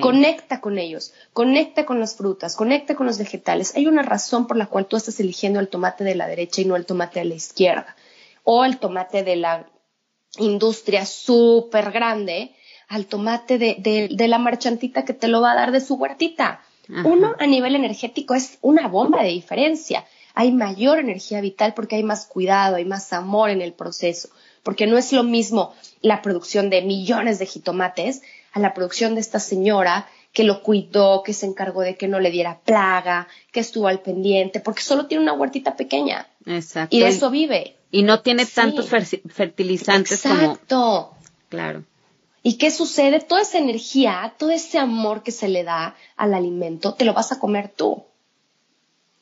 Conecta 0.00 0.60
con 0.60 0.78
ellos, 0.78 1.12
conecta 1.32 1.84
con 1.84 2.00
las 2.00 2.16
frutas, 2.16 2.56
conecta 2.56 2.94
con 2.94 3.06
los 3.06 3.18
vegetales. 3.18 3.76
Hay 3.76 3.86
una 3.86 4.02
razón 4.02 4.46
por 4.46 4.56
la 4.56 4.66
cual 4.66 4.86
tú 4.86 4.96
estás 4.96 5.20
eligiendo 5.20 5.60
el 5.60 5.68
tomate 5.68 6.02
de 6.02 6.14
la 6.14 6.26
derecha 6.26 6.62
y 6.62 6.64
no 6.64 6.76
el 6.76 6.86
tomate 6.86 7.20
de 7.20 7.26
la 7.26 7.34
izquierda. 7.34 7.94
O 8.42 8.64
el 8.64 8.78
tomate 8.78 9.22
de 9.22 9.36
la 9.36 9.66
industria 10.38 11.04
súper 11.04 11.92
grande 11.92 12.54
al 12.88 13.06
tomate 13.06 13.58
de, 13.58 14.28
la 14.28 14.38
marchantita 14.38 15.04
que 15.04 15.12
te 15.12 15.28
lo 15.28 15.40
va 15.40 15.52
a 15.52 15.56
dar 15.56 15.72
de 15.72 15.80
su 15.80 15.94
huertita. 15.94 16.60
Uno, 17.04 17.34
a 17.38 17.46
nivel 17.46 17.74
energético, 17.74 18.34
es 18.34 18.58
una 18.62 18.88
bomba 18.88 19.22
de 19.22 19.28
diferencia. 19.28 20.04
Hay 20.36 20.52
mayor 20.52 20.98
energía 20.98 21.40
vital 21.40 21.72
porque 21.74 21.96
hay 21.96 22.02
más 22.02 22.26
cuidado, 22.26 22.76
hay 22.76 22.84
más 22.84 23.12
amor 23.14 23.48
en 23.48 23.62
el 23.62 23.72
proceso. 23.72 24.28
Porque 24.62 24.86
no 24.86 24.98
es 24.98 25.10
lo 25.12 25.22
mismo 25.22 25.74
la 26.02 26.20
producción 26.20 26.68
de 26.68 26.82
millones 26.82 27.38
de 27.38 27.46
jitomates 27.46 28.20
a 28.52 28.60
la 28.60 28.74
producción 28.74 29.14
de 29.14 29.22
esta 29.22 29.40
señora 29.40 30.06
que 30.34 30.44
lo 30.44 30.62
cuidó, 30.62 31.22
que 31.22 31.32
se 31.32 31.46
encargó 31.46 31.80
de 31.80 31.96
que 31.96 32.06
no 32.06 32.20
le 32.20 32.30
diera 32.30 32.60
plaga, 32.60 33.28
que 33.50 33.60
estuvo 33.60 33.88
al 33.88 34.00
pendiente, 34.00 34.60
porque 34.60 34.82
solo 34.82 35.06
tiene 35.06 35.22
una 35.22 35.32
huertita 35.32 35.74
pequeña. 35.74 36.28
Exacto. 36.44 36.94
Y 36.94 37.00
de 37.00 37.08
eso 37.08 37.30
vive. 37.30 37.78
Y 37.90 38.02
no 38.02 38.20
tiene 38.20 38.44
tantos 38.44 38.90
fertilizantes 38.90 40.26
Exacto. 40.26 41.14
Claro. 41.48 41.84
¿Y 42.42 42.58
qué 42.58 42.70
sucede? 42.70 43.20
Toda 43.20 43.40
esa 43.40 43.56
energía, 43.56 44.34
todo 44.38 44.50
ese 44.50 44.78
amor 44.78 45.22
que 45.22 45.32
se 45.32 45.48
le 45.48 45.64
da 45.64 45.96
al 46.18 46.34
alimento, 46.34 46.92
te 46.92 47.06
lo 47.06 47.14
vas 47.14 47.32
a 47.32 47.38
comer 47.38 47.72
tú. 47.74 48.04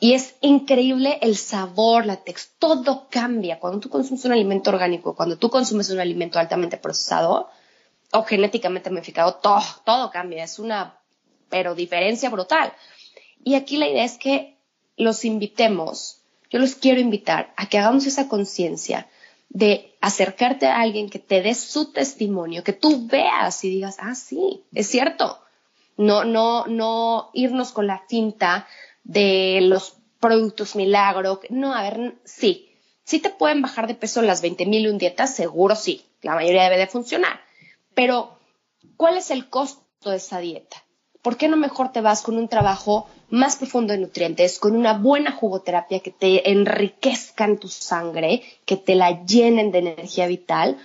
Y 0.01 0.15
es 0.15 0.35
increíble 0.41 1.19
el 1.23 1.37
sabor, 1.37 2.05
la 2.05 2.17
textura, 2.17 2.55
todo 2.59 3.07
cambia. 3.11 3.59
Cuando 3.59 3.81
tú 3.81 3.89
consumes 3.89 4.25
un 4.25 4.33
alimento 4.33 4.71
orgánico, 4.71 5.15
cuando 5.15 5.37
tú 5.37 5.51
consumes 5.51 5.91
un 5.91 6.01
alimento 6.01 6.39
altamente 6.39 6.77
procesado 6.77 7.49
o 8.13 8.23
genéticamente 8.25 8.91
modificado, 8.91 9.35
todo, 9.35 9.63
todo 9.85 10.11
cambia. 10.11 10.45
Es 10.45 10.59
una, 10.59 10.99
pero 11.49 11.75
diferencia 11.75 12.31
brutal. 12.31 12.73
Y 13.45 13.55
aquí 13.55 13.77
la 13.77 13.89
idea 13.89 14.05
es 14.05 14.19
que 14.19 14.57
los 14.97 15.25
invitemos, 15.25 16.23
yo 16.51 16.59
los 16.59 16.75
quiero 16.75 17.01
invitar 17.01 17.53
a 17.57 17.69
que 17.69 17.79
hagamos 17.79 18.07
esa 18.07 18.29
conciencia 18.29 19.09
de 19.51 19.95
acercarte 20.01 20.67
a 20.67 20.81
alguien 20.81 21.11
que 21.11 21.19
te 21.19 21.43
dé 21.43 21.55
su 21.55 21.93
testimonio, 21.93 22.65
que 22.65 22.73
tú 22.73 23.07
veas 23.07 23.63
y 23.65 23.71
digas, 23.71 23.97
ah, 24.01 24.15
sí, 24.15 24.65
es 24.75 24.89
cierto. 24.89 25.39
No, 25.97 26.25
no, 26.25 26.67
no 26.67 27.31
irnos 27.35 27.71
con 27.71 27.87
la 27.87 28.03
cinta 28.09 28.67
de 29.05 29.61
los 29.63 29.97
productos 30.19 30.75
milagro. 30.75 31.41
No, 31.51 31.75
a 31.75 31.83
ver, 31.83 32.17
sí. 32.25 32.71
Sí 33.05 33.21
te 33.21 33.31
pueden 33.31 33.61
bajar 33.61 33.87
de 33.87 33.95
peso 33.95 34.23
las 34.23 34.41
20 34.41 34.65
mil 34.67 34.89
un 34.89 34.99
dietas, 34.99 35.35
seguro 35.35 35.77
sí. 35.77 36.05
La 36.23 36.35
mayoría 36.35 36.65
debe 36.65 36.79
de 36.79 36.87
funcionar. 36.87 37.41
Pero, 37.95 38.39
¿cuál 38.97 39.19
es 39.19 39.31
el 39.31 39.49
costo 39.49 40.11
de 40.11 40.17
esa 40.17 40.39
dieta? 40.39 40.83
¿Por 41.21 41.37
qué 41.37 41.49
no 41.49 41.57
mejor 41.57 41.93
te 41.93 42.01
vas 42.01 42.23
con 42.23 42.37
un 42.37 42.49
trabajo 42.49 43.07
más 43.31 43.57
profundo 43.57 43.93
de 43.93 43.99
nutrientes, 43.99 44.59
con 44.59 44.77
una 44.77 44.95
buena 44.95 45.33
jugoterapia 45.33 46.01
que 46.01 46.11
te 46.11 46.51
enriquezcan 46.51 47.59
tu 47.59 47.69
sangre, 47.69 48.43
que 48.65 48.77
te 48.77 48.95
la 48.95 49.25
llenen 49.25 49.73
de 49.73 49.79
energía 49.79 50.27
vital 50.27 50.79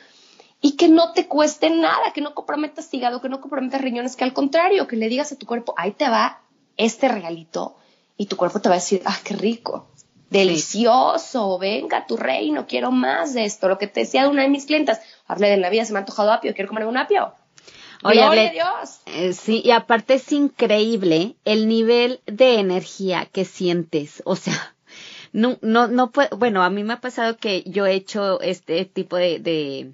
y 0.61 0.75
que 0.75 0.87
no 0.87 1.13
te 1.13 1.27
cueste 1.27 1.69
nada, 1.69 2.11
que 2.13 2.21
no 2.21 2.33
comprometas 2.33 2.93
hígado, 2.93 3.21
que 3.21 3.29
no 3.29 3.41
comprometas 3.41 3.81
riñones, 3.81 4.15
que 4.15 4.23
al 4.23 4.33
contrario, 4.33 4.87
que 4.87 4.95
le 4.95 5.09
digas 5.09 5.31
a 5.31 5.37
tu 5.37 5.45
cuerpo, 5.45 5.73
ahí 5.77 5.91
te 5.91 6.09
va 6.09 6.41
este 6.75 7.07
regalito 7.07 7.75
y 8.19 8.25
tu 8.25 8.35
cuerpo 8.35 8.59
te 8.59 8.67
va 8.67 8.75
a 8.75 8.79
decir, 8.79 9.01
ah, 9.05 9.17
qué 9.23 9.33
rico, 9.33 9.87
delicioso, 10.29 11.57
venga 11.57 12.05
tu 12.05 12.17
reino, 12.17 12.67
quiero 12.67 12.91
más 12.91 13.33
de 13.33 13.45
esto. 13.45 13.69
Lo 13.69 13.77
que 13.77 13.87
te 13.87 14.01
decía 14.01 14.23
de 14.23 14.27
una 14.27 14.41
de 14.41 14.49
mis 14.49 14.65
clientas, 14.65 14.99
hablé 15.25 15.49
de 15.49 15.55
la 15.55 15.69
vida, 15.69 15.85
se 15.85 15.93
me 15.93 15.99
ha 15.99 16.01
antojado 16.01 16.33
apio, 16.33 16.53
quiero 16.53 16.67
comer 16.67 16.85
un 16.85 16.97
apio. 16.97 17.33
Oye, 18.03 18.51
Dios. 18.51 18.99
Eh, 19.05 19.31
sí, 19.31 19.61
y 19.63 19.71
aparte 19.71 20.15
es 20.15 20.29
increíble 20.33 21.37
el 21.45 21.69
nivel 21.69 22.19
de 22.25 22.59
energía 22.59 23.25
que 23.25 23.45
sientes. 23.45 24.21
O 24.25 24.35
sea, 24.35 24.75
no, 25.31 25.57
no, 25.61 25.87
no 25.87 26.11
puedo, 26.11 26.35
bueno, 26.37 26.61
a 26.61 26.69
mí 26.69 26.83
me 26.83 26.95
ha 26.95 26.99
pasado 26.99 27.37
que 27.37 27.63
yo 27.67 27.85
he 27.85 27.93
hecho 27.93 28.41
este 28.41 28.83
tipo 28.83 29.15
de, 29.15 29.39
de, 29.39 29.93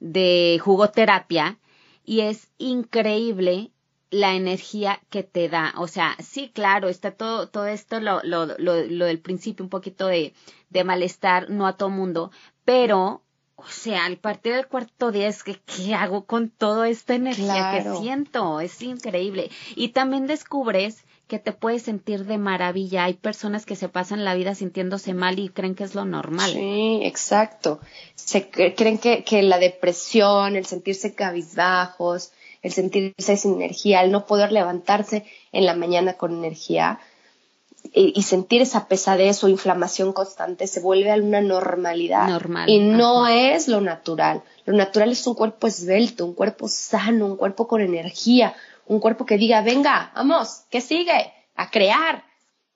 de 0.00 0.58
jugoterapia 0.64 1.58
y 2.06 2.20
es 2.20 2.48
increíble 2.56 3.70
la 4.10 4.34
energía 4.34 5.00
que 5.10 5.22
te 5.22 5.48
da. 5.48 5.74
O 5.76 5.88
sea, 5.88 6.16
sí, 6.20 6.50
claro, 6.52 6.88
está 6.88 7.12
todo, 7.12 7.48
todo 7.48 7.66
esto, 7.66 8.00
lo, 8.00 8.20
lo, 8.22 8.46
lo, 8.46 8.84
lo 8.84 9.04
del 9.04 9.20
principio, 9.20 9.64
un 9.64 9.70
poquito 9.70 10.06
de, 10.06 10.34
de 10.70 10.84
malestar, 10.84 11.50
no 11.50 11.66
a 11.66 11.76
todo 11.76 11.90
mundo, 11.90 12.30
pero 12.64 13.22
o 13.60 13.66
sea, 13.66 14.04
al 14.04 14.18
partir 14.18 14.54
del 14.54 14.68
cuarto 14.68 15.10
día 15.10 15.26
es 15.26 15.42
que, 15.42 15.56
¿qué 15.56 15.92
hago 15.92 16.26
con 16.26 16.48
toda 16.48 16.88
esta 16.88 17.16
energía 17.16 17.72
que 17.72 17.98
siento? 17.98 18.60
Es 18.60 18.80
increíble. 18.82 19.50
Y 19.74 19.88
también 19.88 20.28
descubres 20.28 21.04
que 21.26 21.40
te 21.40 21.50
puedes 21.50 21.82
sentir 21.82 22.24
de 22.24 22.38
maravilla. 22.38 23.02
Hay 23.02 23.14
personas 23.14 23.66
que 23.66 23.74
se 23.74 23.88
pasan 23.88 24.24
la 24.24 24.34
vida 24.34 24.54
sintiéndose 24.54 25.12
mal 25.12 25.40
y 25.40 25.48
creen 25.48 25.74
que 25.74 25.82
es 25.82 25.96
lo 25.96 26.04
normal. 26.04 26.52
Sí, 26.52 27.00
exacto. 27.02 27.80
Se 28.14 28.48
creen 28.48 28.98
que, 28.98 29.24
que 29.24 29.42
la 29.42 29.58
depresión, 29.58 30.54
el 30.54 30.64
sentirse 30.64 31.16
cabizbajos, 31.16 32.30
el 32.62 32.72
sentirse 32.72 33.36
sin 33.36 33.54
energía, 33.54 34.02
el 34.02 34.10
no 34.10 34.26
poder 34.26 34.52
levantarse 34.52 35.24
en 35.52 35.66
la 35.66 35.74
mañana 35.74 36.14
con 36.14 36.32
energía, 36.32 37.00
y, 37.92 38.22
sentir 38.22 38.60
esa 38.60 38.86
pesadez 38.86 39.42
o 39.44 39.48
inflamación 39.48 40.12
constante 40.12 40.66
se 40.66 40.80
vuelve 40.80 41.10
a 41.10 41.16
una 41.16 41.40
normalidad. 41.40 42.28
Normal. 42.28 42.68
Y 42.68 42.80
no 42.80 43.26
es 43.26 43.68
lo 43.68 43.80
natural. 43.80 44.42
Lo 44.66 44.74
natural 44.74 45.12
es 45.12 45.26
un 45.26 45.34
cuerpo 45.34 45.66
esbelto, 45.66 46.26
un 46.26 46.34
cuerpo 46.34 46.68
sano, 46.68 47.26
un 47.26 47.36
cuerpo 47.36 47.66
con 47.66 47.80
energía, 47.80 48.54
un 48.86 49.00
cuerpo 49.00 49.24
que 49.24 49.38
diga, 49.38 49.62
venga, 49.62 50.12
vamos, 50.14 50.62
¿qué 50.70 50.80
sigue? 50.80 51.32
A 51.54 51.70
crear, 51.70 52.24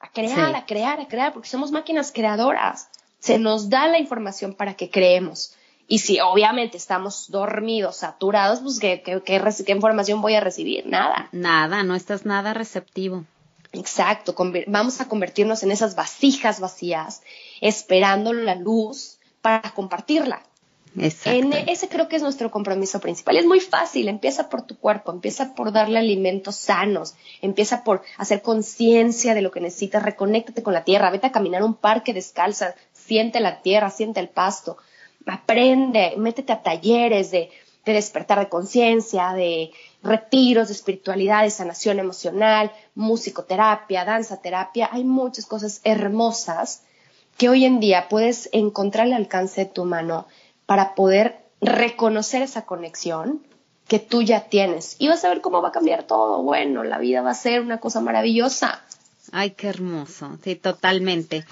a 0.00 0.10
crear, 0.10 0.54
a 0.54 0.66
crear, 0.66 1.00
a 1.00 1.08
crear, 1.08 1.32
porque 1.32 1.48
somos 1.48 1.72
máquinas 1.72 2.10
creadoras. 2.12 2.88
Se 3.18 3.38
nos 3.38 3.68
da 3.68 3.86
la 3.88 3.98
información 3.98 4.54
para 4.54 4.74
que 4.74 4.90
creemos. 4.90 5.54
Y 5.92 5.98
si 5.98 6.20
obviamente 6.20 6.78
estamos 6.78 7.30
dormidos, 7.30 7.96
saturados, 7.96 8.60
pues 8.60 8.80
¿qué, 8.80 9.02
qué 9.02 9.72
información 9.72 10.22
voy 10.22 10.34
a 10.34 10.40
recibir? 10.40 10.86
Nada. 10.86 11.28
Nada, 11.32 11.82
no 11.82 11.94
estás 11.94 12.24
nada 12.24 12.54
receptivo. 12.54 13.26
Exacto, 13.74 14.34
vamos 14.68 15.02
a 15.02 15.08
convertirnos 15.08 15.62
en 15.62 15.70
esas 15.70 15.94
vasijas 15.94 16.60
vacías, 16.60 17.20
esperando 17.60 18.32
la 18.32 18.54
luz 18.54 19.18
para 19.42 19.60
compartirla. 19.74 20.42
En 20.96 21.52
ese 21.52 21.90
creo 21.90 22.08
que 22.08 22.16
es 22.16 22.22
nuestro 22.22 22.50
compromiso 22.50 22.98
principal. 22.98 23.36
Es 23.36 23.44
muy 23.44 23.60
fácil, 23.60 24.08
empieza 24.08 24.48
por 24.48 24.62
tu 24.62 24.78
cuerpo, 24.78 25.12
empieza 25.12 25.54
por 25.54 25.72
darle 25.72 25.98
alimentos 25.98 26.56
sanos, 26.56 27.16
empieza 27.42 27.84
por 27.84 28.00
hacer 28.16 28.40
conciencia 28.40 29.34
de 29.34 29.42
lo 29.42 29.50
que 29.50 29.60
necesitas, 29.60 30.02
reconéctate 30.02 30.62
con 30.62 30.72
la 30.72 30.84
tierra, 30.84 31.10
vete 31.10 31.26
a 31.26 31.32
caminar 31.32 31.62
un 31.62 31.74
parque 31.74 32.14
descalza, 32.14 32.74
siente 32.94 33.40
la 33.40 33.60
tierra, 33.60 33.90
siente 33.90 34.20
el 34.20 34.30
pasto, 34.30 34.78
aprende, 35.26 36.14
métete 36.16 36.52
a 36.52 36.62
talleres 36.62 37.30
de, 37.30 37.50
de 37.84 37.92
despertar 37.92 38.38
de 38.38 38.48
conciencia, 38.48 39.32
de 39.34 39.72
retiros 40.02 40.68
de 40.68 40.74
espiritualidad, 40.74 41.42
de 41.42 41.50
sanación 41.50 41.98
emocional, 41.98 42.72
musicoterapia, 42.94 44.04
danza 44.04 44.40
terapia. 44.40 44.88
Hay 44.92 45.04
muchas 45.04 45.46
cosas 45.46 45.80
hermosas 45.84 46.82
que 47.36 47.48
hoy 47.48 47.64
en 47.64 47.80
día 47.80 48.08
puedes 48.08 48.48
encontrar 48.52 49.06
al 49.06 49.14
alcance 49.14 49.64
de 49.64 49.70
tu 49.70 49.84
mano 49.84 50.26
para 50.66 50.94
poder 50.94 51.42
reconocer 51.60 52.42
esa 52.42 52.66
conexión 52.66 53.42
que 53.88 53.98
tú 53.98 54.22
ya 54.22 54.48
tienes. 54.48 54.96
Y 54.98 55.08
vas 55.08 55.24
a 55.24 55.28
ver 55.28 55.40
cómo 55.40 55.62
va 55.62 55.68
a 55.68 55.72
cambiar 55.72 56.04
todo. 56.04 56.42
Bueno, 56.42 56.84
la 56.84 56.98
vida 56.98 57.22
va 57.22 57.30
a 57.30 57.34
ser 57.34 57.60
una 57.60 57.78
cosa 57.78 58.00
maravillosa. 58.00 58.82
Ay, 59.32 59.50
qué 59.50 59.68
hermoso. 59.68 60.38
Sí, 60.42 60.56
totalmente. 60.56 61.44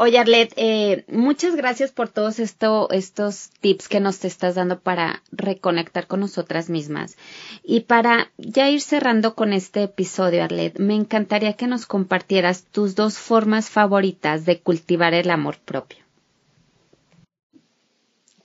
Oye, 0.00 0.16
Arlet, 0.20 0.52
eh, 0.54 1.04
muchas 1.08 1.56
gracias 1.56 1.90
por 1.90 2.08
todos 2.08 2.38
esto, 2.38 2.88
estos 2.92 3.50
tips 3.60 3.88
que 3.88 3.98
nos 3.98 4.20
te 4.20 4.28
estás 4.28 4.54
dando 4.54 4.78
para 4.78 5.24
reconectar 5.32 6.06
con 6.06 6.20
nosotras 6.20 6.70
mismas. 6.70 7.16
Y 7.64 7.80
para 7.80 8.30
ya 8.36 8.70
ir 8.70 8.80
cerrando 8.80 9.34
con 9.34 9.52
este 9.52 9.82
episodio, 9.82 10.44
Arlet, 10.44 10.78
me 10.78 10.94
encantaría 10.94 11.54
que 11.54 11.66
nos 11.66 11.84
compartieras 11.84 12.62
tus 12.62 12.94
dos 12.94 13.18
formas 13.18 13.70
favoritas 13.70 14.44
de 14.44 14.60
cultivar 14.60 15.14
el 15.14 15.30
amor 15.30 15.58
propio. 15.58 15.98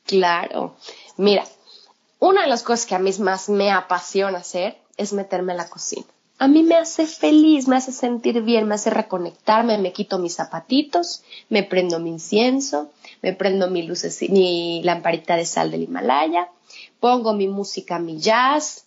Claro. 0.07 0.75
Mira, 1.17 1.43
una 2.17 2.41
de 2.41 2.47
las 2.47 2.63
cosas 2.63 2.87
que 2.87 2.95
a 2.95 2.99
mí 2.99 3.11
más 3.19 3.47
me 3.49 3.71
apasiona 3.71 4.39
hacer 4.39 4.79
es 4.97 5.13
meterme 5.13 5.53
a 5.53 5.57
la 5.57 5.69
cocina. 5.69 6.07
A 6.39 6.47
mí 6.47 6.63
me 6.63 6.75
hace 6.75 7.05
feliz, 7.05 7.67
me 7.67 7.77
hace 7.77 7.91
sentir 7.91 8.41
bien, 8.41 8.67
me 8.67 8.75
hace 8.75 8.89
reconectarme, 8.89 9.77
me 9.77 9.93
quito 9.93 10.19
mis 10.19 10.35
zapatitos, 10.35 11.23
me 11.49 11.63
prendo 11.63 11.99
mi 11.99 12.09
incienso, 12.09 12.91
me 13.21 13.33
prendo 13.33 13.69
mi 13.69 13.83
luces, 13.83 14.21
mi 14.29 14.81
lamparita 14.83 15.35
de 15.35 15.45
sal 15.45 15.71
del 15.71 15.83
Himalaya, 15.83 16.49
pongo 16.99 17.33
mi 17.33 17.47
música, 17.47 17.99
mi 17.99 18.17
jazz, 18.17 18.85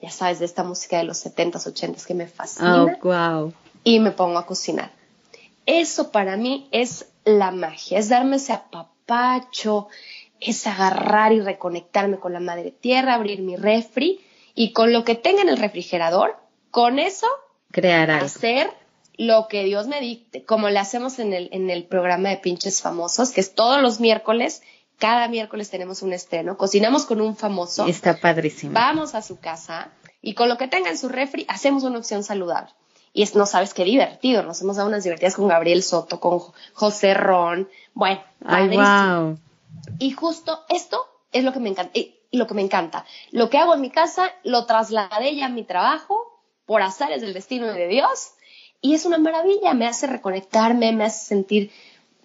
ya 0.00 0.10
sabes, 0.10 0.38
de 0.38 0.44
esta 0.44 0.64
música 0.64 0.98
de 0.98 1.04
los 1.04 1.24
70s, 1.24 1.72
80s 1.72 2.04
que 2.04 2.14
me 2.14 2.26
fascina. 2.26 2.84
Oh, 2.84 3.08
wow. 3.08 3.52
Y 3.84 4.00
me 4.00 4.10
pongo 4.10 4.38
a 4.38 4.46
cocinar. 4.46 4.92
Eso 5.66 6.10
para 6.10 6.36
mí 6.36 6.68
es 6.72 7.06
la 7.24 7.50
magia, 7.50 7.98
es 7.98 8.08
darme 8.08 8.36
ese 8.36 8.52
apapacho, 8.52 9.88
es 10.40 10.66
agarrar 10.66 11.32
y 11.32 11.40
reconectarme 11.40 12.18
con 12.18 12.32
la 12.32 12.40
madre 12.40 12.70
tierra, 12.70 13.14
abrir 13.14 13.40
mi 13.42 13.56
refri 13.56 14.20
y 14.54 14.72
con 14.72 14.92
lo 14.92 15.04
que 15.04 15.14
tenga 15.14 15.42
en 15.42 15.48
el 15.48 15.58
refrigerador, 15.58 16.36
con 16.70 16.98
eso 16.98 17.26
crear 17.70 18.10
hacer 18.10 18.70
lo 19.18 19.48
que 19.48 19.64
Dios 19.64 19.88
me 19.88 20.00
dicte, 20.00 20.44
como 20.44 20.68
le 20.68 20.78
hacemos 20.78 21.18
en 21.18 21.32
el, 21.32 21.48
en 21.52 21.70
el 21.70 21.84
programa 21.84 22.28
de 22.28 22.36
pinches 22.36 22.80
famosos, 22.80 23.30
que 23.32 23.40
es 23.40 23.54
todos 23.54 23.82
los 23.82 23.98
miércoles, 23.98 24.62
cada 24.98 25.28
miércoles 25.28 25.70
tenemos 25.70 26.02
un 26.02 26.12
estreno, 26.12 26.56
cocinamos 26.56 27.04
con 27.04 27.20
un 27.20 27.36
famoso. 27.36 27.86
Está 27.86 28.16
padrísimo. 28.16 28.74
Vamos 28.74 29.14
a 29.14 29.22
su 29.22 29.38
casa 29.38 29.90
y 30.22 30.34
con 30.34 30.48
lo 30.48 30.56
que 30.56 30.68
tenga 30.68 30.90
en 30.90 30.98
su 30.98 31.08
refri 31.08 31.44
hacemos 31.48 31.82
una 31.82 31.98
opción 31.98 32.22
saludable. 32.22 32.70
Y 33.12 33.22
es, 33.22 33.34
no 33.34 33.46
sabes 33.46 33.74
qué 33.74 33.84
divertido, 33.84 34.42
nos 34.44 34.60
hemos 34.60 34.76
dado 34.76 34.88
unas 34.88 35.02
divertidas 35.02 35.34
con 35.34 35.48
Gabriel 35.48 35.82
Soto, 35.82 36.20
con 36.20 36.40
José 36.72 37.14
Ron, 37.14 37.68
bueno, 37.94 38.22
Ay, 38.44 38.68
wow. 38.68 39.38
Y 39.98 40.12
justo 40.12 40.64
esto 40.68 41.04
es 41.32 41.42
lo 41.42 41.52
que 41.52 41.58
me 41.58 41.70
encanta, 41.70 41.98
y 41.98 42.14
lo 42.30 42.46
que 42.46 42.54
me 42.54 42.62
encanta. 42.62 43.04
Lo 43.32 43.50
que 43.50 43.58
hago 43.58 43.74
en 43.74 43.80
mi 43.80 43.90
casa 43.90 44.30
lo 44.44 44.66
trasladé 44.66 45.34
ya 45.34 45.46
a 45.46 45.48
mi 45.48 45.64
trabajo 45.64 46.27
por 46.68 46.82
azares 46.82 47.22
del 47.22 47.32
destino 47.32 47.72
de 47.72 47.88
Dios 47.88 48.32
y 48.82 48.94
es 48.94 49.06
una 49.06 49.16
maravilla, 49.16 49.72
me 49.72 49.86
hace 49.86 50.06
reconectarme, 50.06 50.92
me 50.92 51.04
hace 51.04 51.24
sentir 51.24 51.70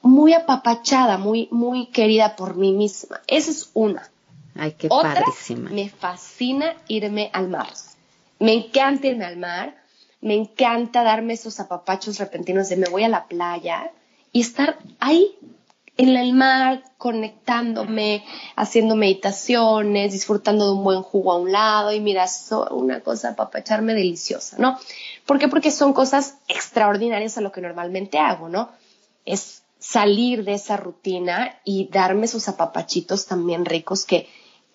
muy 0.01 0.33
apapachada, 0.33 1.17
muy, 1.17 1.47
muy 1.49 1.85
querida 1.85 2.35
por 2.35 2.57
mí 2.57 2.73
misma. 2.73 3.21
Esa 3.27 3.51
es 3.51 3.71
una. 3.73 4.11
Ay, 4.53 4.73
qué 4.73 4.87
Otra, 4.91 5.13
padrísima. 5.13 5.69
Me 5.69 5.87
fascina 5.87 6.75
irme 6.89 7.29
al 7.31 7.47
mar. 7.47 7.69
Me 8.39 8.51
encanta 8.53 9.07
irme 9.07 9.23
al 9.23 9.37
mar, 9.37 9.77
me 10.19 10.35
encanta 10.35 11.03
darme 11.03 11.35
esos 11.35 11.61
apapachos 11.61 12.19
repentinos 12.19 12.67
de 12.67 12.75
me 12.75 12.89
voy 12.89 13.05
a 13.05 13.09
la 13.09 13.27
playa 13.27 13.91
y 14.33 14.41
estar 14.41 14.77
ahí 14.99 15.37
en 15.97 16.17
el 16.17 16.33
mar, 16.33 16.83
conectándome, 16.97 18.23
haciendo 18.55 18.95
meditaciones, 18.95 20.11
disfrutando 20.11 20.65
de 20.65 20.71
un 20.73 20.83
buen 20.83 21.03
jugo 21.03 21.31
a 21.31 21.37
un 21.37 21.51
lado 21.51 21.91
y 21.91 21.99
mira, 21.99 22.25
una 22.71 23.01
cosa 23.01 23.35
para 23.35 23.81
deliciosa, 23.81 24.57
¿no? 24.57 24.79
¿Por 25.25 25.37
qué? 25.37 25.47
Porque 25.47 25.69
son 25.69 25.93
cosas 25.93 26.35
extraordinarias 26.47 27.37
a 27.37 27.41
lo 27.41 27.51
que 27.51 27.61
normalmente 27.61 28.17
hago, 28.17 28.49
¿no? 28.49 28.69
Es 29.25 29.61
salir 29.77 30.43
de 30.45 30.53
esa 30.53 30.77
rutina 30.77 31.59
y 31.63 31.89
darme 31.89 32.25
esos 32.25 32.47
apapachitos 32.47 33.27
también 33.27 33.65
ricos 33.65 34.05
que, 34.05 34.27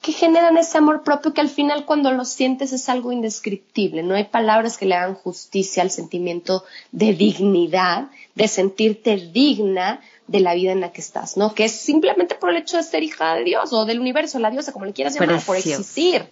que 0.03 0.13
generan 0.13 0.57
ese 0.57 0.79
amor 0.79 1.03
propio 1.03 1.33
que 1.33 1.41
al 1.41 1.49
final 1.49 1.85
cuando 1.85 2.13
lo 2.13 2.25
sientes 2.25 2.73
es 2.73 2.89
algo 2.89 3.11
indescriptible. 3.11 4.03
No 4.03 4.15
hay 4.15 4.25
palabras 4.25 4.79
que 4.79 4.87
le 4.87 4.95
hagan 4.95 5.15
justicia 5.15 5.83
al 5.83 5.91
sentimiento 5.91 6.65
de 6.93 7.15
dignidad, 7.15 8.11
de 8.35 8.49
sentirte 8.49 9.17
digna 9.17 10.01
de 10.29 10.41
la 10.41 10.55
vida 10.55 10.73
en 10.73 10.81
la 10.81 10.93
que 10.93 11.01
estás, 11.01 11.37
¿no? 11.37 11.55
Que 11.55 11.65
es 11.65 11.73
simplemente 11.73 12.37
por 12.37 12.51
el 12.51 12.57
hecho 12.57 12.77
de 12.77 12.83
ser 12.85 13.03
hija 13.03 13.35
de 13.35 13.45
Dios 13.45 13.73
o 13.73 13.85
del 13.87 13.99
universo, 13.99 14.39
la 14.39 14.51
diosa, 14.51 14.73
como 14.73 14.85
le 14.85 14.93
quieras 14.93 15.19
llamar, 15.19 15.43
por 15.45 15.57
existir. 15.57 16.27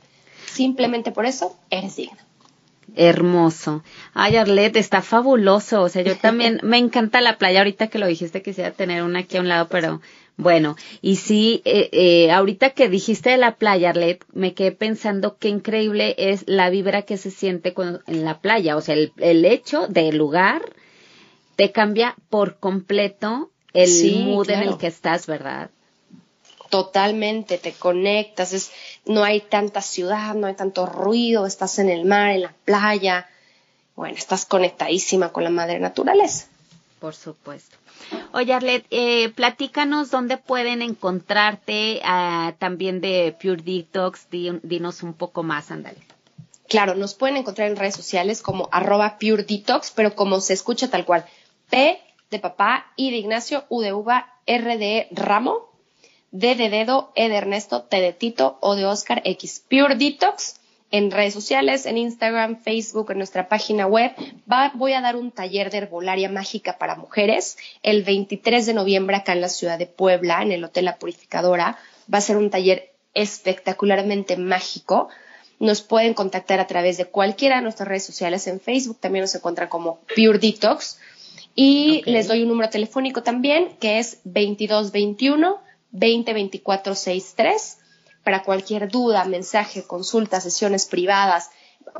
Simplemente 0.47 1.11
por 1.11 1.27
eso 1.27 1.57
eres 1.71 1.97
digna. 1.97 2.19
Hermoso. 2.95 3.83
Ay, 4.15 4.37
Arlette, 4.37 4.77
está 4.77 5.03
fabuloso. 5.03 5.83
O 5.83 5.89
sea, 5.89 6.03
yo 6.03 6.17
también 6.17 6.61
me 6.63 6.79
encanta 6.79 7.21
la 7.21 7.37
playa. 7.37 7.61
Ahorita 7.61 7.89
que 7.89 7.99
lo 7.99 8.07
dijiste, 8.07 8.43
quisiera 8.43 8.71
tener 8.71 9.03
una 9.03 9.21
aquí 9.21 9.39
a 9.39 9.41
un 9.41 9.49
lado, 9.49 9.69
pero 9.69 10.01
bueno. 10.37 10.77
Y 11.03 11.17
sí, 11.17 11.63
eh, 11.65 11.89
eh, 11.93 12.31
ahorita 12.31 12.71
que 12.71 12.89
dijiste 12.89 13.31
de 13.31 13.37
la 13.39 13.57
playa, 13.57 13.91
Arlette, 13.91 14.25
me 14.33 14.55
quedé 14.55 14.73
pensando 14.73 15.37
qué 15.39 15.49
increíble 15.49 16.15
es 16.19 16.45
la 16.47 16.71
vibra 16.71 17.03
que 17.03 17.17
se 17.17 17.31
siente 17.31 17.75
cuando, 17.75 18.01
en 18.07 18.25
la 18.25 18.41
playa. 18.41 18.77
O 18.77 18.81
sea, 18.81 18.95
el, 18.95 19.13
el 19.19 19.45
hecho 19.45 19.89
del 19.89 20.17
lugar 20.17 20.63
te 21.57 21.73
cambia 21.73 22.15
por 22.29 22.59
completo 22.59 23.51
el 23.73 24.25
mood 24.25 24.51
en 24.51 24.63
el 24.63 24.79
que 24.79 24.87
estás, 24.87 25.27
¿verdad? 25.27 25.71
Totalmente, 26.71 27.59
te 27.59 27.73
conectas, 27.73 28.53
es, 28.53 28.73
no 29.05 29.23
hay 29.23 29.41
tanta 29.41 29.83
ciudad, 29.83 30.35
no 30.35 30.47
hay 30.47 30.55
tanto 30.55 30.87
ruido, 30.87 31.47
estás 31.47 31.79
en 31.79 31.89
el 31.89 32.05
mar, 32.05 32.31
en 32.31 32.43
la 32.43 32.55
playa, 32.65 33.29
bueno, 33.95 34.17
estás 34.17 34.45
conectadísima 34.47 35.31
con 35.33 35.45
la 35.45 35.51
madre 35.51 35.79
naturaleza. 35.79 36.47
Por 36.99 37.15
supuesto. 37.15 37.77
Oye, 38.33 38.53
Arlet, 38.53 38.85
eh, 38.91 39.31
platícanos 39.31 40.11
dónde 40.11 40.37
pueden 40.37 40.83
encontrarte 40.83 42.01
ah, 42.05 42.55
también 42.59 43.01
de 43.01 43.37
Pure 43.41 43.63
Detox, 43.63 44.29
dinos 44.31 45.03
un 45.03 45.15
poco 45.15 45.43
más, 45.43 45.71
ándale. 45.71 45.99
Claro, 46.69 46.95
nos 46.95 47.15
pueden 47.15 47.37
encontrar 47.37 47.69
en 47.69 47.77
redes 47.77 47.95
sociales 47.95 48.43
como 48.43 48.69
arroba 48.73 49.19
Pure 49.19 49.45
Detox, 49.45 49.93
pero 49.93 50.15
como 50.15 50.41
se 50.41 50.53
escucha 50.53 50.91
tal 50.91 51.05
cual, 51.05 51.25
P 51.71 52.01
de 52.31 52.39
papá, 52.39 52.93
I 52.97 53.11
de 53.11 53.17
Ignacio, 53.17 53.65
U 53.69 53.81
de 53.81 53.93
uva, 53.93 54.35
R 54.47 54.79
de 54.79 55.09
ramo, 55.11 55.71
D 56.31 56.55
de 56.55 56.69
dedo, 56.69 57.13
E 57.15 57.29
de 57.29 57.37
Ernesto, 57.37 57.83
T 57.83 58.01
de 58.01 58.13
Tito, 58.13 58.59
O 58.61 58.75
de 58.75 58.85
Oscar, 58.85 59.23
X. 59.25 59.65
Pure 59.69 59.95
Detox 59.95 60.61
en 60.91 61.11
redes 61.11 61.35
sociales, 61.35 61.87
en 61.87 61.99
Instagram, 61.99 62.63
Facebook, 62.63 63.11
en 63.11 63.19
nuestra 63.19 63.49
página 63.49 63.87
web. 63.87 64.13
voy 64.75 64.93
a 64.93 65.01
dar 65.01 65.17
un 65.17 65.31
taller 65.31 65.71
de 65.71 65.79
herbolaria 65.79 66.29
mágica 66.29 66.79
para 66.79 66.95
mujeres 66.95 67.59
el 67.83 68.03
23 68.03 68.67
de 68.67 68.75
noviembre 68.75 69.17
acá 69.17 69.33
en 69.33 69.41
la 69.41 69.49
ciudad 69.49 69.79
de 69.79 69.87
Puebla, 69.87 70.43
en 70.43 70.53
el 70.53 70.65
Hotel 70.65 70.85
La 70.85 70.99
Purificadora. 70.99 71.79
Va 72.13 72.19
a 72.19 72.23
ser 72.23 72.37
un 72.37 72.51
taller 72.51 72.93
espectacularmente 73.15 74.37
mágico. 74.37 75.09
Nos 75.59 75.81
pueden 75.81 76.15
contactar 76.15 76.61
a 76.61 76.67
través 76.67 76.99
de 76.99 77.07
cualquiera 77.07 77.57
de 77.57 77.63
nuestras 77.63 77.89
redes 77.89 78.05
sociales. 78.05 78.47
En 78.47 78.61
Facebook 78.61 78.99
también 79.01 79.23
nos 79.23 79.35
encuentran 79.35 79.69
como 79.69 80.01
Pure 80.15 80.39
Detox. 80.39 80.99
Y 81.57 82.03
les 82.05 82.29
doy 82.29 82.43
un 82.43 82.49
número 82.49 82.71
telefónico 82.71 83.23
también, 83.23 83.77
que 83.81 83.99
es 83.99 84.21
2221 84.25 85.59
202463 85.91 87.79
para 88.23 88.43
cualquier 88.43 88.89
duda, 88.89 89.25
mensaje, 89.25 89.85
consulta, 89.85 90.41
sesiones 90.41 90.87
privadas, 90.87 91.51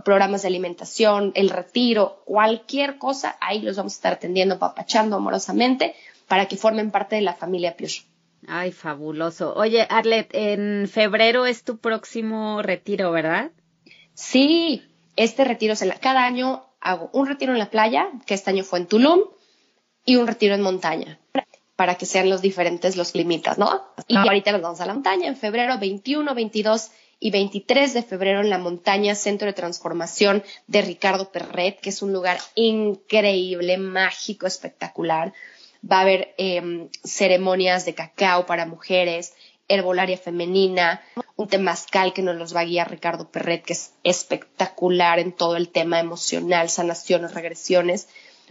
programas 0.05 0.43
de 0.43 0.49
alimentación, 0.49 1.33
el 1.35 1.51
retiro, 1.51 2.23
cualquier 2.25 2.99
cosa, 2.99 3.37
ahí 3.41 3.63
los 3.63 3.77
vamos 3.77 3.95
a 3.95 3.97
estar 3.97 4.13
atendiendo, 4.15 4.59
papachando 4.59 5.17
amorosamente 5.17 5.95
para 6.29 6.47
que 6.47 6.57
formen 6.57 6.91
parte 6.91 7.17
de 7.17 7.23
la 7.23 7.35
familia 7.35 7.77
Pure. 7.77 7.93
Ay, 8.49 8.73
fabuloso. 8.73 9.55
Oye, 9.55 9.87
Arlet, 9.89 10.29
en 10.33 10.89
febrero 10.89 11.47
es 11.47 11.65
tu 11.65 11.79
próximo 11.79 12.61
retiro, 12.61 13.11
¿verdad? 13.13 13.51
Sí, 14.15 14.83
este 15.17 15.45
retiro 15.45 15.73
es 15.73 15.85
cada 16.01 16.25
año 16.25 16.65
hago 16.81 17.11
un 17.13 17.27
retiro 17.27 17.53
en 17.53 17.59
la 17.59 17.71
playa, 17.71 18.09
que 18.27 18.35
este 18.35 18.51
año 18.51 18.63
fue 18.63 18.81
en 18.81 18.87
Tulum, 18.87 19.21
y 20.07 20.17
un 20.17 20.27
retiro 20.27 20.55
en 20.55 20.63
montaña 20.63 21.19
para 21.75 21.97
que 21.97 22.07
sean 22.07 22.31
los 22.31 22.41
diferentes 22.41 22.97
los 22.97 23.15
limitas, 23.15 23.59
¿no? 23.59 23.83
Y 24.09 24.17
ahorita 24.17 24.53
nos 24.53 24.63
vamos 24.63 24.81
a 24.81 24.87
la 24.87 24.95
montaña 24.95 25.29
en 25.29 25.37
febrero 25.37 25.79
21, 25.79 26.35
22 26.35 26.91
y 27.21 27.31
23 27.31 27.93
de 27.93 28.03
febrero 28.03 28.41
en 28.41 28.49
la 28.49 28.59
montaña 28.59 29.15
Centro 29.15 29.47
de 29.47 29.53
Transformación 29.53 30.43
de 30.67 30.83
Ricardo 30.83 31.31
Perret, 31.31 31.81
que 31.81 31.91
es 31.91 32.01
un 32.01 32.13
lugar 32.13 32.39
increíble, 32.55 33.77
mágico, 33.77 34.47
espectacular. 34.47 35.35
Va 35.91 35.99
a 35.99 36.03
haber 36.03 36.35
em, 36.39 36.89
ceremonias 37.05 37.85
de 37.85 37.95
cacao 37.95 38.47
para 38.47 38.65
mujeres, 38.65 39.35
herbolaria 39.69 40.17
femenina, 40.17 41.03
un 41.37 41.49
temazcal 41.49 42.13
que 42.13 42.23
nos 42.23 42.37
los 42.37 42.55
va 42.55 42.61
a 42.61 42.65
guiar 42.65 42.91
Ricardo 42.91 43.31
Perret, 43.31 43.65
que 43.65 43.75
es 43.75 43.93
espectacular 44.03 45.19
en 45.19 45.33
todo 45.33 45.57
el 45.57 45.69
tema 45.69 46.01
emocional, 46.01 46.71
sanaciones, 46.71 47.35
regresiones 47.35 48.09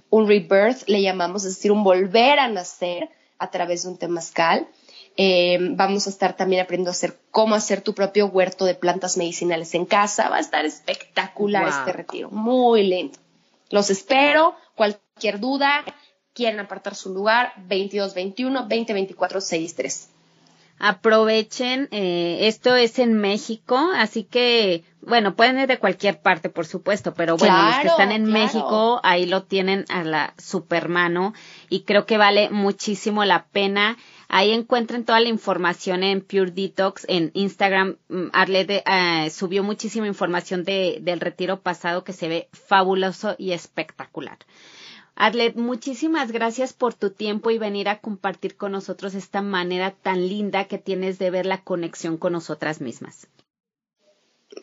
un 0.10 0.28
rebirth, 0.28 0.88
le 0.88 1.02
llamamos, 1.02 1.46
es 1.46 1.56
decir, 1.56 1.72
un 1.72 1.84
volver 1.84 2.39
a 2.39 2.48
nacer 2.48 3.10
a 3.38 3.52
través 3.52 3.84
de 3.84 3.89
un 3.89 3.98
temazcal. 3.98 4.68
Eh, 5.18 5.58
vamos 5.62 6.08
a 6.08 6.10
estar 6.10 6.36
también 6.36 6.62
aprendiendo 6.62 6.89
a 6.89 6.91
hacer 6.91 7.18
cómo 7.32 7.56
hacer 7.56 7.82
tu 7.82 7.93
propio 7.93 8.28
huerto 8.28 8.66
de 8.66 8.76
plantas 8.76 9.18
medicinales 9.18 9.74
en 9.74 9.86
casa. 9.86 10.30
Va 10.30 10.38
a 10.38 10.41
estar 10.41 10.66
espectacular 10.66 11.68
este 11.68 11.93
retiro, 11.93 12.30
muy 12.32 12.84
lindo. 12.84 13.18
Los 13.70 13.89
espero. 13.89 14.56
Cualquier 14.76 15.39
duda, 15.39 15.86
quieren 16.34 16.60
apartar 16.60 16.96
su 16.96 17.14
lugar, 17.14 17.54
2221 17.56 18.62
2024 18.62 19.39
63 19.39 20.10
aprovechen. 20.80 21.88
Eh, 21.92 22.40
esto 22.42 22.76
es 22.76 23.00
en 23.00 23.14
México, 23.14 23.78
así 23.96 24.24
que, 24.24 24.84
bueno, 25.02 25.36
pueden 25.36 25.60
ir 25.60 25.68
de 25.68 25.80
cualquier 25.80 26.22
parte, 26.22 26.50
por 26.50 26.66
supuesto, 26.66 27.14
pero 27.14 27.38
bueno, 27.38 27.56
los 27.66 27.76
que 27.78 27.88
están 27.88 28.12
en 28.12 28.26
México, 28.26 29.00
ahí 29.04 29.26
lo 29.26 29.44
tienen 29.44 29.86
a 29.90 30.04
la 30.04 30.34
super 30.38 30.90
mano 30.90 31.34
y 31.70 31.82
creo 31.82 32.06
que 32.06 32.18
vale 32.18 32.50
muchísimo 32.50 33.24
la 33.26 33.46
pena. 33.46 33.98
Ahí 34.28 34.52
encuentren 34.52 35.06
toda 35.06 35.20
la 35.20 35.30
información 35.30 36.02
en 36.02 36.22
Pure 36.22 36.52
Detox, 36.52 37.06
en 37.08 37.30
Instagram. 37.36 37.98
Mm, 38.10 38.28
Arlette 38.34 38.84
eh, 38.86 39.30
subió 39.30 39.64
muchísima 39.64 40.08
información 40.08 40.64
de, 40.64 40.98
del 41.02 41.20
retiro 41.20 41.62
pasado 41.62 42.04
que 42.04 42.12
se 42.12 42.28
ve 42.28 42.50
fabuloso 42.52 43.36
y 43.38 43.52
espectacular. 43.52 44.40
Arlet, 45.16 45.55
muchísimas 45.55 46.34
gracias 46.34 46.74
por 46.74 46.93
tu 46.93 47.09
tiempo 47.09 47.49
y 47.49 47.57
venir 47.57 47.88
a 47.88 47.99
compartir 47.99 48.57
con 48.57 48.74
nosotros 48.74 49.16
esta 49.16 49.41
manera 49.41 49.91
tan 49.91 50.28
linda 50.28 50.66
que 50.66 50.78
tienes 50.78 51.20
de 51.20 51.30
ver 51.30 51.45
la 51.45 51.63
conexión 51.63 52.18
con 52.18 52.34
nosotras 52.34 52.82
mismas. 52.82 53.28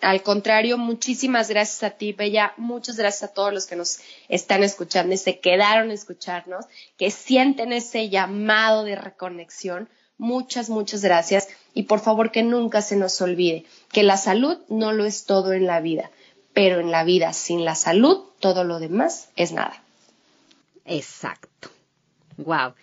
Al 0.03 0.23
contrario, 0.23 0.77
muchísimas 0.77 1.49
gracias 1.49 1.83
a 1.83 1.97
ti, 1.97 2.13
Bella. 2.13 2.53
Muchas 2.59 2.97
gracias 2.97 3.31
a 3.31 3.35
todos 3.35 3.53
los 3.53 3.67
que 3.67 3.77
nos 3.77 4.01
están 4.29 4.63
escuchando 4.63 5.15
y 5.15 5.19
se 5.19 5.39
quedaron 5.39 5.91
a 5.91 5.95
escucharnos, 5.95 6.67
que 6.99 7.11
sienten 7.11 7.73
ese 7.73 8.11
llamado 8.11 8.85
de 8.85 8.97
reconexión. 8.97 9.89
Muchas, 10.19 10.69
muchas 10.69 11.03
gracias. 11.03 11.49
Y 11.73 11.85
por 11.85 12.01
favor 12.01 12.31
que 12.31 12.43
nunca 12.43 12.83
se 12.83 12.97
nos 12.97 13.21
olvide 13.23 13.65
que 13.91 14.03
la 14.03 14.19
salud 14.19 14.59
no 14.69 14.93
lo 14.93 15.07
es 15.07 15.25
todo 15.25 15.53
en 15.53 15.67
la 15.67 15.81
vida, 15.81 16.11
pero 16.53 16.81
en 16.81 16.91
la 16.91 17.05
vida 17.05 17.33
sin 17.33 17.65
la 17.65 17.75
salud 17.75 18.25
todo 18.39 18.65
lo 18.65 18.79
demás 18.79 19.31
es 19.37 19.53
nada. 19.53 19.82
Exacto. 20.85 21.69
Wow. 22.37 22.75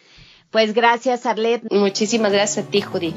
Pues 0.51 0.73
gracias, 0.73 1.25
Arlet. 1.25 1.63
Muchísimas 1.71 2.31
gracias 2.31 2.65
a 2.65 2.69
ti, 2.69 2.81
Judy. 2.81 3.13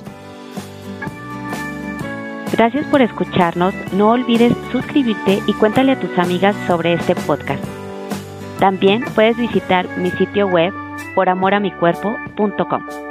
Gracias 2.52 2.86
por 2.86 3.00
escucharnos. 3.00 3.74
No 3.92 4.10
olvides 4.10 4.52
suscribirte 4.70 5.40
y 5.46 5.54
cuéntale 5.54 5.92
a 5.92 6.00
tus 6.00 6.18
amigas 6.18 6.54
sobre 6.66 6.92
este 6.92 7.14
podcast. 7.14 7.64
También 8.60 9.04
puedes 9.14 9.36
visitar 9.38 9.88
mi 9.96 10.10
sitio 10.10 10.46
web 10.46 10.72
poramoramicuerpo.com. 11.14 13.01